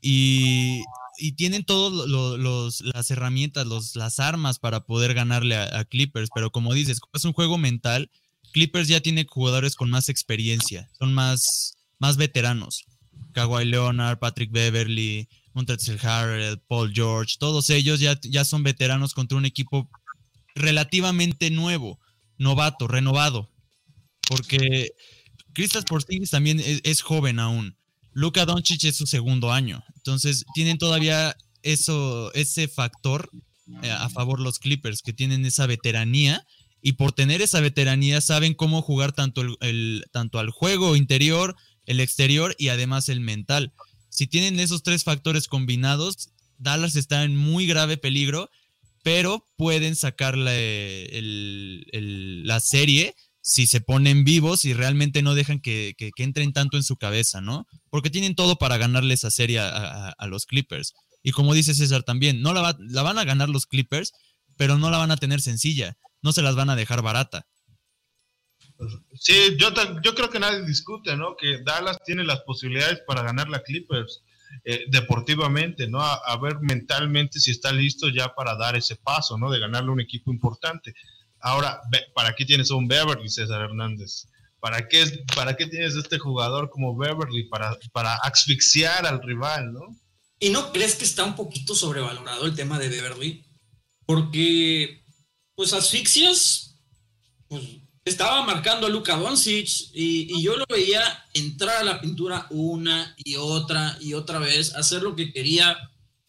Y, 0.00 0.84
tienen 1.36 1.64
todas 1.64 2.08
las 2.80 3.10
herramientas, 3.10 3.66
los, 3.66 3.96
las 3.96 4.20
armas 4.20 4.60
para 4.60 4.84
poder 4.84 5.14
ganarle 5.14 5.56
a, 5.56 5.84
Clippers. 5.84 6.30
Pero 6.32 6.52
como 6.52 6.74
dices, 6.74 7.00
es 7.12 7.24
un 7.24 7.32
juego 7.32 7.58
mental, 7.58 8.08
Clippers 8.52 8.86
ya 8.86 9.00
tiene 9.00 9.26
jugadores 9.28 9.74
con 9.74 9.90
más 9.90 10.08
experiencia, 10.08 10.88
son 10.96 11.12
más, 11.12 11.76
más 11.98 12.16
veteranos. 12.16 12.84
Kawhi 13.32 13.64
Leonard, 13.64 14.20
Patrick 14.20 14.52
Beverly, 14.52 15.28
Montrezl 15.54 15.98
Harrell, 16.06 16.60
Paul 16.68 16.92
George, 16.94 17.34
todos 17.40 17.68
ellos 17.68 17.98
ya, 17.98 18.16
ya 18.22 18.44
son 18.44 18.62
veteranos 18.62 19.12
contra 19.12 19.36
un 19.36 19.44
equipo 19.44 19.90
relativamente 20.54 21.50
nuevo, 21.50 21.98
novato, 22.38 22.86
renovado. 22.86 23.51
Porque 24.36 24.92
Kristaps 25.52 25.84
Porzingis 25.86 26.30
también 26.30 26.60
es, 26.60 26.80
es 26.84 27.02
joven 27.02 27.38
aún. 27.38 27.76
Luka 28.12 28.44
Doncic 28.44 28.84
es 28.84 28.96
su 28.96 29.06
segundo 29.06 29.52
año. 29.52 29.82
Entonces 29.96 30.44
tienen 30.54 30.78
todavía 30.78 31.36
eso, 31.62 32.32
ese 32.34 32.68
factor 32.68 33.30
eh, 33.82 33.90
a 33.90 34.08
favor 34.10 34.40
los 34.40 34.58
Clippers, 34.58 35.02
que 35.02 35.12
tienen 35.12 35.46
esa 35.46 35.66
veteranía 35.66 36.46
y 36.82 36.94
por 36.94 37.12
tener 37.12 37.40
esa 37.40 37.60
veteranía 37.60 38.20
saben 38.20 38.54
cómo 38.54 38.82
jugar 38.82 39.12
tanto, 39.12 39.42
el, 39.60 40.04
tanto 40.10 40.38
al 40.38 40.50
juego 40.50 40.96
interior, 40.96 41.56
el 41.86 42.00
exterior 42.00 42.54
y 42.58 42.68
además 42.68 43.08
el 43.08 43.20
mental. 43.20 43.72
Si 44.08 44.26
tienen 44.26 44.60
esos 44.60 44.82
tres 44.82 45.04
factores 45.04 45.46
combinados, 45.46 46.30
Dallas 46.58 46.96
está 46.96 47.22
en 47.22 47.36
muy 47.36 47.66
grave 47.66 47.96
peligro, 47.96 48.50
pero 49.02 49.48
pueden 49.56 49.96
sacar 49.96 50.36
la, 50.36 50.52
la 51.92 52.60
serie 52.60 53.14
si 53.42 53.66
se 53.66 53.80
ponen 53.80 54.24
vivos 54.24 54.64
y 54.64 54.72
realmente 54.72 55.20
no 55.20 55.34
dejan 55.34 55.60
que, 55.60 55.94
que- 55.98 56.10
entren 56.18 56.52
tanto 56.52 56.76
en 56.76 56.84
su 56.84 56.96
cabeza, 56.96 57.40
¿no? 57.40 57.66
Porque 57.90 58.08
tienen 58.08 58.34
todo 58.34 58.56
para 58.56 58.78
ganarle 58.78 59.14
esa 59.14 59.30
serie 59.30 59.58
a, 59.60 60.14
los 60.28 60.46
Clippers. 60.46 60.94
Y 61.22 61.32
como 61.32 61.52
dice 61.52 61.74
César 61.74 62.04
también, 62.04 62.40
no 62.40 62.52
la, 62.54 62.76
la 62.78 63.02
van 63.02 63.18
a 63.18 63.24
ganar 63.24 63.48
los 63.48 63.66
Clippers, 63.66 64.12
pero 64.56 64.78
no 64.78 64.90
la 64.90 64.98
van 64.98 65.10
a 65.10 65.16
tener 65.16 65.40
sencilla. 65.40 65.96
No 66.22 66.32
se 66.32 66.42
las 66.42 66.54
van 66.54 66.70
a 66.70 66.76
dejar 66.76 67.02
barata. 67.02 67.46
Sí, 69.14 69.56
yo, 69.58 69.68
yo 70.02 70.14
creo 70.14 70.30
que 70.30 70.40
nadie 70.40 70.64
discute, 70.64 71.16
¿no? 71.16 71.36
Que 71.36 71.62
Dallas 71.62 71.98
tiene 72.04 72.24
las 72.24 72.40
posibilidades 72.40 73.00
para 73.06 73.22
ganar 73.22 73.48
la 73.48 73.62
Clippers 73.62 74.22
eh, 74.64 74.84
deportivamente, 74.88 75.88
¿no? 75.88 76.00
A, 76.00 76.14
a 76.14 76.36
ver 76.38 76.58
mentalmente 76.60 77.38
si 77.40 77.50
está 77.50 77.72
listo 77.72 78.08
ya 78.08 78.34
para 78.34 78.56
dar 78.56 78.76
ese 78.76 78.96
paso, 78.96 79.38
¿no? 79.38 79.50
De 79.50 79.60
ganarle 79.60 79.90
un 79.90 80.00
equipo 80.00 80.32
importante. 80.32 80.94
Ahora, 81.42 81.80
¿para 82.14 82.34
qué 82.34 82.44
tienes 82.44 82.70
un 82.70 82.88
Beverly, 82.88 83.28
César 83.28 83.60
Hernández? 83.60 84.26
¿Para 84.60 84.86
qué, 84.88 85.04
¿Para 85.34 85.56
qué 85.56 85.66
tienes 85.66 85.96
este 85.96 86.18
jugador 86.18 86.70
como 86.70 86.96
Beverly? 86.96 87.48
Para, 87.48 87.76
para 87.92 88.14
asfixiar 88.16 89.04
al 89.06 89.20
rival, 89.20 89.72
¿no? 89.72 89.80
¿Y 90.38 90.50
no 90.50 90.72
crees 90.72 90.94
que 90.94 91.04
está 91.04 91.24
un 91.24 91.34
poquito 91.34 91.74
sobrevalorado 91.74 92.46
el 92.46 92.54
tema 92.54 92.78
de 92.78 92.88
Beverly? 92.88 93.44
Porque, 94.06 95.04
pues, 95.56 95.72
asfixias, 95.72 96.78
pues, 97.48 97.62
estaba 98.04 98.44
marcando 98.44 98.86
a 98.86 98.90
Luka 98.90 99.16
Doncic 99.16 99.68
y, 99.94 100.36
y 100.36 100.42
yo 100.42 100.56
lo 100.56 100.64
veía 100.68 101.02
entrar 101.34 101.78
a 101.78 101.84
la 101.84 102.00
pintura 102.00 102.46
una 102.50 103.14
y 103.16 103.36
otra 103.36 103.96
y 104.00 104.14
otra 104.14 104.38
vez, 104.38 104.74
hacer 104.74 105.02
lo 105.02 105.14
que 105.14 105.32
quería 105.32 105.76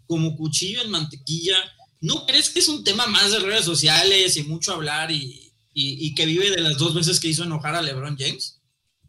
como 0.08 0.36
cuchillo 0.36 0.82
en 0.82 0.92
mantequilla. 0.92 1.58
¿No 2.04 2.26
crees 2.26 2.50
que 2.50 2.60
es 2.60 2.68
un 2.68 2.84
tema 2.84 3.08
más 3.08 3.32
de 3.32 3.40
redes 3.40 3.64
sociales 3.66 4.36
y 4.38 4.44
mucho 4.44 4.74
hablar 4.74 5.10
y, 5.10 5.52
y- 5.74 6.06
y 6.08 6.14
que 6.16 6.26
vive 6.26 6.52
de 6.52 6.62
las 6.62 6.78
dos 6.78 6.94
veces 6.94 7.20
que 7.20 7.30
hizo 7.30 7.44
enojar 7.46 7.76
a 7.76 7.82
LeBron 7.82 8.18
James? 8.18 8.60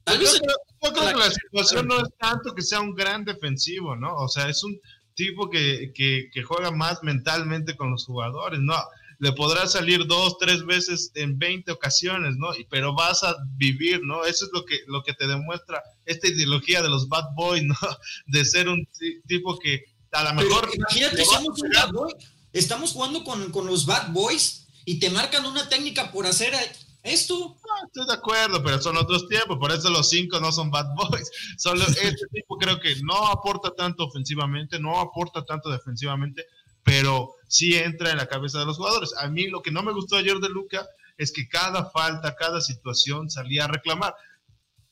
Tal 0.05 0.17
Yo 0.19 0.23
vez 0.23 0.41
creo, 0.41 0.57
yo 0.83 0.93
creo 0.93 1.09
que 1.09 1.19
la 1.19 1.31
situación 1.31 1.89
no 1.89 1.99
es 2.01 2.09
tanto 2.19 2.55
que 2.55 2.63
sea 2.63 2.81
un 2.81 2.95
gran 2.95 3.25
defensivo, 3.25 3.97
¿no? 3.97 4.15
O 4.17 4.29
sea, 4.29 4.49
es 4.49 4.63
un 4.63 4.79
tipo 5.15 5.51
que, 5.51 5.93
que, 5.95 6.29
que 6.33 6.43
juega 6.43 6.71
más 6.71 7.03
mentalmente 7.03 7.77
con 7.77 7.91
los 7.91 8.05
jugadores, 8.05 8.61
¿no? 8.61 8.75
Le 9.19 9.33
podrá 9.33 9.67
salir 9.67 10.07
dos, 10.07 10.37
tres 10.39 10.65
veces 10.67 11.11
en 11.15 11.39
20 11.39 11.73
ocasiones, 11.73 12.37
¿no? 12.37 12.49
Pero 12.71 12.95
vas 12.95 13.25
a 13.25 13.35
vivir, 13.57 14.01
¿no? 14.05 14.25
Eso 14.25 14.45
es 14.47 14.51
lo 14.53 14.65
que, 14.65 14.79
lo 14.87 15.03
que 15.03 15.15
te 15.15 15.27
demuestra 15.27 15.83
esta 16.05 16.29
ideología 16.29 16.83
de 16.83 16.91
los 16.91 17.09
bad 17.09 17.25
boys, 17.35 17.63
¿no? 17.65 17.75
De 18.27 18.45
ser 18.45 18.69
un 18.69 18.85
ti- 18.87 19.21
tipo 19.27 19.59
que 19.59 19.85
a 20.13 20.23
lo 20.25 20.35
mejor... 20.35 20.69
imagínate, 20.75 21.25
somos 21.25 21.61
un 21.61 21.71
bad 21.71 21.91
boy. 21.93 22.13
Estamos 22.55 22.93
jugando 22.93 23.25
con, 23.25 23.51
con 23.51 23.67
los 23.67 23.85
bad 23.85 24.13
boys 24.13 24.69
y 24.85 25.01
te 25.01 25.11
marcan 25.11 25.45
una 25.45 25.69
técnica 25.69 26.13
por 26.13 26.25
hacer 26.25 26.55
esto. 27.03 27.57
Estoy 27.87 28.07
de 28.07 28.15
acuerdo, 28.15 28.63
pero 28.63 28.81
son 28.81 28.97
otros 28.97 29.27
tiempos, 29.29 29.59
por 29.59 29.73
eso 29.73 29.91
los 29.91 30.09
cinco 30.09 30.39
no 30.39 30.53
son 30.53 30.71
bad 30.71 30.87
boys. 30.95 31.31
Solo 31.59 31.85
este 31.89 32.27
tipo 32.33 32.57
creo 32.57 32.79
que 32.79 32.95
no 33.03 33.27
aporta 33.27 33.71
tanto 33.77 34.05
ofensivamente, 34.05 34.79
no 34.79 35.01
aporta 35.01 35.45
tanto 35.45 35.69
defensivamente, 35.69 36.47
pero 36.85 37.35
sí 37.49 37.75
entra 37.75 38.13
en 38.13 38.19
la 38.19 38.29
cabeza 38.29 38.61
de 38.61 38.67
los 38.67 38.77
jugadores. 38.77 39.13
A 39.19 39.29
mí 39.29 39.49
lo 39.49 39.61
que 39.61 39.73
no 39.73 39.83
me 39.83 39.93
gustó 39.93 40.17
ayer 40.17 40.37
de 40.39 40.49
Luca 40.49 40.87
es 41.19 41.33
que 41.33 41.49
cada 41.49 41.91
falta, 41.91 42.37
cada 42.37 42.61
situación 42.61 43.31
salía 43.31 43.65
a 43.65 43.69
reclamar. 43.69 44.15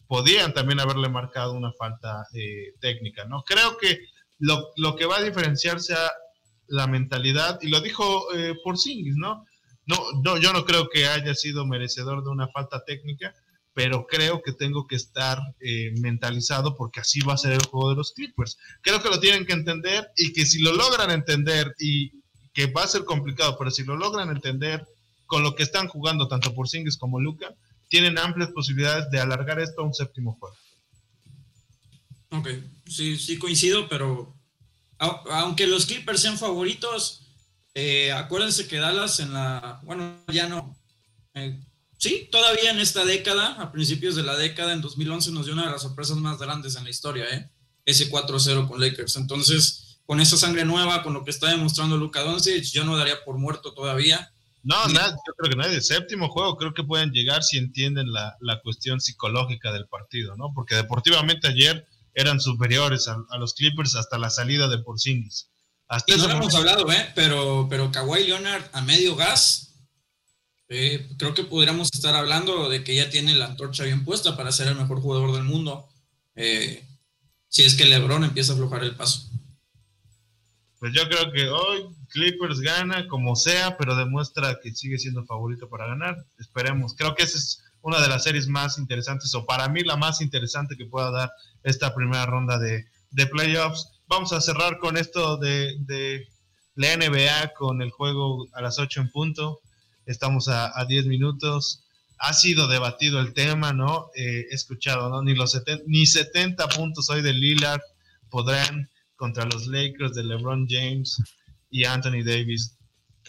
Podían 0.08 0.52
también 0.52 0.80
haberle 0.80 1.08
marcado 1.08 1.52
una 1.52 1.72
falta 1.72 2.26
eh, 2.34 2.74
técnica, 2.80 3.24
¿no? 3.24 3.44
Creo 3.44 3.78
que 3.78 4.00
lo, 4.40 4.72
lo 4.76 4.96
que 4.96 5.06
va 5.06 5.18
a 5.18 5.22
diferenciar 5.22 5.80
sea 5.80 6.10
la 6.68 6.86
mentalidad, 6.86 7.58
y 7.62 7.68
lo 7.68 7.80
dijo 7.80 8.34
eh, 8.34 8.54
Porzingis, 8.62 9.16
¿no? 9.16 9.44
No, 9.86 9.96
no, 10.22 10.38
yo 10.38 10.52
no 10.52 10.64
creo 10.64 10.88
que 10.88 11.06
haya 11.06 11.34
sido 11.34 11.66
merecedor 11.66 12.22
de 12.22 12.30
una 12.30 12.48
falta 12.48 12.84
técnica, 12.84 13.34
pero 13.74 14.06
creo 14.06 14.42
que 14.42 14.52
tengo 14.52 14.86
que 14.86 14.96
estar 14.96 15.38
eh, 15.60 15.92
mentalizado 16.00 16.76
porque 16.76 17.00
así 17.00 17.20
va 17.20 17.34
a 17.34 17.38
ser 17.38 17.52
el 17.52 17.64
juego 17.64 17.90
de 17.90 17.96
los 17.96 18.12
Clippers. 18.12 18.58
Creo 18.82 19.02
que 19.02 19.08
lo 19.08 19.18
tienen 19.18 19.46
que 19.46 19.54
entender 19.54 20.08
y 20.16 20.32
que 20.32 20.46
si 20.46 20.60
lo 20.60 20.72
logran 20.72 21.10
entender 21.10 21.74
y 21.78 22.12
que 22.52 22.66
va 22.66 22.84
a 22.84 22.88
ser 22.88 23.04
complicado, 23.04 23.56
pero 23.58 23.70
si 23.70 23.82
lo 23.84 23.96
logran 23.96 24.30
entender 24.30 24.86
con 25.26 25.42
lo 25.42 25.54
que 25.54 25.62
están 25.62 25.88
jugando 25.88 26.28
tanto 26.28 26.54
Porzingis 26.54 26.98
como 26.98 27.18
Luca, 27.18 27.54
tienen 27.88 28.18
amplias 28.18 28.50
posibilidades 28.50 29.10
de 29.10 29.20
alargar 29.20 29.58
esto 29.58 29.82
a 29.82 29.86
un 29.86 29.94
séptimo 29.94 30.36
juego. 30.38 30.56
Ok, 32.30 32.48
sí, 32.86 33.16
sí 33.18 33.38
coincido, 33.38 33.88
pero 33.88 34.34
aunque 35.02 35.66
los 35.66 35.86
Clippers 35.86 36.20
sean 36.20 36.38
favoritos, 36.38 37.22
eh, 37.74 38.12
acuérdense 38.12 38.68
que 38.68 38.78
Dallas 38.78 39.20
en 39.20 39.32
la, 39.32 39.80
bueno, 39.84 40.16
ya 40.28 40.48
no, 40.48 40.76
eh, 41.34 41.58
sí, 41.98 42.28
todavía 42.30 42.70
en 42.70 42.80
esta 42.80 43.04
década, 43.04 43.54
a 43.54 43.72
principios 43.72 44.14
de 44.14 44.22
la 44.22 44.36
década, 44.36 44.72
en 44.72 44.80
2011 44.80 45.32
nos 45.32 45.46
dio 45.46 45.54
una 45.54 45.66
de 45.66 45.72
las 45.72 45.82
sorpresas 45.82 46.16
más 46.18 46.38
grandes 46.38 46.76
en 46.76 46.84
la 46.84 46.90
historia, 46.90 47.24
¿eh? 47.30 47.50
Ese 47.84 48.10
4-0 48.10 48.68
con 48.68 48.80
Lakers. 48.80 49.16
Entonces, 49.16 49.98
con 50.06 50.20
esa 50.20 50.36
sangre 50.36 50.64
nueva, 50.64 51.02
con 51.02 51.14
lo 51.14 51.24
que 51.24 51.30
está 51.30 51.48
demostrando 51.48 51.96
Luka 51.96 52.22
Doncic, 52.22 52.64
yo 52.64 52.84
no 52.84 52.96
daría 52.96 53.24
por 53.24 53.38
muerto 53.38 53.72
todavía. 53.72 54.32
No, 54.62 54.86
nada, 54.88 55.10
yo 55.10 55.32
creo 55.36 55.50
que 55.50 55.56
nadie. 55.56 55.80
Séptimo 55.80 56.28
juego, 56.28 56.56
creo 56.56 56.74
que 56.74 56.84
pueden 56.84 57.10
llegar 57.10 57.42
si 57.42 57.58
entienden 57.58 58.12
la, 58.12 58.36
la 58.40 58.60
cuestión 58.60 59.00
psicológica 59.00 59.72
del 59.72 59.88
partido, 59.88 60.36
¿no? 60.36 60.52
Porque 60.54 60.76
deportivamente 60.76 61.48
ayer 61.48 61.88
eran 62.14 62.40
superiores 62.40 63.08
a, 63.08 63.16
a 63.30 63.38
los 63.38 63.54
Clippers 63.54 63.96
hasta 63.96 64.18
la 64.18 64.30
salida 64.30 64.68
de 64.68 64.78
Porzingis. 64.78 65.48
Hasta 65.88 66.12
Y 66.12 66.16
no 66.16 66.24
ese 66.24 66.32
lo 66.32 66.38
hemos 66.38 66.54
hablado, 66.54 66.90
¿eh? 66.90 67.12
Pero, 67.14 67.66
pero 67.68 67.92
Kawhi 67.92 68.24
Leonard 68.24 68.64
a 68.72 68.80
medio 68.80 69.14
gas, 69.16 69.74
eh, 70.68 71.08
creo 71.18 71.34
que 71.34 71.44
podríamos 71.44 71.90
estar 71.92 72.14
hablando 72.14 72.68
de 72.70 72.82
que 72.82 72.94
ya 72.94 73.10
tiene 73.10 73.34
la 73.34 73.46
antorcha 73.46 73.84
bien 73.84 74.04
puesta 74.04 74.36
para 74.36 74.52
ser 74.52 74.68
el 74.68 74.76
mejor 74.76 75.00
jugador 75.00 75.32
del 75.32 75.44
mundo. 75.44 75.88
eh, 76.34 76.88
si 77.48 77.62
es 77.64 77.74
que 77.74 77.84
LeBron 77.84 78.24
empieza 78.24 78.52
a 78.52 78.54
aflojar 78.54 78.82
el 78.82 78.96
paso. 78.96 79.28
Pues 80.78 80.94
yo 80.94 81.06
creo 81.06 81.30
que 81.30 81.48
hoy 81.48 81.86
Clippers 82.08 82.60
gana 82.60 83.06
como 83.08 83.36
sea, 83.36 83.76
pero 83.76 83.94
demuestra 83.94 84.58
que 84.62 84.74
sigue 84.74 84.98
siendo 84.98 85.26
favorito 85.26 85.68
para 85.68 85.86
ganar. 85.86 86.16
Esperemos. 86.38 86.94
Creo 86.96 87.14
que 87.14 87.24
esa 87.24 87.36
es 87.36 87.62
una 87.82 88.00
de 88.00 88.08
las 88.08 88.24
series 88.24 88.48
más 88.48 88.78
interesantes, 88.78 89.34
o 89.34 89.44
para 89.44 89.68
mí 89.68 89.82
la 89.82 89.96
más 89.96 90.20
interesante 90.20 90.76
que 90.76 90.86
pueda 90.86 91.10
dar 91.10 91.30
esta 91.62 91.94
primera 91.94 92.26
ronda 92.26 92.58
de, 92.58 92.86
de 93.10 93.26
playoffs. 93.26 93.88
Vamos 94.06 94.32
a 94.32 94.40
cerrar 94.40 94.78
con 94.78 94.96
esto 94.96 95.36
de, 95.36 95.76
de 95.80 96.26
la 96.74 96.96
NBA, 96.96 97.52
con 97.54 97.82
el 97.82 97.90
juego 97.90 98.48
a 98.52 98.62
las 98.62 98.78
8 98.78 99.00
en 99.00 99.10
punto. 99.10 99.60
Estamos 100.06 100.48
a, 100.48 100.78
a 100.78 100.84
10 100.84 101.06
minutos. 101.06 101.84
Ha 102.18 102.32
sido 102.34 102.68
debatido 102.68 103.20
el 103.20 103.34
tema, 103.34 103.72
¿no? 103.72 104.10
Eh, 104.14 104.46
he 104.50 104.54
escuchado, 104.54 105.08
¿no? 105.08 105.22
Ni, 105.22 105.34
los 105.34 105.52
70, 105.52 105.84
ni 105.86 106.06
70 106.06 106.68
puntos 106.68 107.10
hoy 107.10 107.20
de 107.20 107.32
Lillard 107.32 107.80
podrán 108.30 108.88
contra 109.16 109.44
los 109.44 109.66
Lakers 109.66 110.14
de 110.14 110.24
LeBron 110.24 110.66
James 110.68 111.20
y 111.70 111.84
Anthony 111.84 112.22
Davis. 112.24 112.76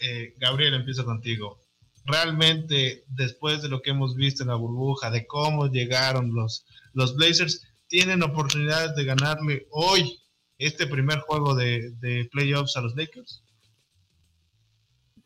Eh, 0.02 0.36
Gabriel, 0.38 0.76
empiezo 0.76 1.06
contigo. 1.06 1.63
Realmente, 2.06 3.06
después 3.08 3.62
de 3.62 3.70
lo 3.70 3.82
que 3.82 3.92
hemos 3.92 4.16
visto 4.16 4.44
en 4.44 4.50
la 4.50 4.56
burbuja, 4.56 5.10
de 5.10 5.26
cómo 5.26 5.68
llegaron 5.68 6.34
los, 6.34 6.66
los 6.94 7.16
Blazers, 7.16 7.62
tienen 7.88 8.24
oportunidades 8.24 8.96
de 8.96 9.06
ganarle 9.06 9.68
hoy 9.72 10.20
este 10.58 10.86
primer 10.88 11.20
juego 11.20 11.56
de, 11.56 11.92
de 12.00 12.28
playoffs 12.32 12.76
a 12.76 12.82
los 12.82 12.96
Lakers. 12.96 13.42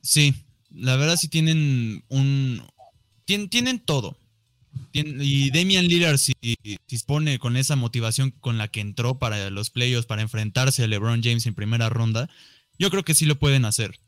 Sí, 0.02 0.34
la 0.70 0.96
verdad 0.96 1.18
sí 1.18 1.28
tienen 1.28 2.04
un... 2.10 2.62
tien- 3.26 3.50
tienen 3.50 3.80
todo. 3.80 4.18
Y 4.94 5.52
Damian 5.52 5.88
Lillard 5.88 6.18
si 6.18 6.34
dispone 6.88 7.40
con 7.40 7.58
esa 7.58 7.76
motivación 7.76 8.32
con 8.32 8.58
la 8.58 8.68
que 8.68 8.80
entró 8.80 9.20
para 9.20 9.50
los 9.50 9.70
playoffs, 9.70 10.06
para 10.06 10.22
enfrentarse 10.22 10.84
a 10.84 10.88
LeBron 10.88 11.22
James 11.24 11.46
en 11.46 11.56
primera 11.56 11.90
ronda, 11.90 12.30
yo 12.80 12.90
creo 12.90 13.04
que 13.04 13.14
sí 13.14 13.26
lo 13.26 13.38
pueden 13.38 13.66
hacer. 13.66 14.00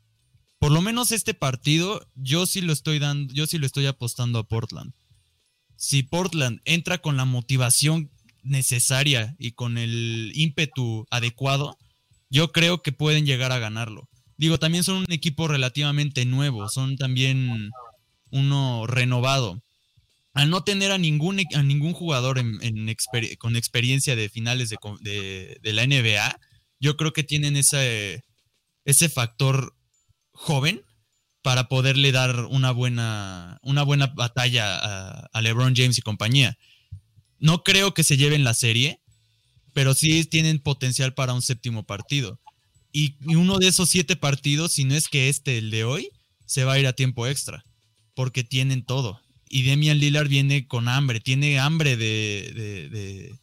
Por 0.70 0.76
lo 0.76 0.82
menos 0.82 1.10
este 1.10 1.34
partido, 1.34 2.08
yo 2.14 2.46
sí 2.46 2.60
lo 2.60 2.72
estoy 2.72 3.00
dando, 3.00 3.34
yo 3.34 3.48
sí 3.48 3.58
lo 3.58 3.66
estoy 3.66 3.86
apostando 3.86 4.38
a 4.38 4.46
Portland. 4.46 4.92
Si 5.74 6.04
Portland 6.04 6.60
entra 6.64 6.98
con 6.98 7.16
la 7.16 7.24
motivación 7.24 8.12
necesaria 8.44 9.34
y 9.40 9.50
con 9.50 9.78
el 9.78 10.30
ímpetu 10.32 11.08
adecuado, 11.10 11.76
yo 12.28 12.52
creo 12.52 12.82
que 12.82 12.92
pueden 12.92 13.26
llegar 13.26 13.50
a 13.50 13.58
ganarlo. 13.58 14.08
Digo, 14.36 14.60
también 14.60 14.84
son 14.84 14.98
un 14.98 15.12
equipo 15.12 15.48
relativamente 15.48 16.24
nuevo, 16.24 16.68
son 16.68 16.96
también 16.96 17.72
uno 18.30 18.86
renovado. 18.86 19.60
Al 20.34 20.50
no 20.50 20.62
tener 20.62 20.92
a 20.92 20.98
ningún, 20.98 21.42
a 21.52 21.64
ningún 21.64 21.94
jugador 21.94 22.40
con 23.40 23.56
experiencia 23.56 24.14
de 24.14 24.28
finales 24.28 24.70
de, 24.70 25.58
de, 25.60 25.72
la 25.72 25.84
NBA, 25.84 26.38
yo 26.78 26.96
creo 26.96 27.12
que 27.12 27.24
tienen 27.24 27.56
ese, 27.56 28.22
ese 28.84 29.08
factor 29.08 29.74
joven 30.40 30.82
para 31.42 31.68
poderle 31.68 32.12
dar 32.12 32.46
una 32.46 32.70
buena, 32.70 33.58
una 33.62 33.82
buena 33.82 34.08
batalla 34.08 35.28
a, 35.32 35.40
LeBron 35.42 35.74
James 35.76 35.98
y 35.98 36.02
compañía. 36.02 36.58
No 37.38 37.62
creo 37.62 37.94
que 37.94 38.04
se 38.04 38.16
lleven 38.16 38.44
la 38.44 38.54
serie, 38.54 39.00
pero 39.72 39.94
sí 39.94 40.24
tienen 40.24 40.58
potencial 40.58 41.14
para 41.14 41.34
un 41.34 41.42
séptimo 41.42 41.84
partido. 41.84 42.40
Y, 42.92 43.16
uno 43.36 43.58
de 43.58 43.68
esos 43.68 43.88
siete 43.88 44.16
partidos, 44.16 44.72
si 44.72 44.84
no 44.84 44.94
es 44.94 45.08
que 45.08 45.28
este, 45.28 45.58
el 45.58 45.70
de 45.70 45.84
hoy, 45.84 46.08
se 46.46 46.64
va 46.64 46.74
a 46.74 46.78
ir 46.78 46.86
a 46.86 46.94
tiempo 46.94 47.26
extra, 47.26 47.64
porque 48.14 48.42
tienen 48.42 48.84
todo. 48.84 49.20
Y 49.48 49.62
Demian 49.62 49.98
Lillard 49.98 50.28
viene 50.28 50.66
con 50.66 50.88
hambre, 50.88 51.20
tiene 51.20 51.58
hambre 51.58 51.96
de, 51.96 52.88
de, 52.90 53.34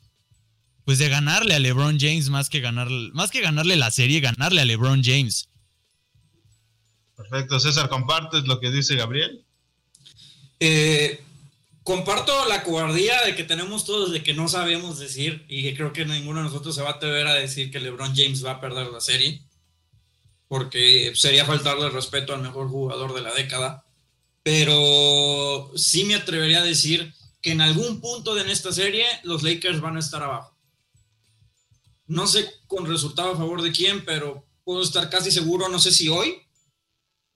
pues 0.84 0.98
de 1.00 1.10
ganarle 1.10 1.54
a 1.54 1.60
LeBron 1.60 2.00
James 2.00 2.30
más 2.30 2.50
que 2.50 2.60
ganar, 2.60 2.90
más 3.14 3.32
que 3.32 3.42
ganarle 3.42 3.76
la 3.76 3.92
serie, 3.92 4.20
ganarle 4.20 4.62
a 4.62 4.66
LeBron 4.66 5.04
James. 5.04 5.50
Perfecto, 7.18 7.60
César, 7.60 7.90
¿compartes 7.90 8.46
lo 8.46 8.60
que 8.60 8.70
dice 8.70 8.96
Gabriel? 8.96 9.44
Eh, 10.60 11.20
comparto 11.82 12.32
la 12.48 12.64
cobardía 12.64 13.24
de 13.24 13.36
que 13.36 13.44
tenemos 13.44 13.86
todos 13.86 14.12
de 14.12 14.22
que 14.22 14.36
no 14.36 14.48
sabemos 14.48 15.00
decir 15.00 15.44
y 15.50 15.64
que 15.64 15.76
creo 15.76 15.94
que 15.94 16.06
ninguno 16.06 16.40
de 16.40 16.46
nosotros 16.46 16.76
se 16.76 16.84
va 16.84 16.90
a 16.90 16.94
atrever 16.94 17.26
a 17.26 17.34
decir 17.34 17.72
que 17.72 17.80
LeBron 17.80 18.16
James 18.16 18.46
va 18.46 18.52
a 18.52 18.62
perder 18.62 18.88
la 18.88 19.02
serie 19.02 19.42
porque 20.48 21.12
sería 21.16 21.44
faltarle 21.44 21.90
respeto 21.90 22.36
al 22.36 22.42
mejor 22.42 22.70
jugador 22.70 23.14
de 23.16 23.22
la 23.22 23.34
década. 23.34 23.84
Pero 24.44 25.72
sí 25.76 26.06
me 26.06 26.16
atrevería 26.16 26.62
a 26.62 26.66
decir 26.66 27.14
que 27.42 27.52
en 27.52 27.62
algún 27.62 28.00
punto 28.00 28.36
de 28.36 28.50
esta 28.52 28.72
serie 28.72 29.06
los 29.24 29.42
Lakers 29.42 29.82
van 29.82 29.98
a 29.98 30.02
estar 30.02 30.22
abajo. 30.22 30.56
No 32.06 32.28
sé 32.28 32.48
con 32.68 32.86
resultado 32.86 33.32
a 33.32 33.38
favor 33.38 33.64
de 33.64 33.72
quién 33.72 34.06
pero 34.06 34.46
puedo 34.64 34.84
estar 34.84 35.10
casi 35.10 35.32
seguro 35.32 35.68
no 35.68 35.80
sé 35.80 35.92
si 35.92 36.10
hoy 36.10 36.47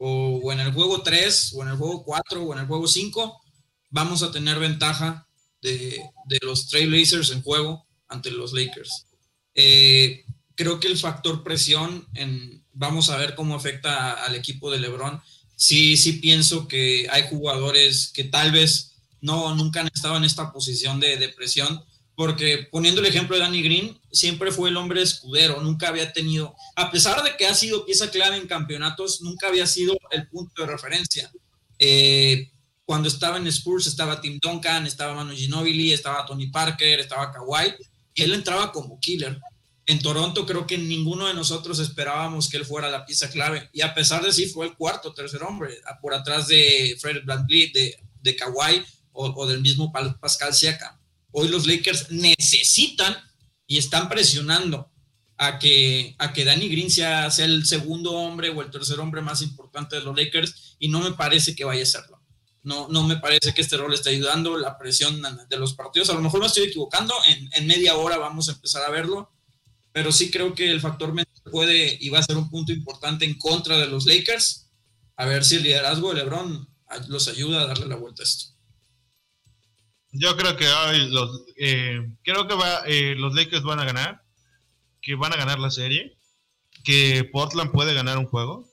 o, 0.03 0.51
en 0.51 0.59
el 0.59 0.73
juego 0.73 1.03
3 1.03 1.53
o 1.55 1.61
en 1.61 1.69
el 1.69 1.77
juego 1.77 2.03
4 2.03 2.43
o 2.43 2.53
en 2.53 2.59
el 2.59 2.65
juego 2.65 2.87
5 2.87 3.39
vamos 3.91 4.23
a 4.23 4.31
tener 4.31 4.57
ventaja 4.57 5.27
de, 5.61 6.01
los 6.41 6.67
Trailblazers 6.67 7.29
en 7.29 7.43
juego 7.43 7.85
ante 8.07 8.31
los 8.31 8.51
Lakers. 8.51 9.05
Eh, 9.53 10.25
creo 10.55 10.79
que 10.79 10.87
el 10.87 10.97
factor 10.97 11.43
presión, 11.43 12.07
vamos 12.73 13.11
a 13.11 13.17
ver 13.17 13.35
cómo 13.35 13.53
afecta 13.53 14.13
al 14.13 14.33
equipo 14.33 14.71
de 14.71 14.79
LeBron. 14.79 15.21
Sí, 15.55 15.95
sí 15.97 16.13
pienso 16.13 16.67
que 16.67 17.07
hay 17.11 17.27
jugadores 17.29 18.11
que 18.11 18.23
tal 18.23 18.51
vez 18.51 18.93
no, 19.19 19.53
nunca 19.53 19.81
han 19.81 19.89
estado 19.93 20.17
en 20.17 20.23
esta 20.23 20.51
posición 20.51 20.99
de, 20.99 21.17
de 21.17 21.29
presión, 21.29 21.83
porque 22.15 22.67
poniendo 22.71 23.01
el 23.01 23.07
ejemplo 23.07 23.35
de 23.35 23.41
Danny 23.41 23.61
Green, 23.61 23.99
siempre 24.11 24.51
fue 24.51 24.69
el 24.69 24.77
hombre 24.77 25.01
escudero, 25.01 25.61
nunca 25.61 25.87
había 25.87 26.11
tenido, 26.13 26.55
a 26.75 26.91
pesar 26.91 27.23
de 27.23 27.35
que 27.37 27.47
ha 27.47 27.53
sido 27.53 27.85
pieza 27.85 28.11
clave 28.11 28.37
en 28.37 28.47
campeonatos, 28.47 29.21
nunca 29.21 29.47
había 29.47 29.65
sido 29.65 29.97
el 30.11 30.27
punto 30.27 30.61
de 30.61 30.71
referencia. 30.71 31.31
Eh, 31.79 32.51
cuando 32.85 33.07
estaba 33.07 33.37
en 33.37 33.47
Spurs 33.47 33.87
estaba 33.87 34.19
Tim 34.19 34.37
Duncan, 34.41 34.85
estaba 34.85 35.15
Manu 35.15 35.33
Ginobili, 35.33 35.93
estaba 35.93 36.25
Tony 36.25 36.47
Parker, 36.47 36.99
estaba 36.99 37.31
Kawhi, 37.31 37.73
él 38.15 38.33
entraba 38.33 38.71
como 38.71 38.99
killer. 38.99 39.39
En 39.85 39.99
Toronto 39.99 40.45
creo 40.45 40.67
que 40.67 40.77
ninguno 40.77 41.27
de 41.27 41.33
nosotros 41.33 41.79
esperábamos 41.79 42.49
que 42.49 42.57
él 42.57 42.65
fuera 42.65 42.89
la 42.89 43.05
pieza 43.05 43.29
clave, 43.29 43.69
y 43.73 43.81
a 43.81 43.93
pesar 43.93 44.23
de 44.23 44.31
sí 44.31 44.47
fue 44.47 44.67
el 44.67 44.75
cuarto, 44.75 45.13
tercer 45.13 45.41
hombre, 45.43 45.77
por 46.01 46.13
atrás 46.13 46.47
de 46.47 46.97
Fred 46.99 47.23
VanVleet, 47.25 47.73
de, 47.73 47.99
de 48.21 48.35
Kawhi 48.35 48.83
o, 49.13 49.47
del 49.47 49.61
mismo 49.61 49.91
Pascal 49.91 50.53
Siakam. 50.53 51.00
Hoy 51.31 51.47
los 51.47 51.65
Lakers 51.65 52.11
necesitan 52.11 53.15
y 53.67 53.77
están 53.77 54.09
presionando 54.09 54.91
a 55.37 55.57
que, 55.57 56.15
a 56.19 56.33
que 56.33 56.45
Danny 56.45 56.69
Green 56.69 56.91
sea, 56.91 57.27
el 57.39 57.65
segundo 57.65 58.11
hombre 58.11 58.49
o 58.49 58.61
el 58.61 58.69
tercer 58.69 58.99
hombre 58.99 59.21
más 59.21 59.41
importante 59.41 59.95
de 59.95 60.03
los 60.03 60.15
Lakers, 60.15 60.75
y 60.77 60.87
no 60.87 60.99
me 60.99 61.13
parece 61.13 61.55
que 61.55 61.63
vaya 61.63 61.81
a 61.81 61.87
serlo. 61.87 62.21
No, 62.61 62.87
no 62.89 63.01
me 63.07 63.17
parece 63.17 63.51
que 63.51 63.61
este 63.61 63.75
rol 63.75 63.91
esté 63.91 64.11
ayudando, 64.11 64.55
la 64.55 64.77
presión 64.77 65.19
de 65.49 65.57
los 65.57 65.73
partidos. 65.73 66.11
A 66.11 66.13
lo 66.13 66.21
mejor 66.21 66.41
me 66.41 66.45
estoy 66.45 66.65
equivocando, 66.65 67.15
en, 67.25 67.65
media 67.65 67.95
hora 67.95 68.19
vamos 68.19 68.49
a 68.49 68.51
empezar 68.51 68.83
a 68.83 68.91
verlo, 68.91 69.31
pero 69.91 70.11
sí 70.11 70.29
creo 70.29 70.53
que 70.53 70.69
el 70.69 70.79
factor 70.79 71.11
mental 71.11 71.41
puede 71.51 71.97
y 71.99 72.09
va 72.09 72.19
a 72.19 72.23
ser 72.23 72.37
un 72.37 72.51
punto 72.51 72.71
importante 72.71 73.25
en 73.25 73.33
contra 73.39 73.79
de 73.79 73.87
los 73.87 74.05
Lakers. 74.05 74.69
A 75.15 75.25
ver 75.25 75.43
si 75.43 75.55
el 75.55 75.63
liderazgo 75.63 76.09
de 76.09 76.17
LeBron 76.17 76.69
los 77.07 77.27
ayuda 77.27 77.61
a 77.61 77.65
darle 77.65 77.87
la 77.87 77.95
vuelta 77.95 78.21
a 78.21 78.25
esto. 78.25 78.53
Yo 80.11 80.35
creo 80.35 80.57
que 80.57 80.67
hoy 80.67 81.09
los, 81.09 81.45
eh, 81.57 81.99
creo 82.23 82.47
que 82.47 82.55
va, 82.55 82.83
eh, 82.85 83.15
los 83.15 83.33
Lakers 83.33 83.63
van 83.63 83.79
a 83.79 83.85
ganar, 83.85 84.21
que 85.01 85.15
van 85.15 85.33
a 85.33 85.37
ganar 85.37 85.59
la 85.59 85.71
serie, 85.71 86.17
que 86.83 87.23
Portland 87.31 87.71
puede 87.71 87.93
ganar 87.93 88.17
un 88.17 88.25
juego. 88.25 88.69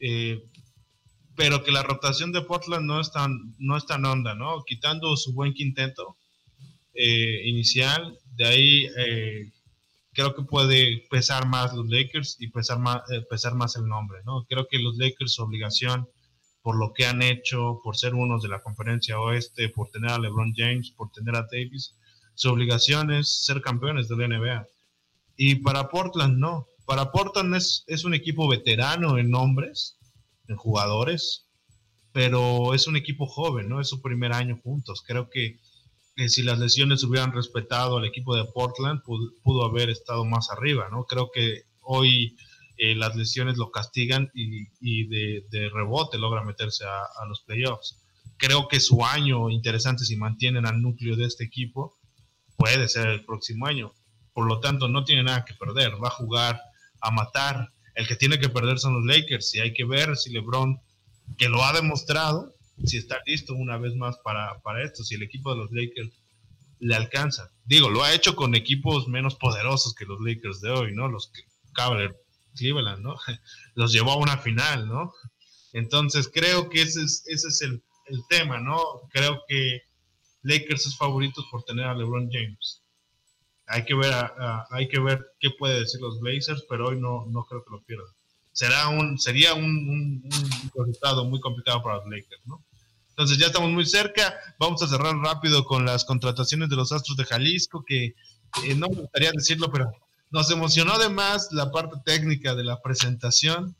Eh, 0.00 0.42
pero 1.34 1.64
que 1.64 1.72
la 1.72 1.82
rotación 1.82 2.32
de 2.32 2.42
Portland 2.42 2.86
no 2.86 3.00
es 3.00 3.10
tan, 3.12 3.54
no 3.58 3.76
es 3.76 3.86
tan 3.86 4.04
honda, 4.04 4.34
¿no? 4.34 4.62
Quitando 4.64 5.16
su 5.16 5.32
buen 5.32 5.54
quinteto 5.54 6.16
eh, 6.94 7.42
inicial, 7.46 8.18
de 8.36 8.44
ahí 8.44 8.86
eh, 8.96 9.50
creo 10.12 10.34
que 10.34 10.42
puede 10.42 11.06
pesar 11.10 11.46
más 11.46 11.72
los 11.74 11.88
Lakers 11.88 12.36
y 12.38 12.48
pesar 12.48 12.78
más, 12.78 13.02
eh, 13.10 13.22
pesar 13.28 13.54
más 13.54 13.76
el 13.76 13.86
nombre, 13.86 14.20
¿no? 14.24 14.44
Creo 14.48 14.66
que 14.68 14.78
los 14.78 14.96
Lakers, 14.96 15.32
su 15.32 15.42
obligación, 15.42 16.08
por 16.62 16.76
lo 16.76 16.92
que 16.92 17.06
han 17.06 17.22
hecho, 17.22 17.80
por 17.82 17.96
ser 17.96 18.14
unos 18.14 18.42
de 18.42 18.48
la 18.48 18.62
conferencia 18.62 19.18
oeste, 19.18 19.68
por 19.68 19.90
tener 19.90 20.10
a 20.10 20.18
LeBron 20.18 20.54
James, 20.56 20.90
por 20.90 21.10
tener 21.10 21.34
a 21.36 21.46
Davis, 21.50 21.94
su 22.34 22.50
obligación 22.50 23.12
es 23.12 23.44
ser 23.44 23.60
campeones 23.60 24.08
de 24.08 24.16
la 24.16 24.28
NBA. 24.28 24.66
Y 25.36 25.56
para 25.56 25.88
Portland 25.88 26.38
no. 26.38 26.68
Para 26.86 27.10
Portland 27.10 27.54
es, 27.54 27.84
es 27.86 28.04
un 28.04 28.14
equipo 28.14 28.48
veterano 28.48 29.18
en 29.18 29.30
nombres, 29.30 29.98
en 30.48 30.56
jugadores, 30.56 31.46
pero 32.12 32.74
es 32.74 32.86
un 32.86 32.96
equipo 32.96 33.26
joven, 33.26 33.68
¿no? 33.68 33.80
Es 33.80 33.88
su 33.88 34.00
primer 34.00 34.32
año 34.32 34.60
juntos. 34.62 35.02
Creo 35.06 35.30
que, 35.30 35.58
si 36.28 36.42
las 36.42 36.58
lesiones 36.58 37.02
hubieran 37.04 37.32
respetado 37.32 37.96
al 37.96 38.04
equipo 38.04 38.36
de 38.36 38.44
Portland, 38.44 39.02
pudo, 39.02 39.64
haber 39.64 39.90
estado 39.90 40.24
más 40.24 40.50
arriba, 40.50 40.88
¿no? 40.90 41.04
Creo 41.04 41.30
que 41.32 41.62
hoy 41.80 42.36
eh, 42.84 42.96
las 42.96 43.14
lesiones 43.14 43.58
lo 43.58 43.70
castigan 43.70 44.28
y, 44.34 45.06
de, 45.06 45.70
rebote 45.72 46.18
logra 46.18 46.42
meterse 46.42 46.84
a, 46.84 47.24
los 47.28 47.42
playoffs. 47.42 48.02
Creo 48.36 48.66
que 48.66 48.80
su 48.80 49.04
año 49.04 49.50
interesante, 49.50 50.04
si 50.04 50.16
mantienen 50.16 50.66
al 50.66 50.82
núcleo 50.82 51.14
de 51.14 51.26
este 51.26 51.44
equipo, 51.44 51.96
puede 52.56 52.88
ser 52.88 53.06
el 53.06 53.24
próximo 53.24 53.66
año. 53.66 53.92
Por 54.32 54.48
lo 54.48 54.58
tanto, 54.58 54.88
no 54.88 55.04
tiene 55.04 55.22
nada 55.22 55.44
que 55.44 55.54
perder. 55.54 55.92
Va 56.02 56.08
a 56.08 56.10
jugar 56.10 56.60
a 57.00 57.12
matar 57.12 57.72
el 57.94 58.08
que 58.08 58.16
tiene 58.16 58.40
que 58.40 58.48
perder 58.48 58.80
son 58.80 58.94
los 58.94 59.04
Lakers 59.04 59.54
y 59.54 59.60
hay 59.60 59.72
que 59.72 59.84
ver 59.84 60.16
si 60.16 60.32
LeBron, 60.32 60.80
que 61.38 61.48
lo 61.48 61.62
ha 61.62 61.72
demostrado, 61.72 62.56
si 62.84 62.96
está 62.96 63.20
listo 63.26 63.54
una 63.54 63.78
vez 63.78 63.94
más 63.94 64.16
para, 64.24 64.82
esto, 64.82 65.04
si 65.04 65.14
el 65.14 65.22
equipo 65.22 65.52
de 65.52 65.58
los 65.58 65.70
Lakers 65.70 66.10
le 66.80 66.96
alcanza. 66.96 67.52
Digo, 67.64 67.90
lo 67.90 68.02
ha 68.02 68.12
hecho 68.12 68.34
con 68.34 68.56
equipos 68.56 69.06
menos 69.06 69.36
poderosos 69.36 69.94
que 69.94 70.04
los 70.04 70.18
Lakers 70.20 70.60
de 70.60 70.70
hoy, 70.70 70.92
¿no? 70.92 71.06
Los 71.06 71.28
que 71.28 71.42
Cleveland, 72.56 73.02
¿no? 73.02 73.16
Los 73.74 73.92
llevó 73.92 74.12
a 74.12 74.16
una 74.16 74.38
final, 74.38 74.88
¿no? 74.88 75.12
Entonces 75.72 76.30
creo 76.32 76.68
que 76.68 76.82
ese 76.82 77.02
es, 77.02 77.24
ese 77.26 77.48
es 77.48 77.62
el, 77.62 77.82
el 78.06 78.20
tema, 78.28 78.60
¿no? 78.60 78.78
Creo 79.10 79.42
que 79.48 79.82
Lakers 80.42 80.86
es 80.86 80.96
favorito 80.96 81.44
por 81.50 81.64
tener 81.64 81.86
a 81.86 81.94
LeBron 81.94 82.28
James. 82.30 82.82
Hay 83.66 83.84
que 83.84 83.94
ver, 83.94 84.12
hay 84.70 84.88
que 84.88 85.00
ver 85.00 85.24
qué 85.40 85.50
puede 85.58 85.80
decir 85.80 86.00
los 86.00 86.20
Blazers, 86.20 86.64
pero 86.68 86.88
hoy 86.88 87.00
no, 87.00 87.26
no 87.26 87.44
creo 87.44 87.64
que 87.64 87.70
lo 87.70 87.82
pierdan. 87.82 88.12
Será 88.52 88.88
un, 88.88 89.18
sería 89.18 89.54
un, 89.54 90.22
resultado 90.74 91.24
muy 91.24 91.40
complicado 91.40 91.82
para 91.82 91.96
los 91.96 92.06
Lakers, 92.06 92.46
¿no? 92.46 92.62
Entonces 93.10 93.38
ya 93.38 93.46
estamos 93.46 93.70
muy 93.70 93.86
cerca. 93.86 94.34
Vamos 94.58 94.82
a 94.82 94.88
cerrar 94.88 95.16
rápido 95.16 95.64
con 95.64 95.86
las 95.86 96.04
contrataciones 96.04 96.68
de 96.68 96.76
los 96.76 96.92
Astros 96.92 97.16
de 97.16 97.24
Jalisco, 97.24 97.84
que 97.86 98.14
eh, 98.64 98.74
no 98.76 98.88
me 98.88 98.96
gustaría 98.96 99.30
decirlo, 99.32 99.70
pero 99.70 99.90
nos 100.32 100.50
emocionó 100.50 100.94
además 100.94 101.48
la 101.52 101.70
parte 101.70 101.96
técnica 102.04 102.54
de 102.54 102.64
la 102.64 102.80
presentación. 102.80 103.76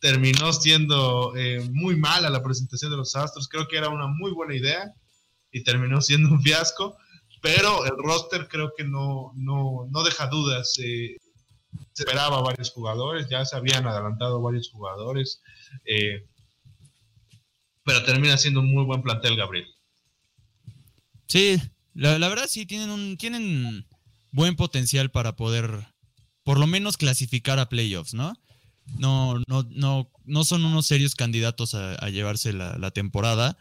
Terminó 0.00 0.52
siendo 0.52 1.36
eh, 1.36 1.68
muy 1.72 1.96
mala 1.96 2.30
la 2.30 2.42
presentación 2.42 2.90
de 2.90 2.96
los 2.96 3.16
Astros. 3.16 3.48
Creo 3.48 3.66
que 3.66 3.76
era 3.76 3.88
una 3.88 4.06
muy 4.06 4.30
buena 4.30 4.54
idea 4.54 4.94
y 5.50 5.64
terminó 5.64 6.00
siendo 6.00 6.30
un 6.30 6.40
fiasco 6.40 6.96
pero 7.40 7.84
el 7.84 7.92
roster 7.96 8.48
creo 8.48 8.72
que 8.76 8.84
no, 8.84 9.32
no, 9.34 9.88
no 9.90 10.02
deja 10.02 10.26
dudas. 10.26 10.78
Eh, 10.78 11.16
se 11.92 12.02
esperaba 12.02 12.42
varios 12.42 12.70
jugadores, 12.70 13.28
ya 13.28 13.44
se 13.44 13.56
habían 13.56 13.86
adelantado 13.86 14.40
varios 14.42 14.70
jugadores, 14.70 15.40
eh, 15.84 16.26
pero 17.84 18.02
termina 18.04 18.36
siendo 18.36 18.60
un 18.60 18.72
muy 18.72 18.84
buen 18.84 19.02
plantel, 19.02 19.36
Gabriel. 19.36 19.66
Sí, 21.26 21.60
la, 21.94 22.16
verdad 22.28 22.46
sí, 22.48 22.66
tienen, 22.66 22.90
un, 22.90 23.16
tienen 23.16 23.86
buen 24.32 24.56
potencial 24.56 25.10
para 25.10 25.36
poder, 25.36 25.86
por 26.42 26.58
lo 26.58 26.66
menos 26.66 26.96
clasificar 26.96 27.58
a 27.58 27.68
playoffs, 27.68 28.14
¿no? 28.14 28.34
No, 28.98 29.40
no, 29.46 29.62
no, 29.70 30.10
no 30.24 30.44
son 30.44 30.64
unos 30.64 30.86
serios 30.86 31.14
candidatos 31.14 31.74
a, 31.74 32.08
llevarse 32.10 32.52
la, 32.52 32.90
temporada, 32.90 33.56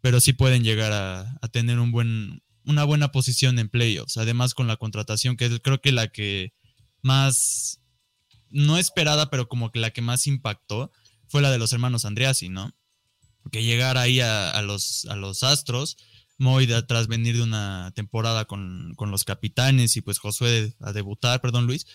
pero 0.00 0.20
sí 0.20 0.32
pueden 0.32 0.64
llegar 0.64 0.92
a, 0.92 1.48
tener 1.48 1.78
un 1.78 1.92
buen, 1.92 2.42
una 2.64 2.84
buena 2.84 3.12
posición 3.12 3.58
en 3.58 3.68
playoffs. 3.68 4.16
Además, 4.16 4.54
con 4.54 4.66
la 4.66 4.76
contratación, 4.76 5.36
que 5.36 5.60
creo 5.60 5.80
que 5.80 5.92
la 5.92 6.08
que 6.08 6.54
más, 7.02 7.80
no 8.48 8.78
esperada, 8.78 9.30
pero 9.30 9.48
como 9.48 9.70
que 9.70 9.80
la 9.80 9.90
que 9.90 10.02
más 10.02 10.26
impactó, 10.26 10.90
fue 11.28 11.42
la 11.42 11.50
de 11.50 11.58
los 11.58 11.72
hermanos 11.72 12.04
Andreassi, 12.04 12.48
¿no? 12.48 12.74
Que 13.52 13.62
llegar 13.62 13.98
ahí 13.98 14.20
a, 14.20 14.50
a 14.50 14.62
los, 14.62 15.04
a 15.06 15.16
los 15.16 15.42
Astros, 15.42 15.96
Moy 16.40 16.66
tras 16.88 17.06
venir 17.06 17.36
de 17.36 17.42
una 17.42 17.92
temporada 17.94 18.46
con, 18.46 18.94
con, 18.96 19.10
los 19.10 19.24
capitanes 19.24 19.96
y 19.96 20.00
pues 20.00 20.18
Josué 20.18 20.74
a 20.80 20.92
debutar, 20.92 21.40
perdón 21.40 21.66
Luis, 21.66 21.86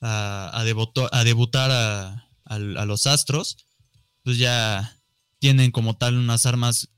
a, 0.00 0.50
a, 0.52 0.64
debuto, 0.64 1.08
a 1.12 1.24
debutar 1.24 1.70
a, 1.70 2.30
a, 2.44 2.58
los 2.58 3.06
Astros, 3.06 3.66
pues 4.22 4.38
ya 4.38 5.00
tienen 5.40 5.72
como 5.72 5.96
tal 5.96 6.16
unas 6.16 6.46
armas 6.46 6.90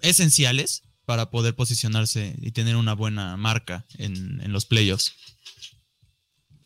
esenciales 0.00 0.82
para 1.06 1.30
poder 1.30 1.56
posicionarse 1.56 2.36
y 2.40 2.52
tener 2.52 2.76
una 2.76 2.94
buena 2.94 3.36
marca 3.36 3.86
en, 3.96 4.40
en 4.42 4.52
los 4.52 4.66
playoffs. 4.66 5.14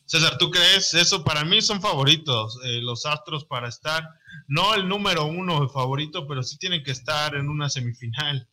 César, 0.07 0.39
¿tú 0.39 0.51
crees 0.51 0.93
eso? 0.95 1.23
Para 1.23 1.45
mí 1.45 1.63
son 1.63 1.81
favoritos 1.81 2.59
eh, 2.65 2.81
los 2.83 3.07
Astros 3.07 3.45
para 3.45 3.69
estar, 3.69 4.03
no 4.49 4.75
el 4.75 4.89
número 4.89 5.27
uno 5.27 5.69
favorito, 5.69 6.27
pero 6.27 6.43
sí 6.43 6.59
tienen 6.59 6.83
que 6.83 6.91
estar 6.91 7.37
en 7.37 7.49
una 7.49 7.71
semifinal. 7.71 8.49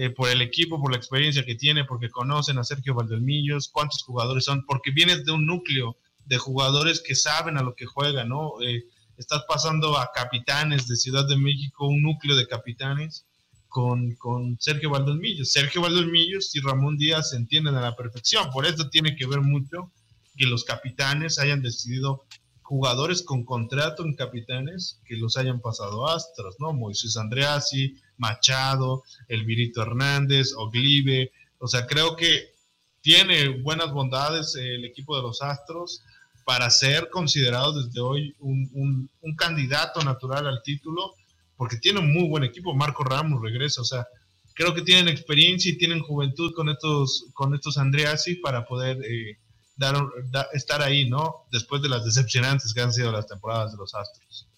Eh, 0.00 0.10
por 0.10 0.28
el 0.28 0.40
equipo, 0.42 0.80
por 0.80 0.92
la 0.92 0.96
experiencia 0.96 1.44
que 1.44 1.56
tiene, 1.56 1.84
porque 1.84 2.08
conocen 2.08 2.56
a 2.56 2.62
Sergio 2.62 2.94
Valdelmillos, 2.94 3.68
cuántos 3.68 4.04
jugadores 4.04 4.44
son, 4.44 4.64
porque 4.64 4.92
vienes 4.92 5.24
de 5.24 5.32
un 5.32 5.44
núcleo 5.44 5.96
de 6.24 6.38
jugadores 6.38 7.02
que 7.04 7.16
saben 7.16 7.58
a 7.58 7.64
lo 7.64 7.74
que 7.74 7.84
juegan, 7.84 8.28
¿no? 8.28 8.52
Eh, 8.62 8.84
estás 9.16 9.42
pasando 9.48 9.98
a 9.98 10.12
capitanes 10.14 10.86
de 10.86 10.94
Ciudad 10.94 11.26
de 11.26 11.36
México, 11.36 11.88
un 11.88 12.00
núcleo 12.00 12.36
de 12.36 12.46
capitanes 12.46 13.26
con, 13.66 14.14
con 14.14 14.56
Sergio 14.60 14.90
Valdelmillos. 14.90 15.50
Sergio 15.50 15.82
Valdelmillos 15.82 16.54
y 16.54 16.60
Ramón 16.60 16.96
Díaz 16.96 17.30
se 17.30 17.36
entienden 17.36 17.74
a 17.74 17.80
la 17.80 17.96
perfección, 17.96 18.50
por 18.50 18.66
eso 18.66 18.88
tiene 18.90 19.16
que 19.16 19.26
ver 19.26 19.40
mucho 19.40 19.90
que 20.36 20.46
los 20.46 20.62
capitanes 20.62 21.40
hayan 21.40 21.60
decidido 21.60 22.24
jugadores 22.62 23.22
con 23.22 23.44
contrato 23.44 24.04
en 24.04 24.14
capitanes 24.14 25.00
que 25.04 25.16
los 25.16 25.36
hayan 25.36 25.60
pasado 25.60 26.06
astros, 26.06 26.54
¿no? 26.60 26.72
Moisés 26.72 27.16
Andreassi, 27.16 27.96
Machado, 28.18 29.04
Elvirito 29.28 29.82
Hernández, 29.82 30.52
Oglive. 30.56 31.32
O 31.58 31.66
sea, 31.66 31.86
creo 31.86 32.14
que 32.16 32.52
tiene 33.00 33.48
buenas 33.48 33.92
bondades 33.92 34.54
el 34.54 34.84
equipo 34.84 35.16
de 35.16 35.22
los 35.22 35.40
Astros 35.40 36.02
para 36.44 36.70
ser 36.70 37.10
considerado 37.10 37.82
desde 37.82 38.00
hoy 38.00 38.34
un, 38.38 39.10
un, 39.20 39.36
candidato 39.36 40.02
natural 40.02 40.46
al 40.46 40.62
título, 40.62 41.14
porque 41.56 41.76
tiene 41.76 42.00
un 42.00 42.12
muy 42.12 42.26
buen 42.28 42.42
equipo. 42.42 42.74
Marco 42.74 43.04
Ramos 43.04 43.42
regresa, 43.42 43.82
o 43.82 43.84
sea, 43.84 44.06
creo 44.54 44.74
que 44.74 44.82
tienen 44.82 45.08
experiencia 45.08 45.70
y 45.70 45.76
tienen 45.76 46.02
juventud 46.02 46.52
con 46.54 46.68
estos, 46.68 47.26
con 47.34 47.54
estos 47.54 47.76
Andreassi 47.76 48.36
para 48.36 48.64
poder 48.64 48.96
eh, 49.04 49.38
dar, 49.76 49.96
da, 50.30 50.48
estar 50.52 50.82
ahí, 50.82 51.08
¿no? 51.08 51.46
Después 51.52 51.82
de 51.82 51.90
las 51.90 52.04
decepcionantes 52.04 52.72
que 52.72 52.80
han 52.80 52.92
sido 52.92 53.12
las 53.12 53.26
temporadas 53.26 53.72
de 53.72 53.78
los 53.78 53.94
Astros. 53.94 54.48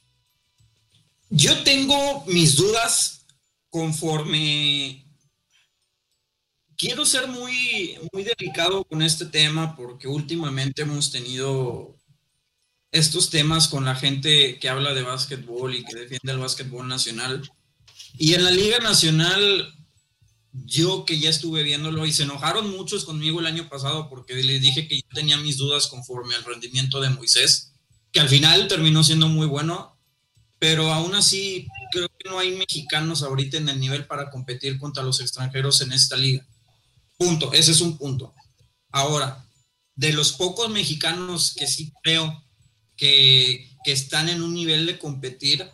Yo 1.29 1.63
tengo 1.65 2.25
mis 2.27 2.57
dudas 2.57 3.20
conforme 3.71 5.07
quiero 6.77 7.07
ser 7.07 7.29
muy, 7.29 7.97
muy 8.13 8.25
delicado 8.25 8.85
con 8.85 9.03
este 9.03 9.27
tema 9.27 9.77
porque 9.77 10.09
últimamente 10.09 10.83
hemos 10.83 11.11
tenido 11.11 11.97
estos 12.93 13.31
temas 13.31 13.69
con 13.69 13.85
la 13.85 13.95
gente 13.95 14.59
que 14.59 14.69
habla 14.69 14.95
de 14.95 15.03
básquetbol 15.03 15.75
y 15.75 15.85
que 15.85 15.95
defiende 16.01 16.33
el 16.33 16.39
básquetbol 16.39 16.89
nacional. 16.89 17.49
Y 18.19 18.35
en 18.35 18.45
la 18.45 18.51
Liga 18.51 18.79
Nacional 18.81 19.73
yo 20.53 21.05
que 21.05 21.19
ya 21.19 21.31
estuve 21.31 21.63
viéndolo 21.63 22.07
y 22.07 22.13
se 22.13 22.25
enojaron 22.25 22.71
muchos 22.71 23.05
conmigo 23.05 23.41
el 23.41 23.47
año 23.47 23.69
pasado 23.69 24.09
porque 24.09 24.35
les 24.35 24.61
dije 24.61 24.89
que 24.89 24.97
yo 24.97 25.07
tenía 25.15 25.37
mis 25.37 25.57
dudas 25.57 25.87
conforme 25.87 26.35
al 26.35 26.45
rendimiento 26.45 27.01
de 27.01 27.11
Moisés, 27.11 27.73
que 28.11 28.21
al 28.21 28.29
final 28.29 28.67
terminó 28.67 29.05
siendo 29.05 29.29
muy 29.29 29.47
bueno, 29.47 29.97
pero 30.59 30.93
aún 30.93 31.15
así 31.15 31.69
creo 31.91 32.09
que 32.09 32.29
no 32.29 32.39
hay 32.39 32.57
mexicanos 32.57 33.23
ahorita 33.23 33.57
en 33.57 33.69
el 33.69 33.81
nivel 33.81 34.07
para 34.07 34.31
competir 34.31 34.79
contra 34.79 35.03
los 35.03 35.21
extranjeros 35.21 35.81
en 35.81 35.93
esta 35.93 36.17
liga. 36.17 36.47
Punto, 37.17 37.53
ese 37.53 37.73
es 37.73 37.81
un 37.81 37.99
punto. 37.99 38.35
Ahora, 38.91 39.47
de 39.95 40.13
los 40.13 40.33
pocos 40.33 40.71
mexicanos 40.71 41.55
que 41.55 41.67
sí 41.67 41.93
creo 42.03 42.45
que, 42.97 43.71
que 43.85 43.93
están 43.93 44.29
en 44.29 44.43
un 44.43 44.55
nivel 44.55 44.87
de 44.87 44.99
competir, 44.99 45.69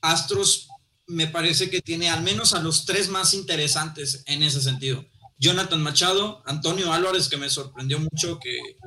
Astros 0.00 0.68
me 1.06 1.26
parece 1.26 1.70
que 1.70 1.82
tiene 1.82 2.08
al 2.08 2.22
menos 2.22 2.54
a 2.54 2.60
los 2.60 2.86
tres 2.86 3.08
más 3.08 3.34
interesantes 3.34 4.22
en 4.26 4.42
ese 4.42 4.62
sentido. 4.62 5.04
Jonathan 5.38 5.82
Machado, 5.82 6.42
Antonio 6.46 6.92
Álvarez, 6.92 7.28
que 7.28 7.36
me 7.36 7.50
sorprendió 7.50 7.98
mucho 7.98 8.38
que, 8.38 8.78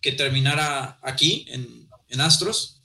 que 0.00 0.12
terminara 0.12 0.98
aquí 1.02 1.46
en, 1.48 1.88
en 2.08 2.20
Astros, 2.20 2.80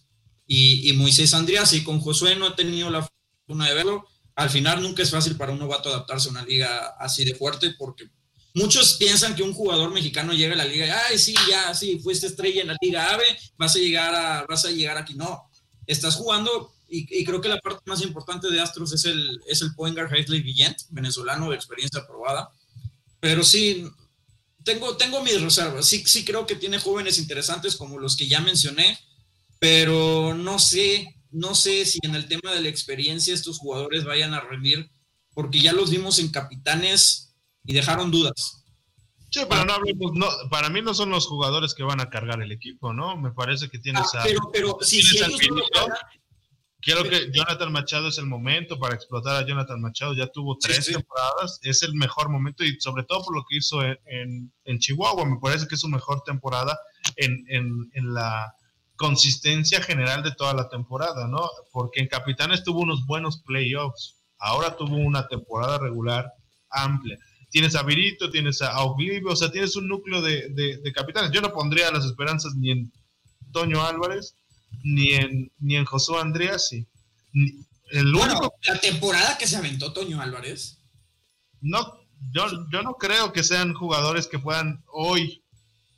y, 0.45 0.89
y, 0.89 0.93
Moisés 0.93 1.33
Andrías, 1.33 1.73
y 1.73 1.83
con 1.83 1.99
Josué 1.99 2.35
no 2.35 2.47
he 2.47 2.51
tenido 2.51 2.89
la 2.89 3.07
fortuna 3.49 3.67
de 3.67 3.73
verlo. 3.73 4.05
Al 4.35 4.49
final 4.49 4.81
nunca 4.81 5.03
es 5.03 5.09
fácil 5.09 5.35
para 5.35 5.51
un 5.51 5.59
novato 5.59 5.89
adaptarse 5.89 6.29
a 6.29 6.31
una 6.31 6.45
liga 6.45 6.95
así 6.99 7.25
de 7.25 7.35
fuerte, 7.35 7.73
porque 7.77 8.09
muchos 8.53 8.93
piensan 8.93 9.35
que 9.35 9.43
un 9.43 9.53
jugador 9.53 9.91
mexicano 9.91 10.33
llega 10.33 10.53
a 10.53 10.57
la 10.57 10.65
liga 10.65 10.85
y, 10.85 10.89
ay, 10.89 11.17
sí, 11.17 11.33
ya, 11.49 11.73
sí, 11.73 11.99
fuiste 11.99 12.27
estrella 12.27 12.61
en 12.61 12.67
la 12.67 12.77
liga 12.79 13.11
AVE, 13.13 13.25
vas 13.57 13.75
a 13.75 13.79
llegar, 13.79 14.13
a, 14.13 14.45
vas 14.47 14.65
a 14.65 14.71
llegar 14.71 14.97
aquí. 14.97 15.15
No, 15.15 15.49
estás 15.87 16.15
jugando 16.15 16.73
y, 16.87 17.19
y, 17.19 17.25
creo 17.25 17.41
que 17.41 17.49
la 17.49 17.59
parte 17.59 17.81
más 17.85 18.01
importante 18.01 18.49
de 18.49 18.59
Astros 18.61 18.93
es 18.93 19.05
el, 19.05 19.41
es 19.47 19.61
el 19.61 19.73
point 19.73 19.97
Heisley 19.97 20.41
Guillent, 20.41 20.77
venezolano 20.89 21.49
de 21.49 21.55
experiencia 21.55 22.05
probada. 22.07 22.49
Pero 23.19 23.43
sí, 23.43 23.85
tengo, 24.63 24.95
tengo 24.95 25.21
mis 25.23 25.41
reservas. 25.41 25.85
Sí, 25.85 26.03
sí 26.05 26.23
creo 26.23 26.45
que 26.45 26.55
tiene 26.55 26.79
jóvenes 26.79 27.19
interesantes 27.19 27.75
como 27.75 27.99
los 27.99 28.15
que 28.15 28.27
ya 28.27 28.39
mencioné, 28.39 28.97
pero 29.59 30.33
no 30.33 30.57
sé, 30.57 31.18
no 31.31 31.55
sé 31.55 31.85
si 31.85 31.99
en 32.03 32.15
el 32.15 32.27
tema 32.27 32.51
de 32.51 32.61
la 32.61 32.69
experiencia 32.69 33.33
estos 33.33 33.59
jugadores 33.59 34.03
vayan 34.03 34.33
a 34.33 34.41
rendir, 34.41 34.91
porque 35.33 35.59
ya 35.59 35.73
los 35.73 35.91
vimos 35.91 36.19
en 36.19 36.31
capitanes 36.31 37.35
y 37.63 37.73
dejaron 37.73 38.11
dudas. 38.11 38.63
Sí, 39.31 39.41
pero 39.47 39.63
no 39.63 39.73
hablemos, 39.73 40.11
no, 40.15 40.27
para 40.49 40.69
mí 40.69 40.81
no 40.81 40.93
son 40.93 41.11
los 41.11 41.27
jugadores 41.27 41.75
que 41.75 41.83
van 41.83 41.99
a 41.99 42.09
cargar 42.09 42.41
el 42.41 42.51
equipo, 42.51 42.93
¿no? 42.93 43.15
Me 43.15 43.31
parece 43.31 43.69
que 43.69 43.77
tienes 43.77 44.03
ah, 44.15 44.23
pero, 44.23 44.49
pero 44.51 44.77
si, 44.81 45.03
si 45.03 45.17
ellos 45.17 45.39
no 45.51 45.61
Quiero 46.81 47.03
que 47.03 47.29
Jonathan 47.33 47.73
Machado 47.73 48.07
es 48.07 48.17
el 48.19 48.25
momento 48.25 48.79
para 48.79 48.95
explotar 48.95 49.35
a 49.35 49.45
Jonathan 49.45 49.81
Machado. 49.81 50.13
Ya 50.13 50.27
tuvo 50.27 50.57
tres 50.57 50.77
sí, 50.77 50.83
sí. 50.83 50.93
temporadas, 50.93 51.59
es 51.63 51.83
el 51.83 51.93
mejor 51.93 52.29
momento 52.29 52.63
y 52.63 52.79
sobre 52.79 53.03
todo 53.03 53.25
por 53.25 53.35
lo 53.35 53.43
que 53.49 53.57
hizo 53.57 53.83
en, 53.83 53.97
en, 54.05 54.53
en 54.63 54.79
Chihuahua. 54.79 55.25
Me 55.25 55.39
parece 55.41 55.67
que 55.67 55.75
es 55.75 55.81
su 55.81 55.89
mejor 55.89 56.21
temporada 56.25 56.79
en, 57.17 57.45
en, 57.49 58.13
la 58.13 58.53
consistencia 58.99 59.81
general 59.81 60.21
de 60.23 60.33
toda 60.33 60.53
la 60.53 60.67
temporada, 60.67 61.25
¿no? 61.29 61.49
Porque 61.71 62.01
en 62.01 62.07
Capitanes 62.07 62.65
tuvo 62.65 62.81
unos 62.81 63.05
buenos 63.05 63.41
playoffs. 63.45 64.17
Ahora 64.37 64.75
tuvo 64.75 64.97
una 64.97 65.25
temporada 65.25 65.77
regular 65.77 66.33
amplia. 66.69 67.17
Tienes 67.49 67.75
a 67.75 67.83
Virito, 67.83 68.29
tienes 68.29 68.61
a 68.61 68.77
Oblivio, 68.81 69.31
o 69.31 69.35
sea, 69.37 69.49
tienes 69.51 69.77
un 69.77 69.87
núcleo 69.87 70.21
de, 70.21 70.49
de, 70.49 70.77
de 70.77 70.91
capitanes. 70.91 71.31
Yo 71.31 71.39
no 71.39 71.53
pondría 71.53 71.89
las 71.91 72.03
esperanzas 72.03 72.55
ni 72.55 72.71
en 72.71 72.91
Toño 73.53 73.81
Álvarez 73.81 74.35
ni 74.83 75.13
en, 75.13 75.51
ni 75.59 75.77
en 75.77 75.85
Josué 75.85 76.19
sí. 76.59 76.85
El 77.91 78.11
bueno, 78.13 78.51
la 78.63 78.79
temporada 78.79 79.37
que 79.37 79.47
se 79.47 79.55
aventó 79.55 79.93
Toño 79.93 80.21
Álvarez. 80.21 80.77
No, 81.61 81.99
yo, 82.31 82.45
yo 82.69 82.81
no 82.83 82.95
creo 82.95 83.31
que 83.31 83.43
sean 83.43 83.73
jugadores 83.73 84.27
que 84.27 84.39
puedan 84.39 84.83
hoy 84.91 85.41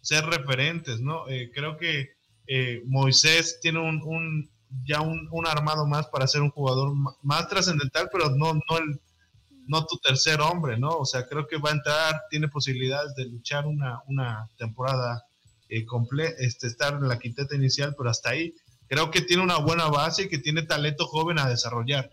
ser 0.01 0.23
referentes, 0.25 1.01
¿no? 1.01 1.27
Eh, 1.27 1.51
creo 1.53 1.77
que 1.77 2.20
eh, 2.53 2.83
Moisés 2.85 3.59
tiene 3.61 3.79
un, 3.79 4.51
ya 4.83 4.99
un, 4.99 5.47
armado 5.47 5.87
más 5.87 6.07
para 6.07 6.27
ser 6.27 6.41
un 6.41 6.49
jugador 6.49 6.93
más 7.21 7.47
trascendental, 7.47 8.09
pero 8.11 8.29
no, 8.31 8.53
no, 8.53 8.77
el, 8.77 8.99
no 9.67 9.85
tu 9.85 9.97
tercer 9.99 10.41
hombre, 10.41 10.77
¿no? 10.77 10.89
O 10.89 11.05
sea, 11.05 11.25
creo 11.27 11.47
que 11.47 11.55
va 11.57 11.69
a 11.69 11.75
entrar, 11.75 12.23
tiene 12.29 12.49
posibilidades 12.49 13.15
de 13.15 13.23
luchar 13.27 13.65
una, 13.67 14.01
una 14.07 14.49
temporada 14.57 15.23
eh, 15.69 15.85
comple 15.85 16.35
este, 16.39 16.67
estar 16.67 16.95
en 16.95 17.07
la 17.07 17.19
quinteta 17.19 17.55
inicial, 17.55 17.95
pero 17.97 18.09
hasta 18.09 18.31
ahí 18.31 18.53
creo 18.89 19.11
que 19.11 19.21
tiene 19.21 19.43
una 19.43 19.59
buena 19.59 19.87
base 19.87 20.23
y 20.23 20.27
que 20.27 20.37
tiene 20.37 20.63
talento 20.63 21.07
joven 21.07 21.39
a 21.39 21.47
desarrollar. 21.47 22.11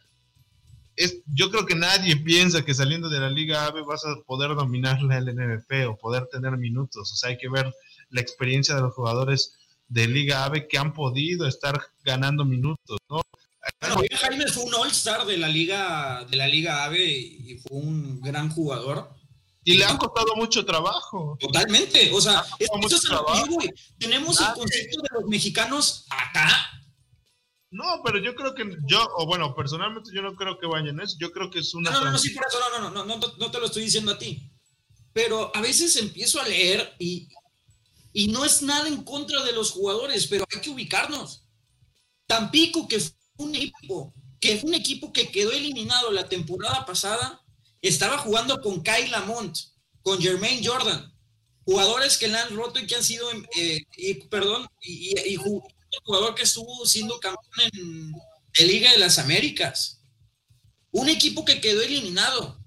Es, 0.94 1.20
yo 1.26 1.50
creo 1.50 1.66
que 1.66 1.74
nadie 1.74 2.16
piensa 2.16 2.64
que 2.64 2.74
saliendo 2.74 3.08
de 3.08 3.18
la 3.18 3.28
Liga 3.28 3.66
AVE 3.66 3.82
vas 3.82 4.04
a 4.04 4.14
poder 4.24 4.54
dominar 4.54 5.02
la 5.02 5.20
LNVP 5.20 5.86
o 5.86 5.96
poder 5.96 6.28
tener 6.30 6.56
minutos. 6.56 7.10
O 7.12 7.16
sea, 7.16 7.30
hay 7.30 7.38
que 7.38 7.48
ver 7.48 7.74
la 8.10 8.20
experiencia 8.20 8.76
de 8.76 8.82
los 8.82 8.94
jugadores 8.94 9.57
de 9.88 10.06
Liga 10.06 10.44
AVE 10.44 10.68
que 10.68 10.78
han 10.78 10.92
podido 10.92 11.46
estar 11.46 11.80
ganando 12.04 12.44
minutos, 12.44 12.98
¿no? 13.08 13.22
Bueno, 13.80 14.02
Jaime 14.20 14.46
fue 14.46 14.64
un 14.64 14.74
All-Star 14.74 15.26
de 15.26 15.36
la 15.36 15.48
Liga 15.48 16.24
de 16.30 16.36
la 16.36 16.46
Liga 16.46 16.84
AVE 16.84 17.06
y 17.06 17.58
fue 17.58 17.78
un 17.78 18.20
gran 18.20 18.48
jugador 18.50 19.10
Y 19.64 19.76
le 19.76 19.84
han 19.84 19.98
costado 19.98 20.34
mucho 20.36 20.64
trabajo. 20.64 21.36
Totalmente. 21.38 22.10
O 22.12 22.20
sea, 22.20 22.44
es, 22.58 22.68
eso 22.90 22.96
es. 23.60 23.94
Tenemos 23.98 24.40
el 24.40 24.46
concepto 24.54 25.02
de 25.02 25.08
los 25.20 25.24
mexicanos 25.28 26.06
acá. 26.10 26.48
No, 27.70 28.00
pero 28.02 28.18
yo 28.18 28.34
creo 28.34 28.54
que 28.54 28.64
yo, 28.86 29.06
o 29.18 29.26
bueno, 29.26 29.54
personalmente 29.54 30.10
yo 30.14 30.22
no 30.22 30.34
creo 30.34 30.58
que 30.58 30.66
vayan 30.66 31.00
eso. 31.00 31.16
Yo 31.20 31.30
creo 31.32 31.50
que 31.50 31.58
es 31.58 31.74
una. 31.74 31.90
No, 31.90 32.02
no, 32.02 32.12
no, 32.12 32.18
sí, 32.18 32.30
por 32.30 32.46
eso, 32.46 32.58
no, 32.58 32.90
no, 32.90 32.90
no, 32.90 33.04
no, 33.04 33.20
no 33.38 33.50
te 33.50 33.60
lo 33.60 33.66
estoy 33.66 33.84
diciendo 33.84 34.12
a 34.12 34.18
ti. 34.18 34.50
Pero 35.12 35.54
a 35.54 35.60
veces 35.60 35.96
empiezo 35.96 36.40
a 36.40 36.48
leer 36.48 36.94
y, 36.98 37.28
y 38.18 38.26
no 38.26 38.44
es 38.44 38.62
nada 38.62 38.88
en 38.88 39.04
contra 39.04 39.44
de 39.44 39.52
los 39.52 39.70
jugadores, 39.70 40.26
pero 40.26 40.44
hay 40.52 40.60
que 40.60 40.70
ubicarnos. 40.70 41.44
Tampico, 42.26 42.88
que 42.88 42.98
fue 42.98 43.12
un 43.36 43.54
equipo, 43.54 44.12
que 44.40 44.56
fue 44.56 44.70
un 44.70 44.74
equipo 44.74 45.12
que 45.12 45.30
quedó 45.30 45.52
eliminado 45.52 46.10
la 46.10 46.28
temporada 46.28 46.84
pasada, 46.84 47.40
estaba 47.80 48.18
jugando 48.18 48.60
con 48.60 48.82
Kyle 48.82 49.12
Lamont, 49.12 49.56
con 50.02 50.20
Jermaine 50.20 50.66
Jordan, 50.66 51.14
jugadores 51.64 52.18
que 52.18 52.26
le 52.26 52.38
han 52.38 52.56
roto 52.56 52.80
y 52.80 52.88
que 52.88 52.96
han 52.96 53.04
sido, 53.04 53.30
eh, 53.56 53.82
y, 53.96 54.14
perdón, 54.26 54.66
y, 54.80 55.36
jugador 56.02 56.34
que 56.34 56.42
estuvo 56.42 56.84
siendo 56.86 57.20
campeón 57.20 57.70
en, 57.72 58.10
la 58.10 58.66
Liga 58.66 58.90
de 58.90 58.98
las 58.98 59.20
Américas. 59.20 60.00
Un 60.90 61.08
equipo 61.08 61.44
que 61.44 61.60
quedó 61.60 61.82
eliminado. 61.82 62.57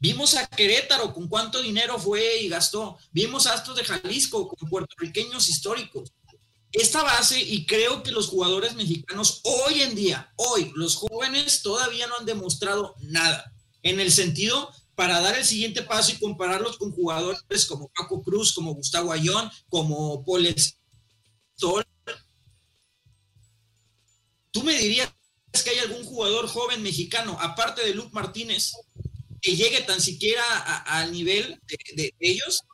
Vimos 0.00 0.36
a 0.36 0.46
Querétaro 0.46 1.12
con 1.12 1.28
cuánto 1.28 1.60
dinero 1.60 1.98
fue 1.98 2.40
y 2.42 2.48
gastó. 2.48 2.98
Vimos 3.10 3.46
a 3.46 3.54
Astros 3.54 3.76
de 3.76 3.84
Jalisco 3.84 4.48
con 4.48 4.68
puertorriqueños 4.68 5.48
históricos. 5.48 6.12
Esta 6.70 7.02
base, 7.02 7.40
y 7.40 7.66
creo 7.66 8.02
que 8.02 8.12
los 8.12 8.28
jugadores 8.28 8.74
mexicanos 8.74 9.40
hoy 9.42 9.82
en 9.82 9.94
día, 9.94 10.32
hoy, 10.36 10.70
los 10.76 10.96
jóvenes 10.96 11.62
todavía 11.62 12.06
no 12.06 12.16
han 12.16 12.26
demostrado 12.26 12.94
nada 13.00 13.52
en 13.82 13.98
el 13.98 14.12
sentido 14.12 14.70
para 14.94 15.20
dar 15.20 15.36
el 15.36 15.44
siguiente 15.44 15.82
paso 15.82 16.12
y 16.12 16.18
compararlos 16.18 16.76
con 16.76 16.92
jugadores 16.92 17.66
como 17.66 17.88
Paco 17.88 18.22
Cruz, 18.22 18.52
como 18.52 18.74
Gustavo 18.74 19.12
Ayón, 19.12 19.50
como 19.68 20.24
Paul 20.24 20.54
Stoll. 21.56 21.84
¿Tú 24.50 24.62
me 24.62 24.78
dirías 24.78 25.12
que 25.64 25.70
hay 25.70 25.78
algún 25.78 26.04
jugador 26.04 26.46
joven 26.48 26.82
mexicano, 26.82 27.36
aparte 27.40 27.82
de 27.82 27.94
Luke 27.94 28.10
Martínez, 28.12 28.74
que 29.48 29.56
llegue 29.56 29.80
tan 29.80 29.98
siquiera 29.98 30.42
al 30.84 31.10
nivel 31.10 31.58
de, 31.94 32.14
ellos? 32.20 32.64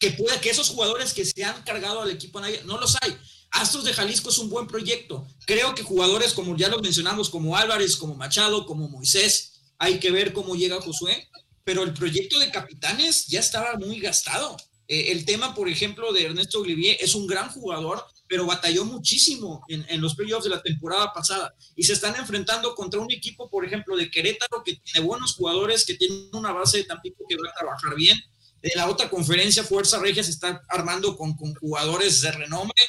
Que 0.00 0.10
pueda, 0.10 0.40
que 0.40 0.50
esos 0.50 0.68
jugadores 0.68 1.14
que 1.14 1.24
se 1.24 1.44
han 1.44 1.62
cargado 1.62 2.02
al 2.02 2.10
equipo, 2.10 2.40
no 2.64 2.78
los 2.80 2.96
hay. 3.00 3.16
Astros 3.52 3.84
de 3.84 3.92
Jalisco 3.92 4.30
es 4.30 4.38
un 4.38 4.50
buen 4.50 4.66
proyecto. 4.66 5.28
Creo 5.46 5.76
que 5.76 5.84
jugadores 5.84 6.32
como 6.32 6.56
ya 6.56 6.68
los 6.68 6.82
mencionamos, 6.82 7.30
como 7.30 7.56
Álvarez, 7.56 7.96
como 7.96 8.16
Machado, 8.16 8.66
como 8.66 8.88
Moisés, 8.88 9.60
hay 9.78 10.00
que 10.00 10.10
ver 10.10 10.32
cómo 10.32 10.56
llega 10.56 10.80
Josué, 10.80 11.28
pero 11.62 11.84
el 11.84 11.94
proyecto 11.94 12.40
de 12.40 12.50
capitanes 12.50 13.26
ya 13.26 13.38
estaba 13.38 13.76
muy 13.76 14.00
gastado. 14.00 14.56
Eh, 14.88 15.12
el 15.12 15.24
tema, 15.24 15.54
por 15.54 15.68
ejemplo, 15.68 16.12
de 16.12 16.24
Ernesto 16.24 16.62
Olivier 16.62 16.96
es 16.98 17.14
un 17.14 17.28
gran 17.28 17.48
jugador, 17.50 18.04
pero 18.28 18.46
batalló 18.46 18.84
muchísimo 18.84 19.62
en, 19.68 20.00
los 20.00 20.14
playoffs 20.14 20.44
de 20.44 20.50
la 20.50 20.62
temporada 20.62 21.12
pasada 21.12 21.54
y 21.76 21.82
se 21.82 21.92
están 21.92 22.16
enfrentando 22.16 22.74
contra 22.74 23.00
un 23.00 23.12
equipo, 23.12 23.50
por 23.50 23.64
ejemplo, 23.64 23.96
de 23.96 24.10
Querétaro 24.10 24.62
que 24.64 24.76
tiene 24.76 25.06
buenos 25.06 25.34
jugadores, 25.34 25.84
que 25.84 25.94
tiene 25.94 26.30
una 26.32 26.52
base 26.52 26.78
de 26.78 26.84
Tampico 26.84 27.24
que 27.28 27.36
va 27.36 27.50
a 27.50 27.58
trabajar 27.58 27.94
bien. 27.94 28.18
De 28.62 28.72
la 28.74 28.88
otra 28.88 29.10
conferencia, 29.10 29.62
Fuerza 29.62 29.98
Regia 29.98 30.24
se 30.24 30.30
está 30.30 30.62
armando 30.68 31.16
con, 31.16 31.36
jugadores 31.36 32.22
de 32.22 32.32
renombre. 32.32 32.82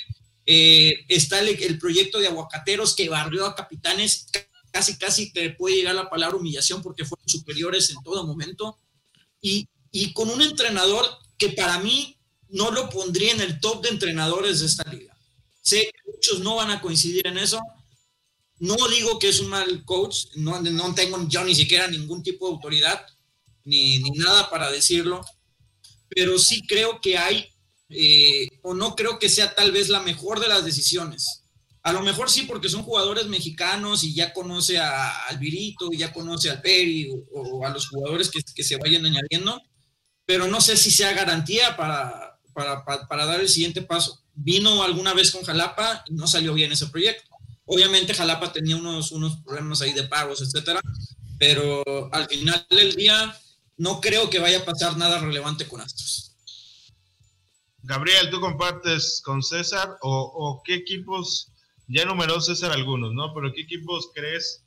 Eh, 0.45 1.05
está 1.09 1.39
el, 1.39 1.49
el, 1.61 1.79
proyecto 1.79 2.19
de 2.19 2.27
Aguacateros 2.27 2.95
que 2.95 3.09
barrió 3.09 3.45
a 3.45 3.55
capitanes 3.55 4.27
casi, 4.71 4.97
casi 4.97 5.31
te 5.31 5.49
puede 5.51 5.77
llegar 5.77 5.95
la 5.95 6.09
palabra 6.09 6.38
humillación 6.38 6.81
porque 6.81 7.05
fueron 7.05 7.27
superiores 7.27 7.89
en 7.89 7.97
todo 8.03 8.25
momento. 8.25 8.77
Y, 9.41 9.67
y 9.91 10.13
con 10.13 10.29
un 10.29 10.41
entrenador 10.41 11.05
que 11.38 11.49
para 11.49 11.79
mí 11.79 12.17
no 12.49 12.71
lo 12.71 12.89
pondría 12.89 13.33
en 13.33 13.41
el 13.41 13.59
top 13.59 13.83
de 13.83 13.89
entrenadores 13.89 14.59
de 14.59 14.65
esta 14.65 14.83
liga. 14.91 15.14
Sé 15.66 15.89
que 15.91 16.11
muchos 16.11 16.39
no 16.41 16.57
van 16.57 16.70
a 16.70 16.80
coincidir 16.80 17.26
en 17.26 17.39
eso. 17.39 17.59
No 18.59 18.76
digo 18.88 19.18
que 19.18 19.30
es 19.30 19.39
un 19.39 19.49
mal 19.49 19.84
coach, 19.84 20.28
no, 20.36 20.61
no 20.61 20.93
tengo 20.93 21.28
yo 21.28 21.43
ni 21.43 21.55
siquiera 21.55 21.88
ningún 21.88 22.22
tipo 22.22 22.47
de 22.47 22.53
autoridad, 22.53 23.05
ni, 23.63 23.97
ni 23.97 24.11
nada 24.11 24.49
para 24.49 24.72
decirlo, 24.72 25.26
pero 26.07 26.38
sí 26.38 26.61
creo 26.68 27.01
que 27.01 27.18
hay, 27.18 27.49
eh, 27.89 28.47
o 28.61 28.76
no 28.76 28.95
creo 28.95 29.18
que 29.18 29.28
sea 29.28 29.55
tal 29.55 29.72
vez 29.72 29.89
la 29.89 30.01
mejor 30.01 30.39
de 30.39 30.47
las 30.47 30.63
decisiones. 30.63 31.41
A 31.82 31.91
lo 31.91 32.01
mejor 32.01 32.30
sí, 32.30 32.43
porque 32.43 32.70
son 32.70 32.84
jugadores 32.84 33.26
mexicanos 33.26 34.03
y 34.03 34.13
ya 34.13 34.34
conoce 34.34 34.78
a 34.78 35.26
Alvirito, 35.28 35.91
ya 35.91 36.13
conoce 36.13 36.49
al 36.49 36.61
Peri 36.61 37.09
o, 37.34 37.66
a 37.66 37.70
los 37.70 37.89
jugadores 37.89 38.30
que, 38.30 38.63
se 38.63 38.78
vayan 38.78 39.05
añadiendo, 39.05 39.61
pero 40.26 40.47
no 40.47 40.61
sé 40.61 40.78
si 40.78 40.91
sea 40.91 41.13
garantía 41.13 41.76
para, 41.76 42.39
para, 42.53 43.26
dar 43.26 43.41
el 43.41 43.49
siguiente 43.49 43.82
paso. 43.82 44.24
Vino 44.36 44.83
alguna 44.83 45.13
vez 45.13 45.31
con 45.31 45.43
Jalapa 45.43 46.03
y 46.07 46.13
no 46.13 46.27
salió 46.27 46.53
bien 46.53 46.71
ese 46.71 46.88
proyecto. 46.88 47.36
Obviamente 47.65 48.13
Jalapa 48.13 48.51
tenía 48.51 48.75
unos, 48.75 49.11
unos 49.11 49.38
problemas 49.38 49.81
ahí 49.81 49.93
de 49.93 50.03
pagos, 50.03 50.41
etcétera, 50.41 50.81
pero 51.39 51.83
al 52.13 52.27
final 52.27 52.65
del 52.69 52.95
día 52.95 53.36
no 53.77 53.99
creo 54.01 54.29
que 54.29 54.39
vaya 54.39 54.59
a 54.59 54.65
pasar 54.65 54.97
nada 54.97 55.19
relevante 55.19 55.67
con 55.67 55.81
Astros. 55.81 56.36
Gabriel, 57.81 58.29
¿tú 58.29 58.39
compartes 58.39 59.21
con 59.23 59.43
César 59.43 59.97
o, 60.01 60.11
o 60.11 60.61
qué 60.63 60.75
equipos 60.75 61.51
ya 61.88 62.05
numerosos 62.05 62.45
César 62.45 62.71
algunos, 62.71 63.13
¿no? 63.13 63.33
Pero 63.33 63.53
¿qué 63.53 63.61
equipos 63.61 64.09
crees 64.13 64.63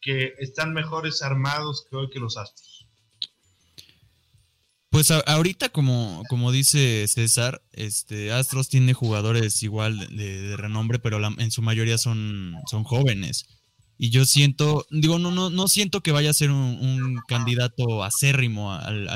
que 0.00 0.34
están 0.38 0.72
mejores 0.72 1.22
armados 1.22 1.86
que 1.88 1.96
hoy 1.96 2.10
que 2.10 2.18
los 2.18 2.36
Astros? 2.36 2.81
Pues 4.92 5.10
ahorita, 5.10 5.70
como, 5.70 6.22
como 6.28 6.52
dice 6.52 7.08
César, 7.08 7.62
este 7.72 8.30
Astros 8.30 8.68
tiene 8.68 8.92
jugadores 8.92 9.62
igual 9.62 9.98
de, 10.14 10.54
renombre, 10.58 10.98
pero 10.98 11.18
en 11.38 11.50
su 11.50 11.62
mayoría 11.62 11.96
son, 11.96 12.56
son 12.70 12.84
jóvenes. 12.84 13.46
Y 13.96 14.10
yo 14.10 14.26
siento, 14.26 14.84
digo, 14.90 15.18
no, 15.18 15.30
no, 15.30 15.48
no 15.48 15.66
siento 15.68 16.02
que 16.02 16.12
vaya 16.12 16.28
a 16.28 16.34
ser 16.34 16.50
un, 16.50 17.18
candidato 17.26 18.04
acérrimo 18.04 18.70
al, 18.74 19.08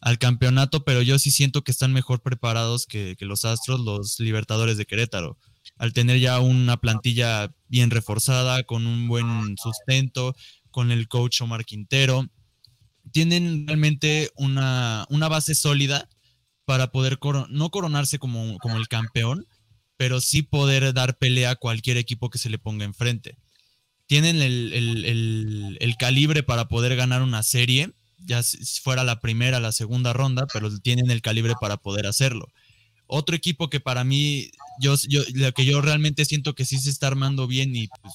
al, 0.00 0.18
campeonato, 0.18 0.82
pero 0.82 1.02
yo 1.02 1.18
sí 1.18 1.30
siento 1.30 1.62
que 1.62 1.70
están 1.70 1.92
mejor 1.92 2.22
preparados 2.22 2.86
que, 2.86 3.16
que 3.18 3.26
los 3.26 3.44
Astros, 3.44 3.80
los 3.80 4.18
Libertadores 4.18 4.78
de 4.78 4.86
Querétaro 4.86 5.36
al 5.76 5.92
tener 5.92 6.20
ya 6.20 6.40
una 6.40 6.78
plantilla 6.78 7.52
bien 7.68 7.90
reforzada, 7.90 8.62
con 8.62 8.86
un 8.86 9.08
buen 9.08 9.56
sustento, 9.58 10.34
con 10.70 10.90
el 10.90 11.08
coach 11.08 11.40
Omar 11.40 11.64
Quintero, 11.64 12.28
tienen 13.14 13.64
realmente 13.68 14.32
una, 14.34 15.06
base 15.08 15.54
sólida 15.54 16.08
para 16.64 16.90
poder 16.90 17.20
no 17.48 17.70
coronarse 17.70 18.18
como, 18.18 18.58
como 18.58 18.76
el 18.76 18.88
campeón, 18.88 19.46
pero 19.96 20.20
sí 20.20 20.42
poder 20.42 20.92
dar 20.92 21.16
pelea 21.16 21.50
a 21.50 21.56
cualquier 21.56 21.96
equipo 21.96 22.28
que 22.28 22.38
se 22.38 22.50
le 22.50 22.58
ponga 22.58 22.84
enfrente. 22.84 23.38
Tienen 24.06 24.42
el, 24.42 25.78
el 25.80 25.96
calibre 25.96 26.42
para 26.42 26.66
poder 26.66 26.96
ganar 26.96 27.22
una 27.22 27.44
serie, 27.44 27.92
ya 28.18 28.42
si 28.42 28.80
fuera 28.80 29.04
la 29.04 29.20
primera, 29.20 29.60
la 29.60 29.70
segunda 29.70 30.12
ronda, 30.12 30.48
pero 30.52 30.76
tienen 30.80 31.12
el 31.12 31.22
calibre 31.22 31.54
para 31.60 31.76
poder 31.76 32.08
hacerlo. 32.08 32.48
Otro 33.06 33.36
equipo 33.36 33.70
que 33.70 33.78
para 33.78 34.02
mí, 34.02 34.50
yo, 34.80 34.96
yo, 35.08 35.22
lo 35.34 35.52
que 35.52 35.64
yo 35.64 35.80
realmente 35.80 36.24
siento 36.24 36.56
que 36.56 36.64
sí 36.64 36.78
se 36.78 36.90
está 36.90 37.06
armando 37.06 37.46
bien 37.46 37.76
y 37.76 37.86
pues, 37.86 38.14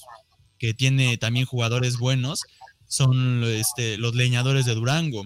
que 0.58 0.74
tiene 0.74 1.16
también 1.16 1.46
jugadores 1.46 1.96
buenos, 1.96 2.42
son 2.90 3.44
este, 3.44 3.96
los 3.96 4.14
leñadores 4.14 4.66
de 4.66 4.74
Durango. 4.74 5.24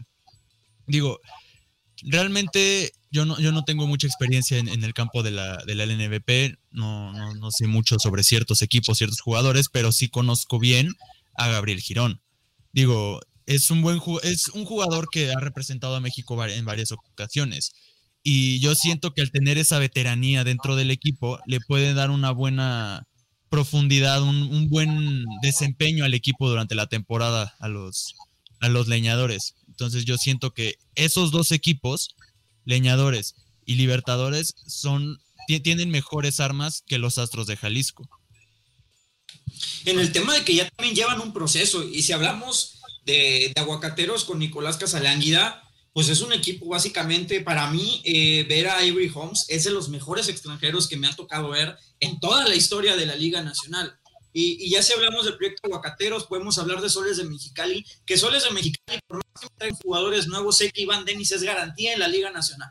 Digo, 0.86 1.18
realmente 2.02 2.92
yo 3.10 3.24
no, 3.24 3.38
yo 3.40 3.52
no 3.52 3.64
tengo 3.64 3.86
mucha 3.86 4.06
experiencia 4.06 4.58
en, 4.58 4.68
el 4.68 4.92
campo 4.92 5.22
de 5.22 5.30
la, 5.30 5.56
de 5.64 5.74
LNVP, 5.74 6.58
no, 6.72 7.12
no, 7.12 7.34
no, 7.34 7.50
sé 7.50 7.66
mucho 7.66 7.98
sobre 7.98 8.22
ciertos 8.22 8.60
equipos, 8.60 8.98
ciertos 8.98 9.20
jugadores, 9.20 9.68
pero 9.72 9.92
sí 9.92 10.08
conozco 10.08 10.58
bien 10.58 10.92
a 11.36 11.48
Gabriel 11.48 11.80
Girón. 11.80 12.20
Digo, 12.72 13.20
es 13.46 13.70
un 13.70 13.82
buen 13.82 14.00
es 14.24 14.48
un 14.48 14.64
jugador 14.64 15.08
que 15.10 15.32
ha 15.32 15.40
representado 15.40 15.96
a 15.96 16.00
México 16.00 16.44
en 16.44 16.64
varias 16.64 16.92
ocasiones. 16.92 17.72
Y 18.22 18.60
yo 18.60 18.74
siento 18.74 19.12
que 19.12 19.22
al 19.22 19.30
tener 19.30 19.56
esa 19.56 19.78
veteranía 19.78 20.44
dentro 20.44 20.76
del 20.76 20.90
equipo, 20.90 21.38
le 21.46 21.60
puede 21.60 21.94
dar 21.94 22.10
una 22.10 22.30
buena 22.30 23.06
profundidad, 23.54 24.20
un, 24.20 24.68
buen 24.68 25.24
desempeño 25.40 26.04
al 26.04 26.12
equipo 26.12 26.48
durante 26.48 26.74
la 26.74 26.88
temporada 26.88 27.54
a 27.60 27.68
los, 27.68 28.16
a 28.60 28.68
los 28.68 28.88
leñadores. 28.88 29.54
Entonces 29.68 30.04
yo 30.04 30.16
siento 30.16 30.52
que 30.52 30.74
esos 30.96 31.30
dos 31.30 31.52
equipos, 31.52 32.16
leñadores 32.64 33.36
y 33.64 33.76
libertadores, 33.76 34.56
son, 34.66 35.20
tienen 35.46 35.88
mejores 35.88 36.40
armas 36.40 36.82
que 36.84 36.98
los 36.98 37.16
Astros 37.18 37.46
de 37.46 37.56
Jalisco. 37.56 38.08
En 39.84 40.00
el 40.00 40.10
tema 40.10 40.34
de 40.34 40.44
que 40.44 40.56
ya 40.56 40.68
también 40.70 40.96
llevan 40.96 41.20
un 41.20 41.32
proceso, 41.32 41.84
y 41.84 42.02
si 42.02 42.12
hablamos 42.12 42.80
de, 43.04 43.52
de 43.54 43.60
aguacateros 43.60 44.24
con 44.24 44.40
Nicolás 44.40 44.78
Casalánguida, 44.78 45.62
pues 45.94 46.08
es 46.08 46.20
un 46.22 46.32
equipo 46.32 46.66
básicamente, 46.66 47.40
para 47.40 47.70
mí, 47.70 48.02
eh, 48.04 48.44
ver 48.48 48.66
a 48.66 48.78
Avery 48.78 49.10
Holmes 49.14 49.46
es 49.48 49.62
de 49.62 49.70
los 49.70 49.88
mejores 49.88 50.28
extranjeros 50.28 50.88
que 50.88 50.96
me 50.96 51.06
ha 51.06 51.14
tocado 51.14 51.50
ver 51.50 51.76
en 52.00 52.18
toda 52.18 52.48
la 52.48 52.56
historia 52.56 52.96
de 52.96 53.06
la 53.06 53.14
Liga 53.14 53.42
Nacional. 53.42 53.96
Y, 54.32 54.68
ya 54.68 54.82
si 54.82 54.92
hablamos 54.92 55.24
del 55.24 55.36
proyecto 55.36 55.60
Aguacateros, 55.68 56.26
podemos 56.26 56.58
hablar 56.58 56.80
de 56.80 56.90
Soles 56.90 57.16
de 57.16 57.24
Mexicali, 57.24 57.86
que 58.04 58.16
Soles 58.16 58.42
de 58.42 58.50
Mexicali, 58.50 58.98
por 59.06 59.18
más 59.18 59.40
que 59.40 59.46
traigan 59.56 59.78
jugadores 59.78 60.26
nuevos, 60.26 60.56
sé 60.56 60.72
que 60.72 60.82
Iván 60.82 61.04
Denis 61.04 61.30
es 61.30 61.44
garantía 61.44 61.92
en 61.92 62.00
la 62.00 62.08
Liga 62.08 62.32
Nacional. 62.32 62.70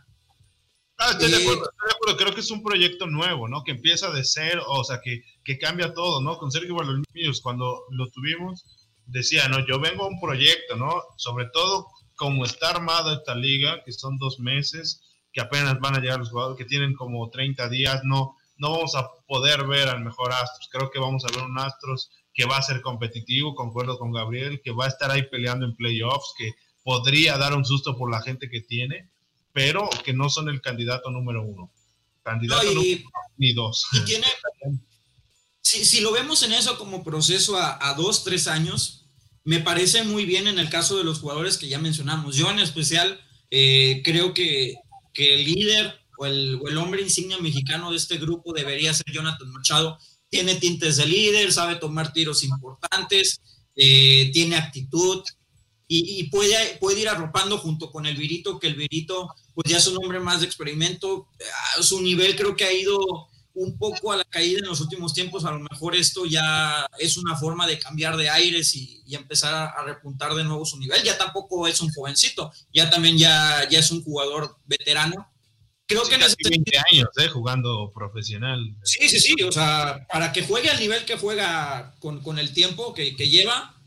Ah, 0.98 1.12
estoy, 1.12 1.32
de 1.32 1.38
acuerdo, 1.38 1.64
estoy 1.64 1.88
de 1.88 1.96
acuerdo, 1.96 2.18
creo 2.18 2.36
que 2.36 2.42
es 2.42 2.52
un 2.52 2.62
proyecto 2.62 3.08
nuevo, 3.08 3.48
¿no? 3.48 3.64
Que 3.64 3.72
empieza 3.72 4.12
de 4.12 4.26
cero, 4.26 4.66
o 4.68 4.84
sea, 4.84 5.00
que, 5.02 5.24
que 5.46 5.58
cambia 5.58 5.94
todo, 5.94 6.22
¿no? 6.22 6.38
Con 6.38 6.52
Sergio 6.52 6.76
Valdomillos, 6.76 7.40
cuando 7.42 7.84
lo 7.92 8.10
tuvimos, 8.10 8.66
decía, 9.06 9.48
no, 9.48 9.66
yo 9.66 9.80
vengo 9.80 10.04
a 10.04 10.10
un 10.10 10.20
proyecto, 10.20 10.76
¿no? 10.76 11.02
Sobre 11.16 11.46
todo 11.54 11.88
como 12.16 12.46
está 12.46 12.70
armada 12.70 13.14
esta 13.14 13.36
liga, 13.36 13.84
que 13.84 13.92
son 13.92 14.18
dos 14.18 14.40
meses, 14.40 15.02
que 15.32 15.42
apenas 15.42 15.80
van 15.80 15.96
a 15.96 16.00
llegar 16.00 16.20
los 16.20 16.30
jugadores, 16.30 16.58
que 16.58 16.66
tienen 16.66 16.94
como 16.94 17.30
30 17.30 17.68
días, 17.70 18.02
no, 18.04 18.38
no 18.58 18.72
vamos 18.72 18.96
a 18.96 19.10
poder 19.28 19.66
ver 19.66 19.90
al 19.90 20.04
mejor 20.04 20.32
Astros. 20.32 20.70
Creo 20.72 20.92
que 20.92 21.00
vamos 21.00 21.26
a 21.26 21.32
ver 21.36 21.44
un 21.44 21.58
Astros 21.58 22.12
que 22.34 22.46
va 22.46 22.58
a 22.58 22.62
ser 22.62 22.82
competitivo, 22.82 23.56
concuerdo 23.56 23.98
con 23.98 24.12
Gabriel, 24.12 24.62
que 24.64 24.72
va 24.72 24.86
a 24.86 24.90
estar 24.90 25.12
ahí 25.12 25.24
peleando 25.30 25.66
en 25.66 25.76
playoffs, 25.76 26.34
que 26.38 26.54
podría 26.84 27.38
dar 27.38 27.56
un 27.56 27.66
susto 27.66 27.98
por 27.98 28.12
la 28.12 28.22
gente 28.22 28.50
que 28.50 28.62
tiene, 28.62 29.10
pero 29.52 29.90
que 30.04 30.14
no 30.14 30.30
son 30.30 30.50
el 30.50 30.62
candidato 30.62 31.10
número 31.10 31.44
uno. 31.44 31.72
Candidato 32.24 32.64
número 32.66 32.82
uno, 32.82 33.12
ni 33.38 33.54
dos. 33.54 33.88
Y 33.94 34.02
tiene, 34.06 34.28
si, 35.62 35.86
si, 35.86 36.02
lo 36.02 36.12
vemos 36.12 36.44
en 36.44 36.54
eso 36.54 36.78
como 36.78 37.04
proceso 37.04 37.58
a, 37.58 37.90
a, 37.90 37.94
dos, 37.94 38.24
tres 38.24 38.48
años, 38.48 39.03
me 39.44 39.60
parece 39.60 40.04
muy 40.04 40.26
bien 40.26 40.48
en 40.48 40.60
el 40.60 40.70
caso 40.70 40.98
de 40.98 41.04
los 41.04 41.20
jugadores 41.20 41.58
que 41.58 41.68
ya 41.68 41.80
mencionamos. 41.80 42.36
Yo 42.36 42.50
en 42.50 42.60
especial 42.60 43.20
eh, 43.52 44.02
creo 44.04 44.34
que, 44.34 44.76
que, 45.14 45.36
el 45.36 45.46
líder 45.46 46.00
o 46.18 46.26
el, 46.26 46.60
o 46.62 46.70
el, 46.70 46.78
hombre 46.78 47.02
insignia 47.02 47.38
mexicano 47.40 47.92
de 47.92 47.98
este 47.98 48.18
grupo 48.18 48.54
debería 48.54 48.94
ser 48.94 49.12
Jonathan 49.12 49.52
Machado. 49.52 49.98
Tiene 50.30 50.56
tintes 50.56 50.98
de 50.98 51.06
líder, 51.06 51.52
sabe 51.52 51.76
tomar 51.76 52.14
tiros 52.14 52.44
importantes, 52.44 53.42
eh, 53.76 54.32
tiene 54.34 54.56
actitud 54.56 55.24
y, 55.88 56.20
y, 56.20 56.30
puede, 56.30 56.78
puede 56.80 57.02
ir 57.02 57.10
arropando 57.10 57.58
junto 57.58 57.92
con 57.92 58.06
el 58.06 58.16
Virito, 58.16 58.60
que 58.60 58.68
el 58.68 58.76
Virito 58.76 59.30
pues 59.54 59.70
ya 59.70 59.78
es 59.78 59.88
un 59.88 59.98
hombre 59.98 60.20
más 60.20 60.40
de 60.40 60.48
experimento. 60.48 61.28
Su 61.82 62.02
nivel 62.02 62.36
creo 62.36 62.56
que 62.56 62.64
ha 62.64 62.74
ido 62.74 63.28
un 63.56 63.78
poco 63.78 64.12
a 64.12 64.18
la 64.18 64.24
caída 64.24 64.60
en 64.60 64.66
los 64.66 64.82
últimos 64.82 65.14
tiempos, 65.14 65.46
a 65.46 65.52
lo 65.52 65.60
mejor 65.60 65.96
esto 65.96 66.26
ya 66.26 66.88
es 66.98 67.18
una 67.18 67.36
forma 67.36 67.68
de 67.68 67.78
cambiar 67.78 68.18
de 68.18 68.30
aires 68.30 68.76
y, 68.76 69.02
y 69.06 69.16
empezar 69.16 69.54
a, 69.54 69.66
a, 69.68 69.84
repuntar 69.84 70.34
de 70.34 70.44
nuevo 70.44 70.66
su 70.66 70.80
nivel. 70.80 71.04
Ya 71.04 71.18
tampoco 71.18 71.68
es 71.68 71.80
un 71.82 71.92
jovencito, 71.92 72.52
ya 72.74 72.90
también 72.90 73.18
ya, 73.18 73.68
ya 73.70 73.80
es 73.80 73.92
un 73.92 74.04
jugador 74.04 74.58
veterano. 74.66 75.30
Creo 75.86 76.04
sí, 76.06 76.12
que 76.12 76.20
casi 76.20 76.36
20 76.50 76.72
años 76.92 77.10
eh, 77.18 77.28
jugando 77.28 77.92
profesional. 77.94 78.60
Sí, 78.84 79.08
sí, 79.08 79.20
sí, 79.20 79.44
o 79.44 79.52
sea, 79.52 80.08
para 80.12 80.32
que 80.32 80.44
juegue 80.44 80.72
al 80.72 80.80
nivel 80.80 81.06
que 81.06 81.18
juega 81.18 81.96
con, 82.00 82.22
con 82.22 82.40
el 82.40 82.54
tiempo 82.54 82.94
que, 82.94 83.16
que 83.16 83.30
lleva, 83.30 83.80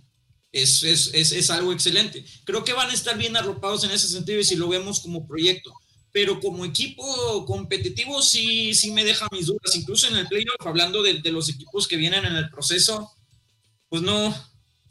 es, 0.52 0.84
es, 0.84 1.10
es, 1.12 1.32
es 1.32 1.50
algo 1.50 1.72
excelente. 1.72 2.24
Creo 2.44 2.62
que 2.64 2.72
van 2.72 2.90
a 2.90 2.94
estar 2.94 3.18
bien 3.18 3.36
arropados 3.36 3.82
en 3.84 3.90
ese 3.90 4.08
sentido 4.08 4.38
y 4.38 4.44
si 4.44 4.56
lo 4.56 4.68
vemos 4.68 5.00
como 5.00 5.26
proyecto 5.26 5.72
pero 6.16 6.40
como 6.40 6.64
equipo 6.64 7.44
competitivo 7.44 8.22
sí, 8.22 8.72
sí 8.72 8.90
me 8.90 9.04
deja 9.04 9.28
mis 9.32 9.48
dudas, 9.48 9.76
incluso 9.76 10.08
en 10.08 10.16
el 10.16 10.26
playoff, 10.26 10.66
hablando 10.66 11.02
de, 11.02 11.20
de, 11.20 11.30
los 11.30 11.50
equipos 11.50 11.86
que 11.86 11.98
vienen 11.98 12.24
en 12.24 12.36
el 12.36 12.48
proceso, 12.48 13.12
pues 13.90 14.00
no, 14.00 14.34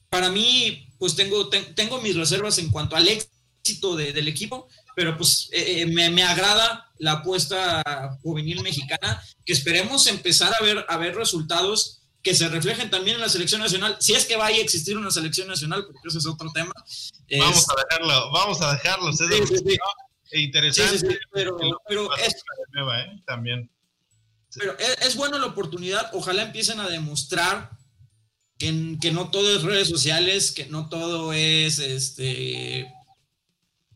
para 0.08 0.30
mí, 0.30 0.88
pues 1.00 1.16
tengo, 1.16 1.50
te, 1.50 1.64
tengo 1.64 2.00
mis 2.00 2.16
reservas 2.16 2.60
en 2.60 2.70
cuanto 2.70 2.96
al 2.96 3.08
éxito 3.08 3.96
de, 3.96 4.14
del 4.14 4.28
equipo, 4.28 4.68
pero 4.96 5.18
pues 5.18 5.50
eh, 5.52 5.88
me, 5.88 6.12
me, 6.12 6.22
agrada 6.22 6.92
la 7.00 7.14
apuesta 7.14 7.82
juvenil 8.22 8.62
mexicana, 8.62 9.20
que 9.44 9.54
esperemos 9.54 10.06
empezar 10.06 10.54
a 10.54 10.64
ver, 10.64 10.86
a 10.88 10.98
ver 10.98 11.16
resultados 11.16 12.02
que 12.22 12.36
se 12.36 12.50
reflejen 12.50 12.92
también 12.92 13.16
en 13.16 13.24
la 13.24 13.30
selección 13.30 13.62
nacional, 13.62 13.98
si 14.00 14.14
es 14.14 14.26
que 14.26 14.38
vaya 14.38 14.58
a 14.58 14.62
existir 14.62 14.96
una 14.96 15.10
selección 15.10 15.48
nacional, 15.48 15.88
porque 15.88 16.08
ese 16.08 16.20
es 16.20 16.28
otro 16.28 16.52
tema. 16.52 16.74
Vamos 16.76 17.58
es, 17.58 17.68
a 17.68 17.74
dejarlo, 17.84 18.32
vamos 18.32 18.62
a 18.62 18.74
dejarlo. 18.74 19.12
Sí, 19.12 19.26
sí, 19.48 19.56
sí. 19.58 19.78
E 20.32 20.42
interesante. 20.42 20.98
Sí, 20.98 21.06
sí, 21.08 21.14
sí, 21.14 21.18
pero, 21.32 21.58
pero 21.88 22.16
es, 22.18 22.36
nueva, 22.74 23.02
¿eh? 23.02 23.22
también. 23.26 23.70
Pero 24.56 24.78
es, 24.78 25.08
es 25.08 25.16
buena 25.16 25.38
la 25.38 25.48
oportunidad. 25.48 26.10
Ojalá 26.14 26.44
empiecen 26.44 26.80
a 26.80 26.90
demostrar 26.90 27.72
que, 28.58 28.98
que, 29.02 29.12
no 29.12 29.30
todo 29.30 29.56
es 29.56 29.64
redes 29.64 29.90
sociales, 29.90 30.52
que 30.52 30.66
no 30.68 30.90
todo 30.90 31.34
es 31.34 31.80
este 31.80 32.92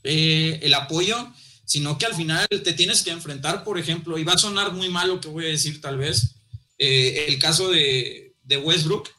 eh, 0.03 0.59
el 0.61 0.73
apoyo, 0.73 1.34
sino 1.65 1.97
que 1.97 2.05
al 2.05 2.15
final 2.15 2.47
te 2.49 2.73
tienes 2.73 3.03
que 3.03 3.11
enfrentar, 3.11 3.63
por 3.63 3.77
ejemplo, 3.77 4.17
y 4.17 4.23
va 4.23 4.34
a 4.34 4.38
sonar 4.38 4.71
muy 4.71 4.89
mal 4.89 5.09
lo 5.09 5.21
que 5.21 5.27
voy 5.27 5.45
a 5.45 5.49
decir 5.49 5.82
tal 5.82 5.97
vez, 5.97 6.36
eh, 6.77 7.25
el 7.27 7.38
caso 7.38 7.69
de, 7.69 8.34
de 8.43 8.57
Westbrook, 8.57 9.09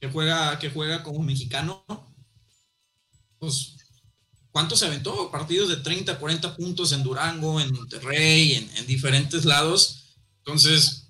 que 0.00 0.08
juega, 0.08 0.58
que 0.58 0.70
juega 0.70 1.02
como 1.02 1.22
mexicano, 1.22 1.84
pues 3.38 3.76
¿cuánto 4.50 4.76
se 4.76 4.86
aventó? 4.86 5.30
Partidos 5.30 5.68
de 5.68 5.76
30, 5.76 6.18
40 6.18 6.56
puntos 6.56 6.92
en 6.92 7.02
Durango, 7.02 7.60
en 7.60 7.72
Monterrey, 7.72 8.54
en, 8.54 8.76
en, 8.76 8.86
diferentes 8.86 9.44
lados. 9.44 10.16
Entonces, 10.38 11.08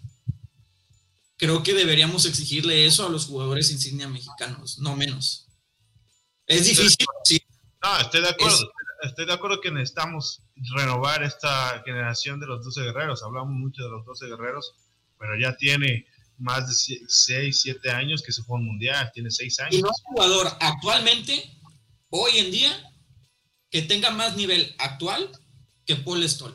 creo 1.36 1.62
que 1.62 1.74
deberíamos 1.74 2.26
exigirle 2.26 2.86
eso 2.86 3.07
a 3.07 3.11
los 3.11 3.26
jugadores 3.26 3.70
insignia 3.70 4.09
mexicanos, 4.09 4.78
no 4.78 4.97
menos. 4.97 5.47
Es 6.47 6.64
difícil, 6.64 7.07
sí. 7.24 7.41
No, 7.82 7.99
estoy 7.99 8.22
de 8.22 8.28
acuerdo. 8.28 8.57
Es, 9.03 9.11
estoy 9.11 9.26
de 9.26 9.32
acuerdo 9.32 9.61
que 9.61 9.70
necesitamos 9.70 10.43
renovar 10.76 11.22
esta 11.22 11.82
generación 11.84 12.41
de 12.41 12.47
los 12.47 12.64
12 12.64 12.82
guerreros. 12.82 13.22
Hablamos 13.22 13.53
mucho 13.53 13.82
de 13.84 13.91
los 13.91 14.05
12 14.05 14.26
guerreros, 14.26 14.74
pero 15.18 15.38
ya 15.38 15.57
tiene 15.57 16.07
más 16.38 16.68
de 16.68 17.05
6, 17.07 17.61
7 17.61 17.91
años 17.91 18.22
que 18.22 18.32
se 18.32 18.43
fue 18.43 18.57
a 18.57 18.61
un 18.61 18.66
mundial, 18.66 19.11
tiene 19.14 19.30
6 19.30 19.61
años. 19.61 19.74
Y 19.74 19.82
no 19.82 19.91
es 19.91 20.03
jugador 20.03 20.49
actualmente, 20.61 21.59
hoy 22.09 22.38
en 22.38 22.51
día, 22.51 22.89
que 23.71 23.83
tenga 23.83 24.11
más 24.11 24.37
nivel 24.37 24.75
actual 24.79 25.31
que 25.87 25.97
Paul 25.97 26.29
Stoll. 26.29 26.55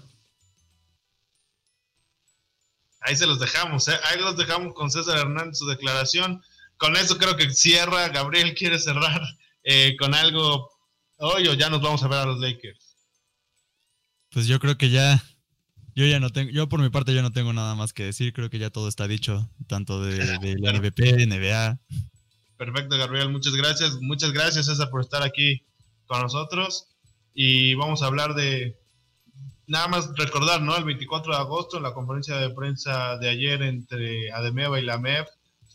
Ahí 3.01 3.15
se 3.15 3.27
los 3.27 3.39
dejamos, 3.39 3.87
¿eh? 3.87 3.97
ahí 4.05 4.19
los 4.19 4.35
dejamos 4.35 4.73
con 4.73 4.91
César 4.91 5.17
Hernández 5.19 5.59
su 5.59 5.67
declaración. 5.67 6.43
Con 6.77 6.95
eso 6.97 7.17
creo 7.17 7.37
que 7.37 7.49
cierra. 7.51 8.09
Gabriel 8.09 8.53
quiere 8.55 8.79
cerrar 8.79 9.21
eh, 9.63 9.95
con 9.97 10.13
algo 10.13 10.69
hoy 11.17 11.47
o 11.47 11.53
ya 11.53 11.69
nos 11.69 11.81
vamos 11.81 12.03
a 12.03 12.07
ver 12.07 12.19
a 12.19 12.25
los 12.25 12.39
Lakers. 12.39 12.97
Pues 14.31 14.47
yo 14.47 14.59
creo 14.59 14.77
que 14.77 14.89
ya, 14.89 15.23
yo 15.93 16.05
ya 16.05 16.19
no 16.19 16.31
tengo, 16.31 16.51
yo 16.51 16.67
por 16.67 16.81
mi 16.81 16.89
parte 16.89 17.13
ya 17.13 17.21
no 17.21 17.31
tengo 17.31 17.53
nada 17.53 17.75
más 17.75 17.93
que 17.93 18.03
decir. 18.03 18.33
Creo 18.33 18.49
que 18.49 18.59
ya 18.59 18.71
todo 18.71 18.89
está 18.89 19.07
dicho, 19.07 19.49
tanto 19.67 20.03
de, 20.03 20.17
de 20.39 20.55
la 20.57 20.73
NBP, 20.73 21.27
NBA. 21.27 21.79
Perfecto, 22.57 22.97
Gabriel, 22.97 23.29
muchas 23.29 23.53
gracias. 23.53 24.01
Muchas 24.01 24.31
gracias, 24.31 24.65
César, 24.65 24.89
por 24.89 25.01
estar 25.01 25.21
aquí 25.21 25.63
con 26.07 26.21
nosotros 26.21 26.94
y 27.35 27.75
vamos 27.75 28.01
a 28.01 28.07
hablar 28.07 28.33
de 28.33 28.79
nada 29.67 29.89
más 29.89 30.09
recordar, 30.15 30.61
¿no? 30.61 30.75
El 30.77 30.85
24 30.85 31.33
de 31.33 31.39
agosto, 31.39 31.77
en 31.77 31.83
la 31.83 31.93
conferencia 31.93 32.37
de 32.37 32.49
prensa 32.49 33.17
de 33.17 33.29
ayer 33.29 33.61
entre 33.61 34.31
Ademeva 34.31 34.79
y 34.79 34.85
la 34.85 34.97
MEF, 34.97 35.27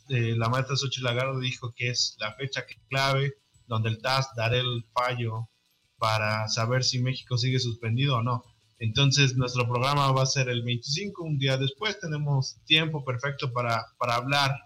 eh, 0.08 0.34
la 0.36 0.48
maestra 0.48 0.74
Xochitl 0.74 1.04
Lagarde 1.04 1.40
dijo 1.40 1.72
que 1.76 1.90
es 1.90 2.16
la 2.18 2.32
fecha 2.34 2.64
clave 2.88 3.34
donde 3.66 3.90
el 3.90 3.98
TAS 3.98 4.30
dará 4.34 4.56
el 4.56 4.84
fallo 4.92 5.48
para 5.98 6.48
saber 6.48 6.82
si 6.82 6.98
México 6.98 7.36
sigue 7.36 7.60
suspendido 7.60 8.16
o 8.16 8.22
no. 8.22 8.42
Entonces, 8.78 9.36
nuestro 9.36 9.68
programa 9.68 10.10
va 10.12 10.22
a 10.22 10.26
ser 10.26 10.48
el 10.48 10.62
25, 10.62 11.22
un 11.22 11.38
día 11.38 11.58
después. 11.58 12.00
Tenemos 12.00 12.56
tiempo 12.64 13.04
perfecto 13.04 13.52
para, 13.52 13.86
para 13.98 14.14
hablar 14.14 14.56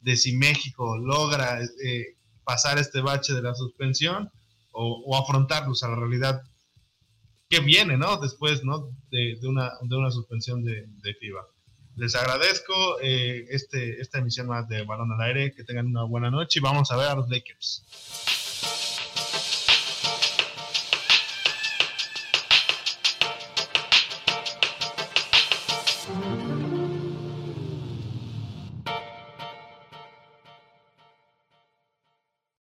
de 0.00 0.16
si 0.16 0.34
México 0.34 0.96
logra 0.96 1.60
eh, 1.62 2.16
pasar 2.42 2.78
este 2.78 3.02
bache 3.02 3.34
de 3.34 3.42
la 3.42 3.54
suspensión 3.54 4.32
o, 4.78 5.16
afrontarlos 5.16 5.82
a 5.82 5.88
la 5.88 5.96
realidad 5.96 6.42
que 7.48 7.60
viene, 7.60 7.96
¿no? 7.96 8.18
Después, 8.18 8.64
¿no? 8.64 8.90
De, 9.10 9.38
de, 9.40 9.48
una, 9.48 9.72
de 9.82 9.96
una 9.96 10.10
suspensión 10.10 10.64
de, 10.64 10.86
de 10.86 11.14
FIBA. 11.14 11.46
Les 11.96 12.14
agradezco 12.14 13.00
eh, 13.00 13.46
este, 13.50 14.00
esta 14.00 14.18
emisión 14.18 14.46
más 14.46 14.68
de 14.68 14.84
Balón 14.84 15.10
al 15.12 15.20
Aire, 15.20 15.52
que 15.52 15.64
tengan 15.64 15.86
una 15.86 16.04
buena 16.04 16.30
noche 16.30 16.60
y 16.60 16.62
vamos 16.62 16.92
a 16.92 16.96
ver 16.96 17.08
a 17.08 17.14
los 17.16 17.28
Lakers. 17.28 17.84